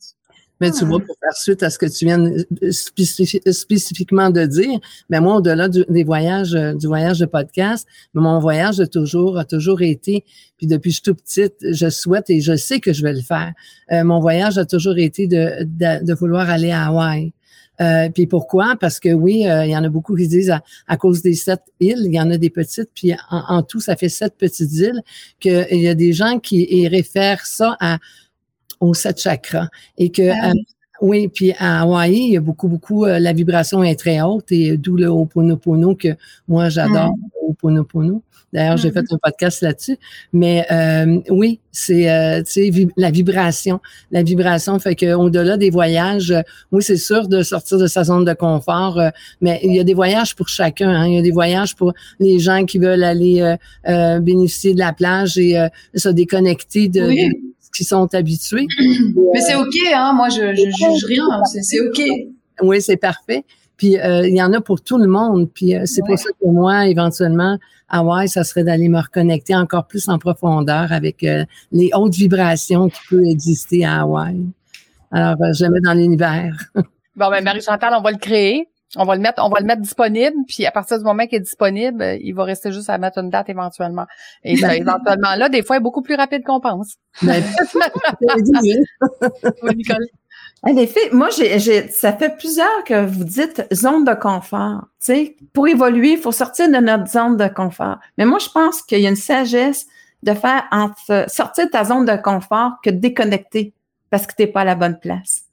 Mais 0.58 0.70
tu 0.70 0.86
vois, 0.86 1.00
pour 1.00 1.16
faire 1.20 1.36
suite 1.36 1.62
à 1.62 1.68
ce 1.68 1.78
que 1.78 1.84
tu 1.84 2.06
viens 2.06 2.32
spécifiquement 2.70 4.30
de 4.30 4.46
dire, 4.46 4.80
mais 5.10 5.20
moi, 5.20 5.36
au-delà 5.36 5.68
des 5.68 6.02
voyages, 6.02 6.54
euh, 6.54 6.72
du 6.72 6.86
voyage 6.86 7.18
de 7.18 7.26
podcast, 7.26 7.86
mon 8.14 8.38
voyage 8.38 8.78
de 8.78 8.86
toujours 8.86 9.36
a 9.38 9.44
toujours 9.44 9.82
été, 9.82 10.24
puis 10.56 10.66
depuis 10.66 10.88
que 10.88 10.96
je 10.96 11.02
suis 11.02 11.02
tout 11.02 11.14
petite, 11.14 11.56
je 11.60 11.90
souhaite 11.90 12.30
et 12.30 12.40
je 12.40 12.56
sais 12.56 12.80
que 12.80 12.94
je 12.94 13.02
vais 13.02 13.12
le 13.12 13.20
faire. 13.20 13.52
mon 13.90 14.18
voyage 14.18 14.56
a 14.56 14.64
toujours 14.64 14.96
été 14.96 15.26
de, 15.26 15.62
de, 15.62 16.02
de 16.02 16.14
vouloir 16.14 16.48
aller 16.48 16.70
à 16.70 16.86
Hawaï. 16.86 17.34
Euh, 17.80 18.08
puis 18.10 18.26
pourquoi? 18.26 18.76
Parce 18.80 19.00
que 19.00 19.12
oui, 19.12 19.46
euh, 19.46 19.66
il 19.66 19.70
y 19.70 19.76
en 19.76 19.84
a 19.84 19.88
beaucoup 19.88 20.16
qui 20.16 20.28
disent 20.28 20.54
à, 20.86 20.96
cause 20.96 21.22
des 21.22 21.34
sept 21.34 21.60
îles, 21.80 22.02
il 22.04 22.14
y 22.14 22.20
en 22.20 22.30
a 22.30 22.38
des 22.38 22.50
petites, 22.50 22.90
puis 22.94 23.14
en, 23.30 23.62
tout, 23.62 23.80
ça 23.80 23.96
fait 23.96 24.08
sept 24.08 24.34
petites 24.36 24.72
îles, 24.72 25.02
qu'il 25.40 25.66
y 25.70 25.88
a 25.88 25.94
des 25.94 26.12
gens 26.12 26.38
qui 26.38 26.86
réfèrent 26.88 27.44
ça 27.44 27.76
à, 27.80 27.98
aux 28.80 28.94
sept 28.94 29.20
chakras. 29.20 29.68
Et 29.98 30.10
que 30.10 30.30
ah 30.30 30.50
euh, 30.50 30.54
oui, 31.02 31.28
puis 31.28 31.52
à 31.58 31.82
Hawaï, 31.82 32.14
il 32.14 32.32
y 32.32 32.36
a 32.38 32.40
beaucoup, 32.40 32.68
beaucoup, 32.68 33.04
la 33.04 33.32
vibration 33.34 33.82
est 33.84 33.96
très 33.96 34.22
haute 34.22 34.50
et 34.50 34.78
d'où 34.78 34.96
le 34.96 35.08
Ho'oponopono 35.08 35.94
que 35.94 36.08
moi 36.48 36.70
j'adore, 36.70 37.10
mm. 37.10 37.35
Ho'oponopono. 37.46 38.22
D'ailleurs, 38.52 38.76
j'ai 38.76 38.90
fait 38.90 39.02
mm-hmm. 39.02 39.14
un 39.14 39.18
podcast 39.22 39.60
là-dessus. 39.62 39.98
Mais 40.32 40.64
euh, 40.70 41.20
oui, 41.30 41.60
c'est 41.72 42.10
euh, 42.10 42.42
la 42.96 43.10
vibration. 43.10 43.80
La 44.10 44.22
vibration 44.22 44.78
fait 44.78 44.96
qu'au-delà 44.96 45.56
des 45.56 45.70
voyages, 45.70 46.30
euh, 46.30 46.40
oui, 46.72 46.82
c'est 46.82 46.96
sûr 46.96 47.28
de 47.28 47.42
sortir 47.42 47.78
de 47.78 47.86
sa 47.86 48.04
zone 48.04 48.24
de 48.24 48.32
confort, 48.32 48.98
euh, 48.98 49.10
mais 49.40 49.60
il 49.62 49.74
y 49.74 49.80
a 49.80 49.84
des 49.84 49.94
voyages 49.94 50.34
pour 50.34 50.48
chacun. 50.48 50.88
Hein. 50.88 51.06
Il 51.06 51.14
y 51.14 51.18
a 51.18 51.22
des 51.22 51.32
voyages 51.32 51.76
pour 51.76 51.92
les 52.18 52.38
gens 52.38 52.64
qui 52.64 52.78
veulent 52.78 53.04
aller 53.04 53.56
bénéficier 54.20 54.74
de 54.74 54.78
la 54.78 54.92
plage 54.92 55.36
et 55.38 55.56
se 55.94 56.08
déconnecter 56.08 56.88
de, 56.88 57.10
ce 57.60 57.70
qui 57.76 57.84
sont 57.84 58.12
habitués. 58.14 58.66
mais 59.34 59.40
c'est 59.40 59.54
OK, 59.54 59.74
hein. 59.94 60.12
Moi, 60.14 60.28
je, 60.30 60.54
je 60.54 60.62
juge 60.62 61.04
rien. 61.04 61.26
C'est 61.62 61.80
OK. 61.80 62.02
Oui, 62.62 62.80
c'est 62.80 62.96
parfait. 62.96 63.44
Puis 63.76 63.96
il 63.96 64.36
y 64.36 64.42
en 64.42 64.52
a 64.52 64.60
pour 64.60 64.80
tout 64.80 64.98
le 64.98 65.06
monde. 65.06 65.50
Puis 65.52 65.74
c'est 65.84 66.02
pour 66.06 66.18
ça 66.18 66.30
que 66.30 66.46
moi, 66.46 66.86
éventuellement, 66.86 67.58
Hawaï, 67.88 68.28
ça 68.28 68.44
serait 68.44 68.64
d'aller 68.64 68.88
me 68.88 69.00
reconnecter 69.00 69.54
encore 69.54 69.86
plus 69.86 70.08
en 70.08 70.18
profondeur 70.18 70.92
avec 70.92 71.22
euh, 71.22 71.44
les 71.70 71.90
hautes 71.94 72.14
vibrations 72.14 72.88
qui 72.88 73.00
peuvent 73.08 73.24
exister 73.24 73.84
à 73.84 74.02
Hawaï. 74.02 74.44
Alors, 75.12 75.36
euh, 75.40 75.52
je 75.52 75.66
mets 75.66 75.80
dans 75.80 75.94
l'univers. 75.94 76.56
bon, 76.74 77.30
ben 77.30 77.44
Marie-Chantal, 77.44 77.94
on 77.96 78.02
va 78.02 78.10
le 78.10 78.18
créer. 78.18 78.68
On 78.96 79.04
va 79.04 79.16
le 79.16 79.20
mettre, 79.20 79.42
on 79.44 79.48
va 79.48 79.58
le 79.60 79.66
mettre 79.66 79.82
disponible, 79.82 80.36
puis 80.46 80.64
à 80.64 80.70
partir 80.70 80.96
du 80.96 81.04
moment 81.04 81.26
qu'il 81.26 81.38
est 81.38 81.40
disponible, 81.40 82.16
il 82.20 82.32
va 82.32 82.44
rester 82.44 82.70
juste 82.70 82.88
à 82.88 82.96
mettre 82.98 83.18
une 83.18 83.30
date 83.30 83.48
éventuellement. 83.48 84.06
Et 84.44 84.58
ben, 84.58 84.70
éventuellement 84.70 85.34
là, 85.36 85.48
des 85.48 85.62
fois, 85.62 85.76
il 85.76 85.80
est 85.80 85.82
beaucoup 85.82 86.02
plus 86.02 86.14
rapide 86.14 86.44
qu'on 86.44 86.60
pense. 86.60 86.94
Ben, 87.20 87.42
En 90.62 90.76
effet, 90.76 91.10
moi, 91.12 91.28
j'ai, 91.30 91.88
ça 91.90 92.12
fait 92.12 92.36
plusieurs 92.36 92.84
que 92.84 93.06
vous 93.06 93.24
dites 93.24 93.66
zone 93.72 94.04
de 94.04 94.14
confort. 94.14 94.82
Tu 94.98 95.06
sais, 95.06 95.36
pour 95.52 95.68
évoluer, 95.68 96.12
il 96.12 96.18
faut 96.18 96.32
sortir 96.32 96.68
de 96.68 96.76
notre 96.76 97.08
zone 97.08 97.36
de 97.36 97.46
confort. 97.46 97.98
Mais 98.18 98.24
moi, 98.24 98.38
je 98.38 98.48
pense 98.48 98.82
qu'il 98.82 99.00
y 99.00 99.06
a 99.06 99.10
une 99.10 99.16
sagesse 99.16 99.86
de 100.22 100.32
faire 100.34 100.64
entre 100.72 101.26
sortir 101.28 101.66
de 101.66 101.70
ta 101.70 101.84
zone 101.84 102.04
de 102.04 102.16
confort 102.16 102.72
que 102.82 102.90
de 102.90 102.96
déconnecter 102.96 103.74
parce 104.10 104.26
que 104.26 104.34
tu 104.34 104.42
n'es 104.42 104.48
pas 104.48 104.62
à 104.62 104.64
la 104.64 104.74
bonne 104.74 104.98
place. 104.98 105.44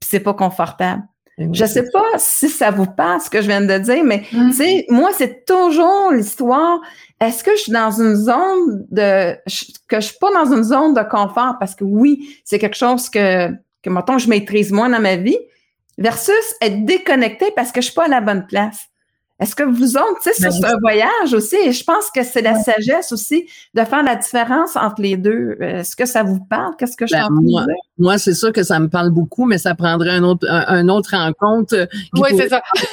Puis 0.00 0.10
c'est 0.10 0.20
pas 0.20 0.34
confortable. 0.34 1.02
je 1.38 1.64
sais 1.64 1.88
pas 1.90 2.04
si 2.18 2.48
ça 2.48 2.70
vous 2.70 2.86
passe 2.86 3.26
ce 3.26 3.30
que 3.30 3.40
je 3.40 3.46
viens 3.46 3.60
de 3.60 3.78
dire, 3.78 4.04
mais 4.04 4.24
mm. 4.32 4.50
tu 4.50 4.56
sais, 4.56 4.86
moi, 4.88 5.10
c'est 5.16 5.46
toujours 5.46 6.10
l'histoire. 6.12 6.80
Est-ce 7.20 7.44
que 7.44 7.52
je 7.52 7.62
suis 7.62 7.72
dans 7.72 7.92
une 7.92 8.16
zone 8.16 8.86
de 8.90 9.34
que 9.88 10.00
je 10.00 10.06
suis 10.06 10.18
pas 10.18 10.32
dans 10.32 10.52
une 10.52 10.64
zone 10.64 10.94
de 10.94 11.02
confort? 11.02 11.56
Parce 11.58 11.74
que 11.74 11.84
oui, 11.84 12.36
c'est 12.44 12.58
quelque 12.58 12.76
chose 12.76 13.08
que 13.08 13.50
que, 13.82 13.90
mettons, 13.90 14.18
je 14.18 14.28
maîtrise 14.28 14.72
moins 14.72 14.88
dans 14.88 15.00
ma 15.00 15.16
vie, 15.16 15.38
versus 15.98 16.34
être 16.60 16.84
déconnecté 16.84 17.50
parce 17.54 17.72
que 17.72 17.80
je 17.80 17.86
suis 17.86 17.94
pas 17.94 18.06
à 18.06 18.08
la 18.08 18.20
bonne 18.20 18.46
place. 18.46 18.88
Est-ce 19.42 19.56
que 19.56 19.64
vous 19.64 19.96
autres, 19.96 20.20
tu 20.22 20.32
sais, 20.32 20.42
Ben, 20.42 20.50
c'est 20.52 20.64
un 20.64 20.78
voyage 20.80 21.34
aussi, 21.34 21.56
et 21.56 21.72
je 21.72 21.82
pense 21.84 22.10
que 22.14 22.22
c'est 22.22 22.42
la 22.42 22.54
sagesse 22.54 23.10
aussi 23.12 23.46
de 23.74 23.84
faire 23.84 24.02
la 24.04 24.14
différence 24.14 24.76
entre 24.76 25.02
les 25.02 25.16
deux. 25.16 25.56
Est-ce 25.60 25.96
que 25.96 26.06
ça 26.06 26.22
vous 26.22 26.38
parle? 26.44 26.74
Qu'est-ce 26.78 26.96
que 26.96 27.06
je 27.06 27.12
Ben, 27.14 27.28
moi, 27.30 27.64
moi, 27.98 28.18
c'est 28.18 28.34
sûr 28.34 28.52
que 28.52 28.62
ça 28.62 28.78
me 28.78 28.88
parle 28.88 29.10
beaucoup, 29.10 29.44
mais 29.44 29.58
ça 29.58 29.74
prendrait 29.74 30.10
un 30.10 30.22
autre, 30.22 30.46
un, 30.48 30.64
un 30.68 30.88
autre 30.88 31.16
rencontre. 31.16 31.74
euh, 31.74 31.86
Oui, 32.14 32.30
c'est 32.36 32.48
ça. 32.48 32.62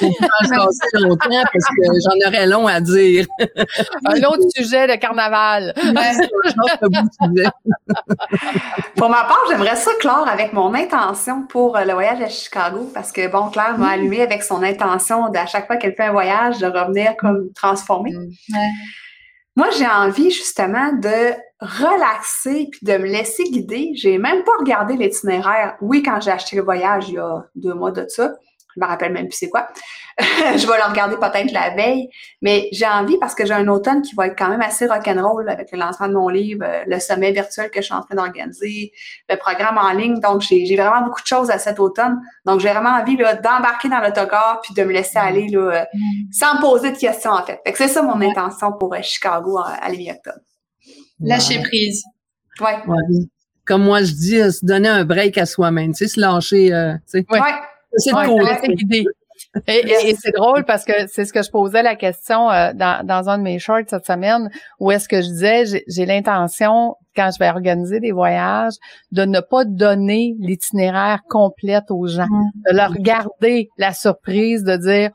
longtemps 0.94 1.28
parce 1.30 1.64
que 1.64 1.82
j'en 2.04 2.28
aurais 2.28 2.46
long 2.46 2.66
à 2.66 2.80
dire. 2.80 3.26
Un 4.06 4.22
autre 4.24 4.44
sujet 4.56 4.86
de 4.86 4.94
carnaval. 4.96 5.74
Pour 8.96 9.08
ma 9.08 9.22
part, 9.24 9.44
j'aimerais 9.48 9.76
ça 9.76 9.90
clore 10.00 10.26
avec 10.28 10.52
mon 10.52 10.74
intention 10.74 11.42
pour 11.42 11.76
euh, 11.76 11.84
le 11.84 11.92
voyage 11.92 12.20
à 12.20 12.28
Chicago 12.28 12.90
parce 12.92 13.12
que, 13.12 13.30
bon, 13.30 13.48
Claire 13.50 13.78
m'a 13.78 13.90
allumé 13.90 14.22
avec 14.22 14.42
son 14.42 14.62
intention 14.62 15.28
d'à 15.30 15.46
chaque 15.46 15.66
fois 15.66 15.76
qu'elle 15.76 15.94
fait 15.94 16.04
un 16.04 16.12
voyage, 16.12 16.30
de 16.48 16.66
revenir 16.66 17.16
comme 17.18 17.52
transformée. 17.54 18.12
Moi, 19.56 19.68
j'ai 19.76 19.86
envie 19.86 20.30
justement 20.30 20.92
de 20.92 21.34
relaxer 21.60 22.68
puis 22.70 22.80
de 22.82 22.96
me 22.96 23.06
laisser 23.06 23.44
guider. 23.44 23.90
J'ai 23.94 24.16
même 24.18 24.42
pas 24.44 24.52
regardé 24.58 24.96
l'itinéraire. 24.96 25.76
Oui, 25.80 26.02
quand 26.02 26.20
j'ai 26.20 26.30
acheté 26.30 26.56
le 26.56 26.62
voyage 26.62 27.08
il 27.08 27.14
y 27.14 27.18
a 27.18 27.44
deux 27.54 27.74
mois 27.74 27.90
de 27.90 28.06
ça, 28.08 28.34
je 28.74 28.80
me 28.80 28.86
rappelle 28.86 29.12
même 29.12 29.28
plus 29.28 29.36
c'est 29.36 29.50
quoi. 29.50 29.68
je 30.56 30.66
vais 30.66 30.76
le 30.76 30.90
regarder 30.90 31.16
peut-être 31.16 31.52
la 31.52 31.70
veille, 31.70 32.08
mais 32.42 32.68
j'ai 32.72 32.86
envie 32.86 33.16
parce 33.18 33.34
que 33.34 33.46
j'ai 33.46 33.54
un 33.54 33.68
automne 33.68 34.02
qui 34.02 34.14
va 34.14 34.26
être 34.26 34.38
quand 34.38 34.48
même 34.48 34.60
assez 34.60 34.86
rock'n'roll 34.86 35.48
avec 35.48 35.72
le 35.72 35.78
lancement 35.78 36.08
de 36.08 36.14
mon 36.14 36.28
livre, 36.28 36.64
euh, 36.64 36.82
le 36.86 36.98
sommet 37.00 37.32
virtuel 37.32 37.70
que 37.70 37.80
je 37.80 37.86
suis 37.86 37.94
en 37.94 38.02
train 38.02 38.14
d'organiser, 38.16 38.92
le 39.28 39.36
programme 39.36 39.78
en 39.78 39.92
ligne. 39.92 40.20
Donc, 40.20 40.42
j'ai 40.42 40.76
vraiment 40.76 41.02
beaucoup 41.02 41.22
de 41.22 41.26
choses 41.26 41.50
à 41.50 41.58
cet 41.58 41.80
automne. 41.80 42.20
Donc, 42.44 42.60
j'ai 42.60 42.70
vraiment 42.70 42.90
envie 43.00 43.16
là, 43.16 43.34
d'embarquer 43.34 43.88
dans 43.88 44.00
l'autocar 44.00 44.60
puis 44.62 44.74
de 44.74 44.82
me 44.84 44.92
laisser 44.92 45.18
aller 45.18 45.48
là, 45.48 45.58
euh, 45.60 45.84
sans 46.32 46.56
me 46.56 46.60
poser 46.60 46.92
de 46.92 46.98
questions, 46.98 47.32
en 47.32 47.44
fait. 47.44 47.60
Fait 47.64 47.72
que 47.72 47.78
c'est 47.78 47.88
ça 47.88 48.02
mon 48.02 48.20
intention 48.20 48.72
pour 48.72 48.94
euh, 48.94 48.98
Chicago 49.02 49.58
à, 49.58 49.70
à 49.70 49.88
la 49.88 49.96
mi-octobre. 49.96 50.38
Lâcher 51.20 51.60
prise. 51.62 52.02
Ouais. 52.60 52.76
Ouais. 52.86 52.96
Comme 53.66 53.84
moi, 53.84 54.02
je 54.02 54.12
dis, 54.12 54.40
euh, 54.40 54.50
se 54.50 54.64
donner 54.64 54.88
un 54.88 55.04
break 55.04 55.38
à 55.38 55.46
soi-même, 55.46 55.92
tu 55.92 55.98
sais, 55.98 56.08
se 56.08 56.20
lâcher, 56.20 56.72
euh, 56.72 56.94
tu 57.10 57.20
sais, 57.20 57.26
Ouais. 57.30 57.40
Ouais. 57.40 57.52
c'est 57.96 58.12
Ouais, 58.12 58.26
de 58.26 58.66
côté. 58.66 59.04
Et, 59.66 59.72
et- 59.78 60.10
et 60.10 60.14
c'est 60.20 60.30
drôle 60.32 60.64
parce 60.64 60.84
que 60.84 60.92
c'est 61.08 61.24
ce 61.24 61.32
que 61.32 61.42
je 61.42 61.50
posais 61.50 61.82
la 61.82 61.96
question 61.96 62.50
euh, 62.50 62.72
dans, 62.72 63.04
dans 63.04 63.28
un 63.28 63.38
de 63.38 63.42
mes 63.42 63.58
shorts 63.58 63.82
cette 63.88 64.06
semaine 64.06 64.48
où 64.78 64.92
est-ce 64.92 65.08
que 65.08 65.20
je 65.20 65.26
disais 65.26 65.66
j'ai- 65.66 65.84
j'ai 65.88 66.06
l'intention 66.06 66.94
quand 67.16 67.30
je 67.32 67.38
vais 67.40 67.48
organiser 67.50 67.98
des 67.98 68.12
voyages 68.12 68.74
de 69.10 69.24
ne 69.24 69.40
pas 69.40 69.64
donner 69.64 70.36
l'itinéraire 70.38 71.20
complète 71.28 71.90
aux 71.90 72.06
gens, 72.06 72.28
de 72.70 72.76
leur 72.76 72.92
garder 72.94 73.68
la 73.76 73.92
surprise 73.92 74.62
de 74.62 74.76
dire 74.76 75.10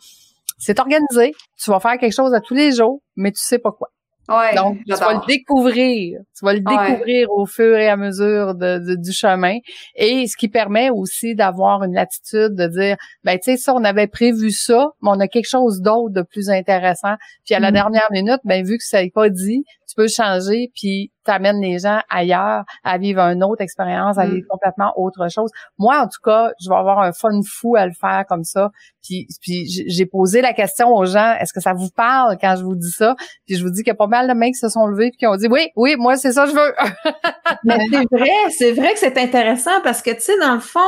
c'est 0.58 0.80
organisé, 0.80 1.34
tu 1.58 1.72
vas 1.72 1.80
faire 1.80 1.98
quelque 1.98 2.14
chose 2.14 2.34
à 2.34 2.42
tous 2.42 2.54
les 2.56 2.72
jours, 2.74 3.02
mais 3.16 3.32
tu 3.32 3.42
sais 3.42 3.60
pas 3.60 3.72
quoi. 3.72 3.88
Ouais. 4.28 4.56
Donc, 4.56 4.78
tu 4.88 4.94
vas 4.96 5.14
le 5.14 5.26
découvrir. 5.28 6.20
Tu 6.38 6.46
vas 6.46 6.54
le 6.54 6.62
Ouais. 6.66 6.88
découvrir 6.90 7.28
au 7.32 7.46
fur 7.46 7.76
et 7.78 7.88
à 7.88 7.96
mesure 7.98 8.56
de, 8.56 8.80
de- 8.80 8.96
du 8.96 9.12
chemin. 9.14 9.58
Et 9.96 10.26
ce 10.28 10.36
qui 10.36 10.48
permet 10.50 10.90
aussi 10.90 11.36
d'avoir 11.36 11.84
une 11.84 11.94
latitude 11.94 12.56
de 12.56 12.68
dire, 12.68 12.96
ben, 13.24 13.38
tu 13.38 13.52
sais, 13.52 13.58
ça, 13.58 13.74
on 13.76 13.84
avait 13.84 14.08
prévu 14.08 14.52
ça, 14.52 14.88
mais 15.02 15.10
on 15.14 15.20
a 15.20 15.28
quelque 15.28 15.48
chose 15.50 15.82
d'autre 15.82 16.14
de 16.14 16.22
plus 16.24 16.50
intéressant. 16.50 17.16
Puis 17.46 17.54
à 17.56 17.60
la 17.60 17.70
Mm. 17.70 17.74
dernière 17.74 18.08
minute, 18.12 18.40
ben, 18.46 18.66
vu 18.66 18.78
que 18.78 18.84
ça 18.84 19.02
n'est 19.04 19.12
pas 19.12 19.30
dit, 19.30 19.64
tu 19.88 19.96
peux 19.96 20.08
changer, 20.08 20.72
puis 20.76 21.12
t'amènes 21.26 21.62
les 21.62 21.80
gens 21.80 22.00
ailleurs 22.10 22.64
à 22.84 22.98
vivre 22.98 23.20
une 23.22 23.44
autre 23.44 23.62
expérience, 23.62 24.18
à 24.18 24.26
Mm. 24.26 24.36
vivre 24.36 24.48
complètement 24.50 24.94
autre 24.98 25.30
chose. 25.30 25.52
Moi, 25.78 26.00
en 26.00 26.08
tout 26.08 26.22
cas, 26.24 26.52
je 26.64 26.70
vais 26.70 26.76
avoir 26.76 27.00
un 27.00 27.12
fun 27.12 27.40
fou 27.46 27.76
à 27.76 27.86
le 27.86 27.94
faire 27.94 28.26
comme 28.28 28.44
ça. 28.44 28.72
Puis, 29.04 29.28
puis 29.42 29.66
j'ai 29.88 30.06
posé 30.06 30.42
la 30.42 30.54
question 30.54 30.94
aux 30.94 31.06
gens, 31.06 31.36
est-ce 31.40 31.54
que 31.54 31.62
ça 31.62 31.74
vous 31.74 31.90
parle 31.96 32.38
quand 32.40 32.56
je 32.58 32.64
vous 32.64 32.76
dis 32.76 32.92
ça? 32.92 33.16
Puis 33.46 33.56
je 33.56 33.64
vous 33.64 33.70
dis 33.70 33.84
qu'il 33.84 33.92
y 33.92 33.92
a 33.92 33.96
pas 33.96 34.08
mal 34.08 34.28
de 34.28 34.34
mecs 34.34 34.54
qui 34.54 34.60
se 34.60 34.70
sont 34.70 34.88
levés 34.88 35.10
puis 35.12 35.18
qui 35.18 35.28
ont 35.28 35.36
dit 35.36 35.48
oui, 35.48 35.70
oui, 35.76 35.96
moi 35.98 36.18
c'est 36.18 36.32
ça 36.32 36.46
que 36.46 36.52
je 36.52 36.56
veux. 36.56 36.74
Mais 37.64 37.78
c'est 37.92 38.18
vrai, 38.18 38.32
c'est 38.50 38.72
vrai 38.72 38.94
que 38.94 39.00
c'est 39.00 39.18
intéressant 39.18 39.82
parce 39.84 40.02
que, 40.02 40.12
tu 40.12 40.22
sais, 40.22 40.40
dans 40.40 40.56
le 40.56 40.60
fond, 40.60 40.80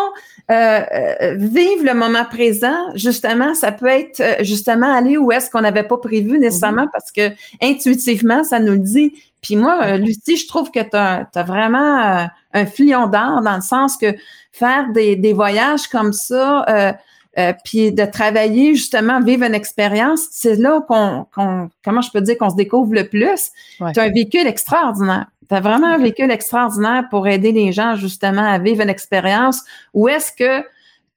euh, 0.50 0.82
euh, 0.92 1.36
vivre 1.38 1.84
le 1.84 1.94
moment 1.94 2.26
présent, 2.26 2.78
justement, 2.96 3.54
ça 3.54 3.72
peut 3.72 3.88
être 3.88 4.20
euh, 4.20 4.44
justement 4.44 4.92
aller 4.92 5.18
où 5.18 5.32
est-ce 5.32 5.50
qu'on 5.50 5.62
n'avait 5.62 5.84
pas 5.84 5.98
prévu 5.98 6.40
nécessairement 6.40 6.88
parce 6.92 7.12
que 7.12 7.32
intuitivement, 7.62 8.44
ça 8.44 8.60
nous 8.60 8.74
le 8.74 8.80
dit. 8.80 9.14
Puis 9.48 9.56
moi, 9.56 9.80
euh, 9.82 9.98
Lucie, 9.98 10.36
je 10.36 10.46
trouve 10.46 10.72
que 10.72 10.82
tu 10.82 10.98
as, 10.98 11.44
vraiment 11.44 12.00
euh, 12.02 12.26
un 12.52 12.66
filion 12.66 13.08
d'art 13.08 13.42
dans 13.42 13.56
le 13.56 13.62
sens 13.62 13.96
que 13.96 14.14
faire 14.52 14.92
des, 14.92 15.16
des 15.16 15.32
voyages 15.32 15.88
comme 15.88 16.12
ça, 16.12 16.66
euh, 16.68 16.92
euh, 17.38 17.54
puis 17.64 17.94
de 17.94 18.04
travailler 18.04 18.76
justement, 18.76 19.22
vivre 19.22 19.46
une 19.46 19.56
expérience, 19.56 20.28
c'est 20.32 20.56
là 20.56 20.82
qu'on, 20.86 21.28
qu'on, 21.34 21.70
comment 21.82 22.02
je 22.02 22.12
peux 22.12 22.20
dire, 22.20 22.38
qu'on 22.38 22.50
se 22.50 22.58
découvre 22.58 22.94
le 22.94 23.08
plus. 23.08 23.52
Ouais. 23.80 23.94
Tu 23.94 24.02
as 24.02 24.04
un 24.04 24.12
véhicule 24.12 24.48
extraordinaire. 24.48 25.28
Tu 25.48 25.56
as 25.56 25.62
vraiment 25.62 25.88
un 25.88 25.98
véhicule 25.98 26.30
extraordinaire 26.30 27.06
pour 27.10 27.26
aider 27.26 27.54
les 27.54 27.72
gens 27.72 27.96
justement 27.96 28.46
à 28.46 28.60
vivre 28.60 28.82
une 28.82 28.90
expérience 28.90 29.64
où 29.94 30.10
est-ce 30.10 30.34
que 30.34 30.68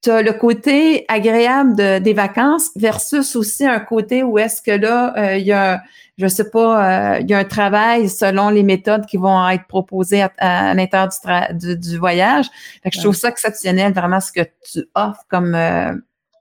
tu 0.02 0.10
as 0.10 0.22
le 0.22 0.32
côté 0.32 1.04
agréable 1.08 1.76
de, 1.76 1.98
des 1.98 2.12
vacances 2.14 2.70
versus 2.76 3.36
aussi 3.36 3.66
un 3.66 3.80
côté 3.80 4.22
où 4.22 4.38
est-ce 4.38 4.62
que 4.62 4.70
là, 4.70 5.14
euh, 5.16 5.36
il 5.36 5.46
y 5.46 5.52
a, 5.52 5.82
je 6.18 6.26
sais 6.26 6.50
pas, 6.50 7.14
euh, 7.14 7.18
il 7.20 7.28
y 7.28 7.34
a 7.34 7.38
un 7.38 7.44
travail 7.44 8.08
selon 8.08 8.48
les 8.48 8.62
méthodes 8.62 9.06
qui 9.06 9.16
vont 9.16 9.48
être 9.48 9.66
proposées 9.66 10.22
à, 10.22 10.32
à, 10.38 10.70
à 10.70 10.74
l'intérieur 10.74 11.08
du, 11.52 11.76
du, 11.76 11.76
du 11.76 11.98
voyage. 11.98 12.46
Fait 12.82 12.90
que 12.90 12.96
je 12.96 13.02
trouve 13.02 13.14
ça 13.16 13.28
exceptionnel, 13.28 13.92
vraiment, 13.92 14.20
ce 14.20 14.32
que 14.32 14.46
tu 14.72 14.84
offres 14.94 15.24
comme... 15.28 15.54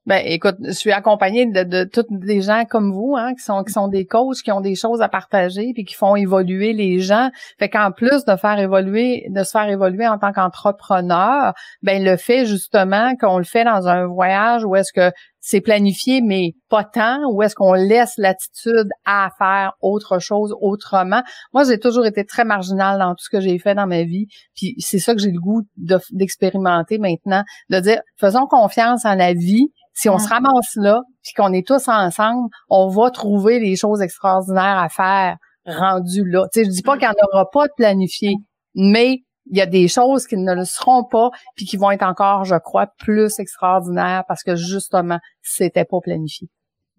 Ben, 0.10 0.24
écoute, 0.26 0.56
je 0.66 0.72
suis 0.72 0.92
accompagnée 0.92 1.46
de, 1.46 1.62
de 1.62 1.84
tous 1.84 2.08
des 2.10 2.42
gens 2.42 2.66
comme 2.66 2.92
vous, 2.92 3.16
hein, 3.16 3.36
qui 3.36 3.44
sont 3.44 3.64
qui 3.64 3.72
sont 3.72 3.88
des 3.88 4.08
coachs, 4.08 4.38
qui 4.44 4.52
ont 4.52 4.60
des 4.60 4.74
choses 4.74 5.04
à 5.04 5.08
partager, 5.08 5.72
puis 5.76 5.86
qui 5.86 5.94
font 5.94 6.16
évoluer 6.16 6.74
les 6.74 7.00
gens. 7.00 7.30
Fait 7.60 7.70
qu'en 7.70 7.92
plus 7.92 8.26
de 8.26 8.36
faire 8.36 8.58
évoluer, 8.58 9.28
de 9.30 9.44
se 9.44 9.52
faire 9.52 9.70
évoluer 9.70 10.08
en 10.08 10.18
tant 10.18 10.34
qu'entrepreneur, 10.34 11.54
ben 11.84 12.04
le 12.04 12.18
fait 12.18 12.48
justement 12.48 13.16
qu'on 13.18 13.38
le 13.38 13.44
fait 13.44 13.64
dans 13.64 13.88
un 13.88 14.08
voyage 14.08 14.66
où 14.66 14.76
est-ce 14.76 14.92
que 14.92 15.12
c'est 15.42 15.62
planifié, 15.62 16.22
mais 16.22 16.52
pas 16.70 16.84
tant, 16.84 17.20
où 17.32 17.42
est-ce 17.42 17.56
qu'on 17.56 17.74
laisse 17.74 18.14
l'attitude 18.18 18.90
à 19.06 19.30
faire 19.38 19.74
autre 19.82 20.20
chose 20.20 20.54
autrement? 20.62 21.22
Moi, 21.54 21.64
j'ai 21.64 21.80
toujours 21.80 22.06
été 22.06 22.26
très 22.26 22.46
marginale 22.46 23.00
dans 23.00 23.12
tout 23.12 23.24
ce 23.24 23.30
que 23.30 23.40
j'ai 23.40 23.58
fait 23.60 23.76
dans 23.76 23.88
ma 23.88 24.04
vie, 24.04 24.28
puis 24.56 24.76
c'est 24.80 25.00
ça 25.00 25.16
que 25.16 25.22
j'ai 25.22 25.32
le 25.32 25.40
goût 25.40 25.64
de- 25.78 26.00
d'expérimenter 26.12 26.98
maintenant, 26.98 27.44
de 27.70 27.80
dire 27.80 28.02
faisons 28.18 28.48
confiance 28.48 29.06
en 29.06 29.16
la 29.16 29.34
vie. 29.34 29.68
Si 29.94 30.08
on 30.08 30.18
se 30.18 30.30
ramasse 30.30 30.76
là, 30.76 31.02
puis 31.24 31.34
qu'on 31.36 31.52
est 31.52 31.68
tous 31.68 31.90
ensemble, 31.90 32.48
on 32.70 32.88
va 32.88 33.12
trouver 33.12 33.60
des 33.60 33.76
choses 33.76 34.02
extraordinaires 34.02 34.78
à 34.78 34.88
faire 34.88 35.36
rendues 35.66 36.24
là. 36.26 36.46
Tu 36.54 36.62
sais, 36.62 36.66
je 36.66 36.72
dis 36.72 36.82
pas 36.82 36.98
qu'il 36.98 37.08
n'y 37.08 37.14
en 37.14 37.28
aura 37.34 37.50
pas 37.52 37.68
de 37.68 37.74
planifié, 37.76 38.36
mais 38.76 39.20
il 39.50 39.58
y 39.58 39.62
a 39.62 39.66
des 39.66 39.88
choses 39.88 40.28
qui 40.28 40.38
ne 40.38 40.54
le 40.54 40.66
seront 40.66 41.04
pas, 41.04 41.30
puis 41.56 41.66
qui 41.66 41.78
vont 41.78 41.92
être 41.92 42.04
encore, 42.04 42.46
je 42.46 42.56
crois, 42.56 42.88
plus 43.00 43.40
extraordinaires 43.40 44.24
parce 44.28 44.44
que 44.44 44.56
justement, 44.56 45.20
c'était 45.42 45.86
pas 45.86 46.00
planifié. 46.02 46.48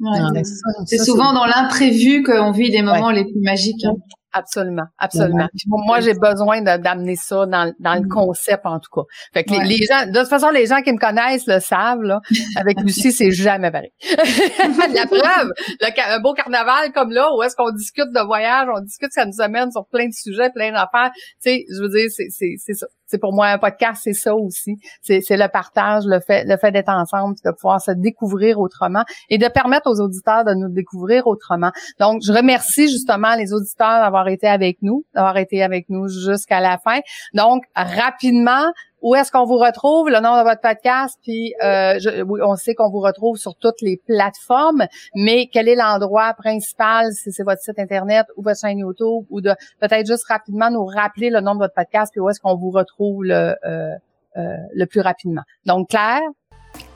Ouais. 0.01 0.19
Non, 0.19 0.29
C'est- 0.87 0.99
souvent 1.05 1.33
dans 1.33 1.45
l'imprévu 1.45 2.23
qu'on 2.23 2.51
vit 2.53 2.71
les 2.71 2.83
moments 2.83 3.11
les 3.11 3.25
plus 3.25 3.41
magiques. 3.41 3.85
hein. 3.85 3.95
Absolument, 4.33 4.85
absolument. 4.99 5.49
Pour 5.69 5.81
moi, 5.85 5.99
j'ai 6.01 6.15
besoin 6.15 6.63
d'amener 6.63 7.17
ça 7.17 7.47
dans, 7.47 7.73
dans 7.81 7.95
le 8.01 8.09
concept, 8.09 8.65
en 8.65 8.79
tout 8.79 8.91
cas. 8.95 9.03
Fait 9.35 9.43
que 9.45 9.51
les- 9.51 9.59
Ouais. 9.59 9.65
les, 9.65 9.77
gens, 9.87 10.07
de 10.07 10.19
toute 10.19 10.29
façon, 10.29 10.51
les 10.51 10.67
gens 10.67 10.83
qui 10.83 10.93
me 10.93 10.99
connaissent 10.99 11.47
le 11.49 11.59
savent, 11.59 12.03
là. 12.03 12.21
Avec 12.57 12.79
Lucie, 12.85 13.11
c'est 13.13 13.33
jamais 13.33 13.71
pareil. 13.73 13.91
La 14.95 15.07
preuve, 15.07 15.51
le 15.81 16.13
un 16.15 16.21
beau 16.21 16.33
carnaval 16.35 16.93
comme 16.93 17.11
là, 17.11 17.29
où 17.37 17.43
est-ce 17.43 17.57
qu'on 17.57 17.71
discute 17.73 18.11
de 18.15 18.25
voyage, 18.25 18.69
on 18.75 18.81
discute, 18.81 19.13
ça 19.13 19.27
nous 19.27 19.41
amène 19.41 19.71
sur 19.73 19.85
plein 19.87 20.07
de 20.07 20.13
sujets, 20.15 20.51
plein 20.51 20.71
d'affaires. 20.73 21.11
Tu 21.15 21.51
sais, 21.51 21.65
je 21.69 21.83
veux 21.83 21.89
dire, 21.89 22.09
c'est, 22.11 22.29
c'est, 22.31 22.55
c'est 22.59 22.75
ça. 22.75 22.87
C'est 23.11 23.19
pour 23.19 23.33
moi 23.33 23.49
un 23.49 23.59
podcast, 23.59 24.03
c'est 24.05 24.13
ça 24.13 24.37
aussi. 24.37 24.77
C'est, 25.03 25.21
le 25.31 25.49
partage, 25.49 26.05
le 26.07 26.21
fait, 26.21 26.45
d'être 26.71 26.89
ensemble, 26.89 27.35
de 27.45 27.51
pouvoir 27.51 27.81
se 27.81 27.91
découvrir 27.91 28.61
autrement 28.61 29.05
et 29.29 29.37
de 29.37 29.49
permettre 29.49 29.91
aux 29.91 30.01
auditeurs 30.01 30.45
de 30.45 30.55
nous 30.55 30.69
découvrir 30.69 31.27
autrement. 31.27 31.73
Donc, 31.99 32.23
je 32.25 32.33
remercie 32.33 32.89
justement 32.89 33.35
les 33.35 33.53
auditeurs 33.53 34.01
d'avoir 34.01 34.29
été 34.29 34.47
avec 34.47 34.79
nous, 34.83 35.05
d'avoir 35.13 35.37
été 35.39 35.61
avec 35.63 35.89
nous 35.89 36.07
jusqu'à 36.07 36.61
la 36.61 36.79
fin. 36.79 37.01
Donc, 37.35 37.65
rapidement, 37.75 38.71
où 39.03 39.15
est-ce 39.15 39.31
qu'on 39.33 39.45
vous 39.45 39.57
retrouve, 39.59 40.09
le 40.09 40.21
nom 40.21 40.37
de 40.39 40.43
votre 40.43 40.61
podcast, 40.61 41.19
puis 41.23 41.55
euh, 41.63 41.99
je- 41.99 42.23
oui, 42.23 42.41
on 42.45 42.57
sait 42.57 42.75
qu'on 42.75 42.91
vous 42.91 43.01
retrouve 43.01 43.37
sur 43.37 43.55
toutes 43.55 43.81
les 43.83 43.97
plateformes, 44.07 44.85
mais 45.15 45.49
quel 45.53 45.69
est 45.69 45.75
l'endroit 45.75 46.35
principal, 46.35 47.13
si 47.13 47.33
c'est 47.33 47.43
votre 47.43 47.63
site 47.63 47.79
internet 47.79 48.27
ou 48.37 48.43
votre 48.43 48.61
chaîne 48.61 48.79
YouTube, 48.79 49.25
ou 49.31 49.41
de 49.41 49.53
peut-être 49.81 50.07
juste 50.07 50.25
rapidement 50.29 50.71
nous 50.71 50.85
rappeler 50.85 51.31
le 51.31 51.41
nom 51.41 51.55
de 51.55 51.61
votre 51.61 51.75
podcast, 51.75 52.13
puis 52.13 52.21
où 52.21 52.29
est-ce 52.29 52.41
qu'on 52.41 52.57
vous 52.57 52.71
retrouve 52.71 53.25
le, 53.25 53.55
euh, 53.65 53.95
euh, 54.37 54.57
le 54.75 54.87
plus 54.87 55.01
rapidement. 55.01 55.43
Donc, 55.67 55.89
Claire, 55.91 56.21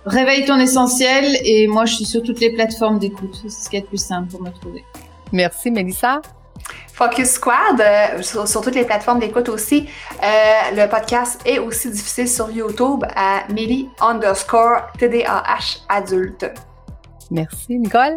Réveille 0.07 0.45
ton 0.45 0.59
essentiel 0.59 1.25
et 1.45 1.67
moi 1.67 1.85
je 1.87 1.95
suis 1.95 2.05
sur 2.05 2.23
toutes 2.23 2.39
les 2.39 2.53
plateformes 2.55 2.99
d'écoute. 2.99 3.35
C'est 3.43 3.49
ce 3.49 3.71
qui 3.71 3.77
est 3.77 3.81
le 3.81 3.87
plus 3.87 3.97
simple 4.05 4.31
pour 4.31 4.43
me 4.43 4.51
trouver. 4.51 4.85
merci, 5.33 5.71
Mélissa. 5.71 6.21
Focus 6.95 7.33
Squad, 7.33 7.81
euh, 7.81 8.23
sur, 8.23 8.61
toutes 8.61 8.77
les 8.77 8.85
plateformes 8.85 9.19
d'écoute 9.19 9.49
aussi. 9.49 9.89
Euh, 10.23 10.27
le 10.77 10.89
podcast 10.89 11.41
est 11.45 11.59
aussi 11.59 11.91
diffusé 11.91 12.27
sur 12.27 12.51
YouTube 12.51 13.05
à 13.17 13.43
Millie 13.53 13.89
underscore 14.01 14.93
TDAH 14.99 15.83
adulte. 15.89 16.47
Merci, 17.31 17.79
Nicole. 17.79 18.15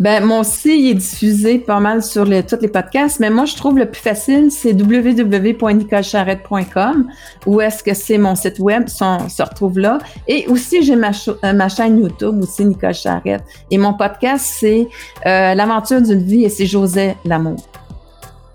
Ben, 0.00 0.24
aussi, 0.30 0.78
il 0.78 0.90
est 0.90 0.94
diffusé 0.94 1.58
pas 1.58 1.80
mal 1.80 2.02
sur 2.02 2.24
les, 2.24 2.42
tous 2.42 2.56
les 2.60 2.68
podcasts, 2.68 3.20
mais 3.20 3.28
moi, 3.30 3.44
je 3.44 3.54
trouve 3.56 3.78
le 3.78 3.86
plus 3.86 4.00
facile, 4.00 4.50
c'est 4.50 4.72
www.nicolecharrette.com, 4.72 7.08
où 7.46 7.60
est-ce 7.60 7.82
que 7.82 7.92
c'est 7.94 8.18
mon 8.18 8.34
site 8.34 8.58
web, 8.58 8.88
son, 8.88 9.28
se 9.28 9.42
retrouve 9.42 9.78
là. 9.78 9.98
Et 10.28 10.46
aussi, 10.48 10.82
j'ai 10.82 10.96
ma, 10.96 11.10
euh, 11.44 11.52
ma 11.52 11.68
chaîne 11.68 12.00
YouTube, 12.00 12.42
aussi 12.42 12.64
Nicole 12.64 12.94
Charrette. 12.94 13.44
Et 13.70 13.78
mon 13.78 13.94
podcast, 13.94 14.56
c'est 14.58 14.88
euh, 15.26 15.54
L'aventure 15.54 16.02
d'une 16.02 16.22
vie, 16.22 16.44
et 16.44 16.48
c'est 16.48 16.66
José 16.66 17.14
Lamour. 17.24 17.75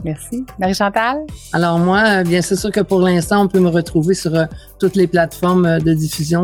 Merci. 0.04 0.46
Marie-Chantal? 0.60 1.18
Alors 1.54 1.78
moi, 1.78 2.04
euh, 2.08 2.24
bien 2.24 2.42
c'est 2.42 2.56
sûr 2.56 2.72
que 2.72 2.80
pour 2.80 3.02
l'instant, 3.02 3.44
on 3.44 3.48
peut 3.48 3.60
me 3.60 3.70
retrouver 3.70 4.16
sur 4.16 4.34
euh, 4.34 4.46
toutes 4.80 4.96
les 4.96 5.08
plateformes 5.08 5.66
euh, 5.66 5.80
de 5.80 5.94
diffusion 5.94 6.44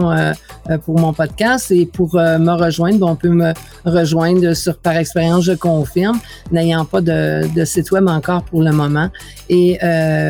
pour 0.83 0.99
mon 0.99 1.13
podcast 1.13 1.71
et 1.71 1.85
pour 1.85 2.15
me 2.15 2.51
rejoindre, 2.51 3.07
on 3.07 3.15
peut 3.15 3.29
me 3.29 3.53
rejoindre 3.85 4.53
sur 4.53 4.77
Par 4.77 4.97
expérience, 4.97 5.45
je 5.45 5.53
confirme, 5.53 6.19
n'ayant 6.51 6.85
pas 6.85 7.01
de, 7.01 7.65
site 7.65 7.91
web 7.91 8.07
encore 8.07 8.43
pour 8.43 8.61
le 8.61 8.71
moment 8.71 9.09
et 9.49 9.79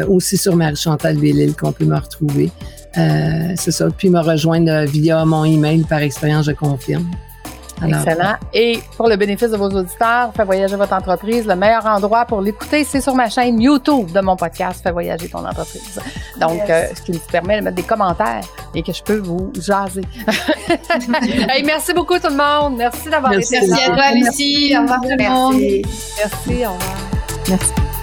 aussi 0.08 0.38
sur 0.38 0.56
Marie-Chantal 0.56 1.18
Villil 1.18 1.56
qu'on 1.56 1.72
peut 1.72 1.86
me 1.86 1.96
retrouver. 1.96 2.52
c'est 2.94 3.72
ça, 3.72 3.88
puis 3.96 4.10
me 4.10 4.20
rejoindre 4.20 4.86
via 4.86 5.26
mon 5.26 5.44
email 5.44 5.84
Par 5.84 6.00
expérience, 6.00 6.46
je 6.46 6.52
confirme. 6.52 7.10
Excellent. 7.86 8.36
Et 8.54 8.80
pour 8.96 9.08
le 9.08 9.16
bénéfice 9.16 9.52
de 9.52 9.58
vos 9.58 9.70
auditeurs, 9.70 10.32
Fais 10.36 10.44
voyager 10.44 10.76
votre 10.76 10.94
entreprise. 10.94 11.46
Le 11.46 11.56
meilleur 11.56 11.86
endroit 11.86 12.26
pour 12.26 12.42
l'écouter, 12.42 12.84
c'est 12.84 13.02
sur 13.02 13.16
ma 13.16 13.30
chaîne 13.30 13.62
YouTube 13.62 14.12
de 14.12 14.20
mon 14.22 14.36
podcast 14.36 14.82
Fais 14.84 14.92
voyager 14.92 15.30
ton 15.30 15.46
entreprise. 15.46 16.00
Donc, 16.40 16.70
euh, 16.70 16.88
ce 16.96 17.02
qui 17.02 17.12
me 17.12 17.32
permet 17.32 17.60
de 17.60 17.66
mettre 17.66 17.76
des 17.76 17.84
commentaires 17.84 18.44
et 18.74 18.84
que 18.84 18.92
je 18.92 19.04
peux 19.04 19.18
vous 19.18 19.52
jaser. 19.60 20.02
hey, 21.50 21.64
merci 21.64 21.94
beaucoup 21.94 22.20
tout 22.20 22.30
le 22.30 22.38
monde. 22.38 22.78
Merci 22.78 23.10
d'avoir 23.10 23.34
été 23.34 23.60
là. 23.60 23.66
Merci 23.68 23.84
à 23.84 23.96
toi, 23.96 24.12
Lucie. 24.14 24.76
Au 24.78 24.82
revoir 24.82 25.02
tout 25.02 25.10
le 25.10 25.30
monde. 25.30 25.56
Merci, 26.18 26.66
au 26.66 26.72
revoir. 26.72 26.98
Merci. 27.50 27.97